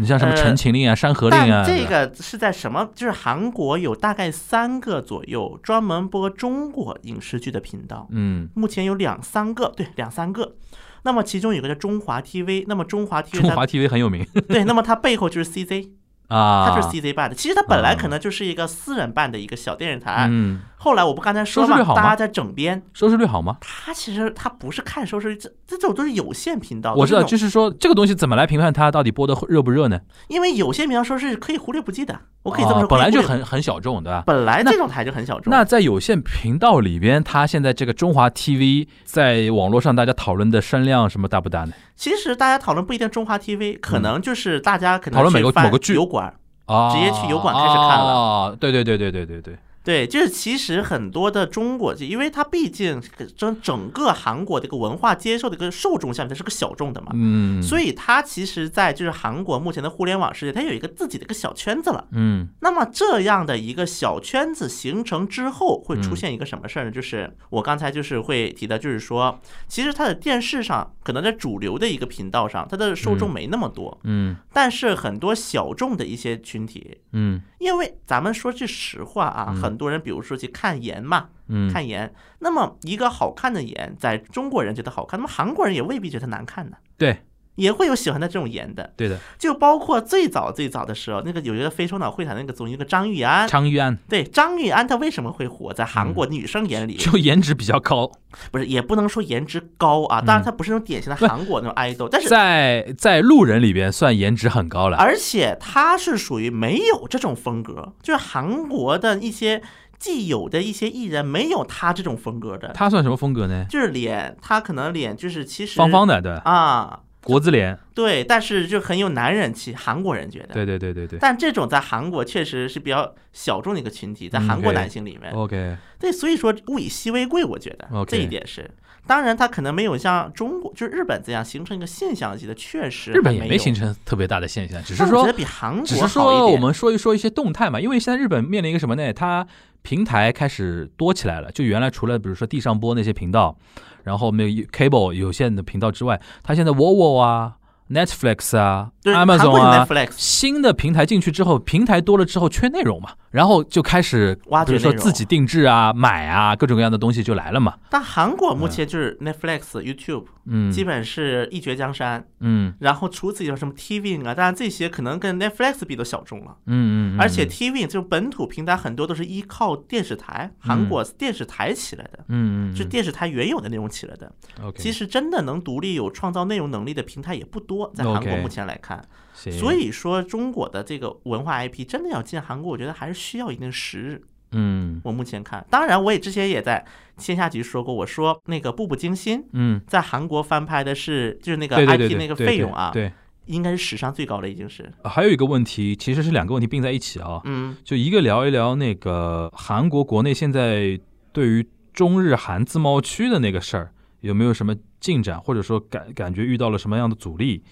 [0.00, 2.88] 你像什么《呃陈情令》啊、《山河令》啊，这个是在什么？
[2.94, 10.54] 就是韩国有大概三个左右专门播中国影视剧的频道，嗯，目前有两三个，对，两三个。
[11.02, 15.88] 那么其中有个叫中华 TV，那么中华 TV 中华 TV 很有名 对，那么它背后就是 CZ，
[16.28, 17.34] 啊，它就是 CZ 办的。
[17.34, 23.56] 其实它本来啊可能就是一个私人办的一个小电视台，嗯，后来我不刚才说嘛，收视率好吗大家在整编，收视率好吗？
[23.60, 26.94] 它其实它不是看收视率，这这种都是有线频道。
[26.94, 29.98] 我知道，就是说这个东西怎么来评判它到底播的热不热呢？
[30.28, 34.22] 因为有线频道收视是可以忽略不计的，我可以这么说，啊本来就很很小众，对吧？
[34.26, 35.50] 本来这种台就很小众。
[35.50, 41.72] 那在有线频道里边，它现在这个中华 TV 在网络上大家讨论的声量什么大不大呢？
[41.98, 45.94] 其实大家讨论不一定中华 TV，可能就是大家可能嗯讨论每个去翻某个剧。
[45.94, 46.32] 油管，
[46.66, 48.14] 啊，直接去油管开始看了。
[48.14, 49.58] 啊，对对对对对对对，
[49.88, 53.00] 对，就是其实很多的中国剧，因为它毕竟
[53.34, 62.06] 整整个韩国的一个文化接受的一个受众下面，它是个小众的嘛，嗯，所以它其实，在就是韩国目前的互联网世界，它有一个自己的一个小圈子了。
[62.10, 62.48] 嗯。
[62.60, 66.02] 那么这样的一个小圈子形成之后，会嗯。
[66.02, 66.90] 出现一个什么事儿呢？
[66.90, 73.32] 就是我刚才就是会提到，就是说，其实它的电视上可能在主流的一个频道上，它的受众嗯。
[73.32, 74.36] 没那么多，嗯。
[74.52, 77.40] 但是很多小众的一些群体，嗯。
[77.58, 79.56] 因为咱们说句实话啊，嗯。
[79.62, 86.76] 很多人比如说去看颜嘛，嗯，看颜，那么一个好看的颜，在中国人觉得好看，那么韩国人也未必觉得难看呢。
[86.98, 87.22] 对
[87.58, 93.98] 也会有喜欢的这种颜的，对的，就包括最早最早的时候，那个有一个非首脑会谈那个综艺，那个张玉安，张玉安。
[94.08, 95.72] 对张玉安，他为什么会火？
[95.72, 98.10] 在韩国女生眼里， 就颜值比较高，
[98.52, 104.96] 不是也不能说颜值高啊，当然他不是那种典型的韩国那种 idol，但是在在路人里边算颜值很高了。
[104.96, 109.60] 而且他是属于没有这种风格，就是韩国的一些
[109.98, 113.66] 既有的一些艺人没有他这种风格的，他算什么风格呢？
[113.68, 120.54] 就是脸，他可能脸就是其实方方的，对，啊，国字脸，对，但是就很有男人气，韩国人觉得。
[120.54, 121.18] 对对对对对。
[121.18, 128.70] 但这种在韩国确实是比较小众的一个群体，在韩国男性里面，OK，对，所以说物以稀为贵，我觉得这一点是。
[129.06, 133.74] 当然，它可能没有像中国，就是日本这样形成一个现象级的，确实日本也没形。
[133.74, 136.38] 成特别大的现象，只是说我觉得比韩国只是好一点。
[136.40, 139.12] 说我们说一说一些动态嘛，因为现在日本面临一个什么呢？
[139.14, 139.46] 它
[139.82, 141.50] 平台开始多起来了。
[141.52, 143.56] 就原来除了比如说地上播那些频道，
[144.04, 147.56] 然后没有 cable 有线的频道之外，它现在 Vivo 啊、
[147.90, 149.86] Netflix 啊、Amazon 有啊。
[149.86, 157.74] Netflix，新的平台进去之后，平台多了之后缺内容嘛，然后就开始比如说挖掘内容自己定制啊、买啊，各种各样的东西就来了嘛。
[157.90, 162.24] 但韩国目前就是 Netflix、YouTube，嗯基本是一决江山。
[162.40, 166.56] 嗯然后除此以外，什么 TV 啊，当然这些可能跟 Netflix 比都小众了。
[166.66, 174.30] 嗯嗯，嗯而且 TV 这种本土平台很多都是依靠电视台，韩国电视台起来的，嗯嗯，是电视台原有的内容起来的。
[174.62, 178.97] OK，其实真的能独立有创造内容能力的平台也不多，在韩国目前来看。
[179.34, 184.22] 行所以说，中国的这个文化 IP 真的要进韩国，我觉得还是需要一定时日。
[184.52, 186.82] 嗯我目前看，当然我也之前也在
[187.18, 193.12] 线下局说过，我说那个《步步惊心》嗯，在韩国翻拍的是就是那个 IP 那个费用啊，对，
[193.44, 194.90] 应该是史上最高的，已经是。
[195.04, 197.42] 还有一个问题，其实是两个问题并在一起啊。
[197.44, 200.98] 嗯，就一个聊一聊那个韩国国内现在
[201.30, 207.62] 对于中日韩自贸区的那个事儿有没有什么进展，或者说感感觉遇到了什么样的阻力？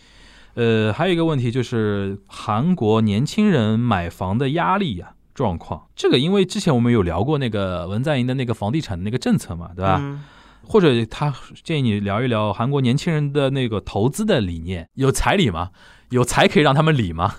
[0.57, 5.87] 呃，还有一个问题就是韩国年轻人买房的压力呀、状况。
[5.95, 9.99] 这个因为之前我们有聊过那个文在寅的那个房地产的那个政策嘛，对吧？
[10.01, 10.25] 嗯
[10.69, 15.71] 或者他建议你聊一聊韩国年轻人的那个投资的理念，有彩礼吗？
[16.11, 17.37] 有财可以让他们理吗？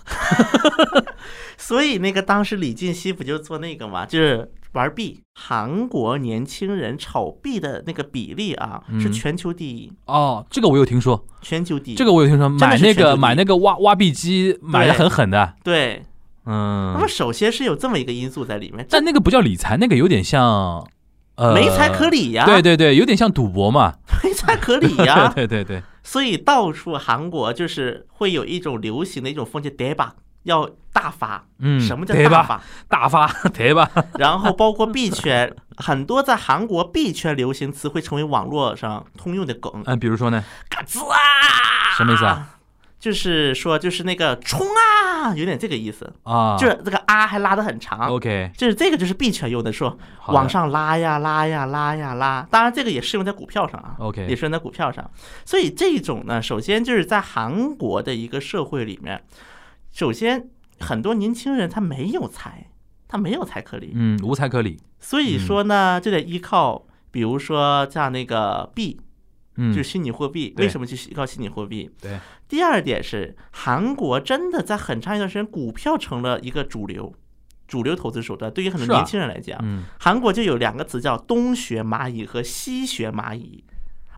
[1.57, 11.95] 所以那个当时李进熙不就做那个嘛，就是玩币，韩国年轻人炒币的那个比例啊，是嗯全球第一，哦，这个我有听说，全球第一。
[11.95, 16.05] 这个我有听说，真的买那全球第一个买那个挖挖币机买的很狠的，对，
[16.45, 20.87] 嗯那么，首先是有这么一个因素在里面，但那个不叫理财，那个有点像，
[21.35, 25.27] 呃，没财可理呀，对，对对，有点像赌博嘛，没财可理呀。
[25.35, 30.11] 对对对，所以到处韩国就是会有一种流行的一种风气，대박
[30.47, 31.45] 要大发。
[31.59, 32.13] 嗯，什么叫？
[32.29, 32.61] 大发？
[32.89, 33.89] 大发 对吧？
[34.17, 41.17] 然后包括币圈，很多在韩国币圈流行词会成为网络上通用的梗，嗯，比如说呢，嘎吱啊，
[41.95, 42.53] 什么意思啊？
[42.99, 48.07] 就是说，就是那个冲啊，有点这个意思，啊，就是这个啊还拉得很长。
[48.09, 49.95] OK，就是这个就是币圈用的，说
[50.29, 55.07] 往上拉呀拉呀拉呀拉，当然这个也适用在股票上啊 OK 也适用在股票上。
[55.45, 59.23] 所以这种呢，首先就是在韩国的一个社会里面，
[59.97, 60.47] 首先
[60.79, 62.69] 很多年轻人他没有财，
[63.07, 69.01] 他没有财可理，嗯，无财可理，所以说呢，就得依靠，比如说像那个币，
[69.55, 70.53] 嗯，就是虚拟货币。
[70.57, 71.89] 为什么去依靠虚拟货币？
[71.99, 77.11] 对，第二点是，韩国真的在很长一段时间，股票成了一个主流。
[77.67, 83.63] 主流投资手段对于很多年轻人来讲，嗯韩国就有两个词叫东学蚂蚁和西学蚂蚁。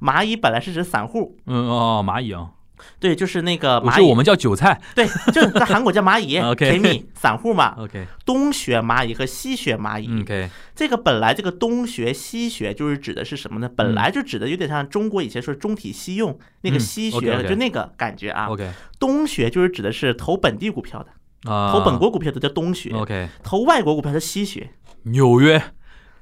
[0.01, 2.51] 蚂蚁本来是指散户，嗯哦，蚂蚁啊，
[2.99, 7.75] 对，就是那个蚂蚁，我我们叫韭菜对，就是在韩国叫蚂蚁 OK，K 米散户嘛。
[7.79, 13.69] OK 东学蚂蚁和西学蚂蚁，OK，这个本来这个东学西学就是指的是什么呢？
[13.75, 18.47] 本来就指的有点像中国以前说中体西用那个嗯西学就那个感觉啊。
[18.47, 24.71] OK 东学就是指的是投本地股票的，啊，投本国股票的叫东学，OK，投外国股票是西学。
[25.03, 25.63] 纽约、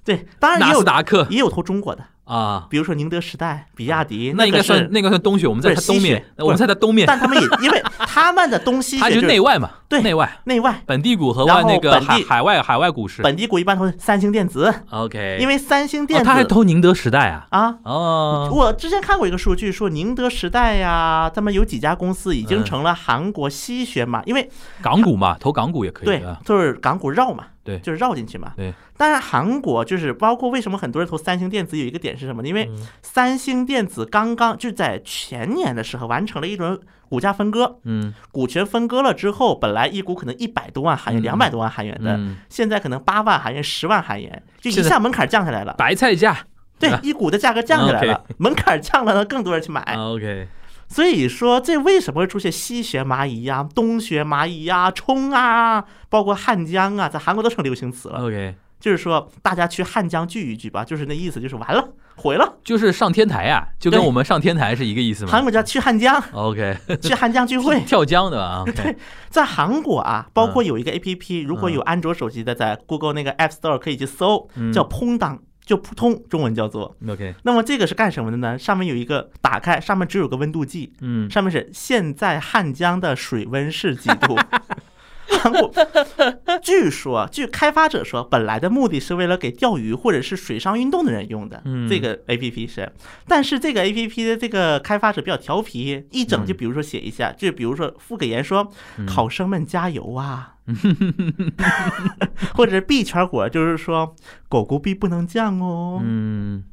[0.04, 4.62] 对，当然也有达克也有投中国的，啊，比如说宁德时代、比亚迪，那应该。
[4.68, 10.30] 算那个算东雪，我们在它东面，我们在它东面，但他们也 因为他们的东西它就内外嘛，对内外。
[10.44, 10.82] 内外。
[10.86, 13.22] 本地股和外那个海海外海外股市。
[13.22, 22.66] 本地股一般投三星电子，，OK，因为三星电哦，子他还投宁德时代啊，啊，哦，我之前看过一个数据，说宁德时代呀，他们有几家公司已经嗯。
[22.66, 24.50] 成了韩国吸血嘛，因为
[24.82, 27.80] 港股嘛，投港股也可以对啊，，就是港股绕嘛，对。
[27.80, 28.52] 就是绕进去嘛。
[28.58, 32.48] 对，当然韩国就是包括为什么很多人投三星电子，有一个点是什么呢？
[32.48, 32.88] 因为嗯。
[33.02, 38.14] 三星电子刚刚就在前年的时候完成了一轮股价分割，嗯。
[38.32, 41.24] 股权分割了之后，本来一股可能一百多万韩元、嗯。
[41.24, 45.74] 两百多万韩元的，嗯，现在可能八万韩元、十万韩元，就一下门槛降下来了。
[45.78, 46.46] 白菜价
[46.80, 49.82] 对啊，一股的价格降下来了门槛降了呢，更多人去买。
[49.98, 50.48] ，OK，
[50.88, 58.24] 所以说，这为什么会出现西学蚂蚁呀、东学蚂蚁呀、冲啊，包括汉江啊，在韩国都成流行词了。
[58.24, 62.58] OK，就是说，大家去汉江聚一聚吧，就是那意思，就是完了，毁了。
[62.64, 64.06] 就是上天台呀，就跟对。
[64.06, 65.32] 我们上天台是一个意思吗？
[65.32, 67.80] 韩国叫去汉江，，OK， 去汉江聚会。
[67.88, 68.98] 跳江的啊，OK， 对，
[69.30, 74.72] 在韩国啊，包嗯括有一个 A P P，如果有安卓手机的，在 Google 那个 App Store 可以去搜，嗯。
[74.72, 76.96] 叫砰当，就扑通，中文叫做。
[77.08, 78.58] OK，那么这个是干什么的呢？
[78.58, 84.38] 上面有一个打开，上面只有个温度计，嗯，上面是现在汉江的水温是几度。
[86.64, 91.62] 据说，据开发者说，本来的目的是为了给钓鱼或者是水上运动的人用的。
[91.66, 91.88] 嗯。
[91.90, 92.92] 这个 A P P 是，
[93.28, 98.72] 但是这个 A P P 的这个开发者比较调皮，一整就比如说写一下，就比如说附个言说，
[99.08, 100.56] 考生们加油啊。
[102.54, 104.14] 或者是 B 圈火，就是说
[104.50, 106.64] 狗狗币不能降哦，嗯，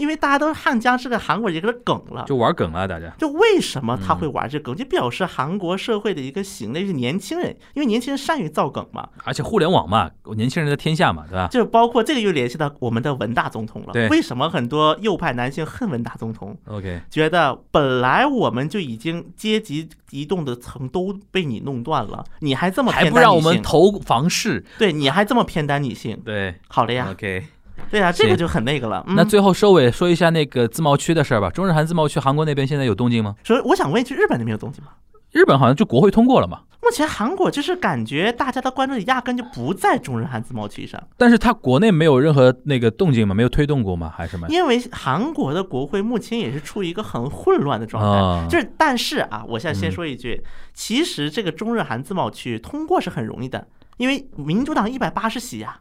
[0.00, 3.12] 因为大家都汉江是个韩国一个梗了，就玩梗了，大家。
[3.18, 9.06] 就为什么他会玩这梗，就表示韩国社会的一个型类是年轻人，因为年轻人善于造梗嘛。
[9.24, 11.48] 而且互联网嘛，年轻人的天下嘛，对吧？
[11.48, 14.08] 就包括这个又联系到我们的文大总统了对。
[14.08, 23.40] 为什么很多右派男性恨文大总统？OK，觉得本来我们就已经阶级移动的层都被你弄断了，你还这么偏还不让我？
[23.40, 24.64] 们投房市？
[24.78, 26.20] 对，你还这么偏袒女性？
[26.24, 27.44] 对好了呀，，OK。
[27.90, 29.04] 对啊，这个就很那个了。
[29.06, 31.50] 嗯那最后收尾说一下那个自贸区的事儿吧。
[31.50, 33.34] 中日韩自贸区，韩国那边现在有动静吗？
[33.44, 34.90] 所以我想问一句，日本那边有动静吗？
[35.32, 44.12] 日本好像就国会通过了嘛，目前韩国就是感觉大家的关注点压根就不在中日韩自贸区上，但是它国内没有任何那个动静嘛，没有推动过吗？
[44.12, 44.48] 还是什么？
[44.48, 48.48] 因为韩国的国会目前也是处于一个很混乱的状啊态。
[48.48, 50.42] 就是，但是啊，我现在先说一句，
[50.74, 55.78] 其实这个中日韩自贸区通过是很容易的，因为民主党一百八十席呀，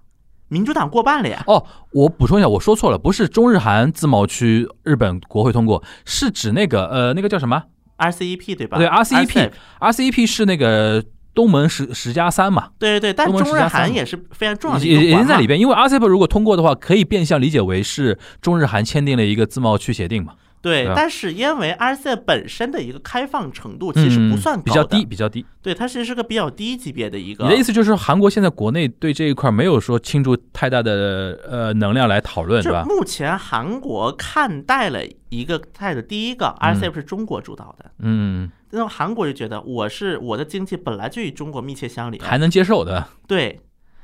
[0.50, 1.44] 民主党过半了呀。
[1.48, 7.64] 哦，我补充一下，我说错了，不是中日韩自贸区日本国会通过，是指那个呃那个叫什么
[7.98, 8.78] ？RCEP 对吧？
[8.78, 11.04] 对，RCEP RCEP RCEP 是那个
[11.34, 15.60] 东盟十十加三嘛，对对对，但中日韩也是非常重要的也已经在里边。
[15.60, 25.46] 因为 RCEP 如果通过的话，可以变相理解为是中日韩签订了一个自贸区协定嘛，对对，但是因为 RCEP 本身的一个开放程度其实不算高，嗯比较低，比较低。
[25.62, 27.46] 对，它其实是个比较低级别的一个。
[27.46, 32.84] 你的意思就是韩国现在国内对这一块没有说倾注太大的呃能量来讨论，是吧？
[32.86, 35.00] 目前韩国看待了
[35.30, 43.08] 一个态度，第一个 RCEP 是中国主导的，嗯，那么韩国就觉得我是我的经济本来就与中国密切相连，还能接受的。
[43.28, 43.62] 对，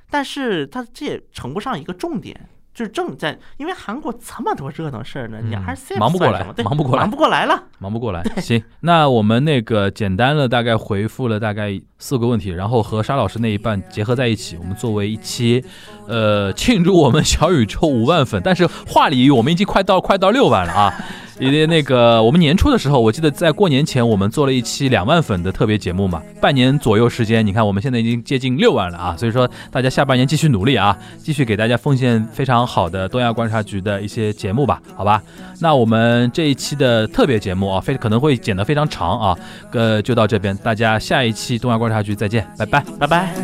[0.10, 2.50] 但是它这也成不上一个重点。
[2.76, 7.64] 就是正在，因为韩国这么多热闹事儿呢，你嗯 RCEP 忙不过来忙不过来忙不过来了。
[7.80, 8.22] 忙不过来。
[8.42, 15.64] 行，那我们那个简单的大概回复了大概四个问题，然后和沙老师那一半结合在一起，我们作为一期，
[16.06, 20.94] 呃，庆祝我们小宇宙五万粉，但是话里我们已经快到快到六万了啊。
[21.39, 35.23] 因为那个我们年初的时候，我记得在过年前我们做了一期两万粉的特别节目嘛，半年左右时间，你看我们现在已经接近六万了啊，所以说大家下半年继续努力啊，继续给大家奉献非常好的东亚观察局的一些节目吧，好吧？
[35.61, 39.39] 那我们这一期的特别节目啊，非可能会剪得非常长啊，
[39.73, 42.85] 呃，就到这边，大家下一期东亚观察局再见，拜拜。
[42.99, 43.35] 拜拜。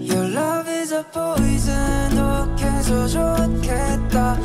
[0.00, 4.36] Your love is a poison 독해서 좋겠다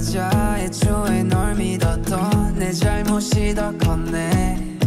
[0.00, 4.78] 맞아 애초에 널 믿었던 내 잘못이 더 컸네.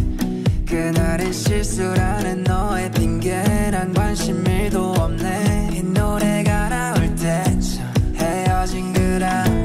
[0.68, 5.70] 그날은 실수라는 너의 핑계 난 관심 1도 없네.
[5.72, 7.84] 이 노래가 나올 때쯤
[8.16, 9.63] 헤어진 그란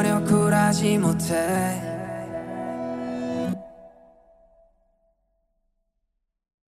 [0.00, 1.79] 노력을 하지 못해.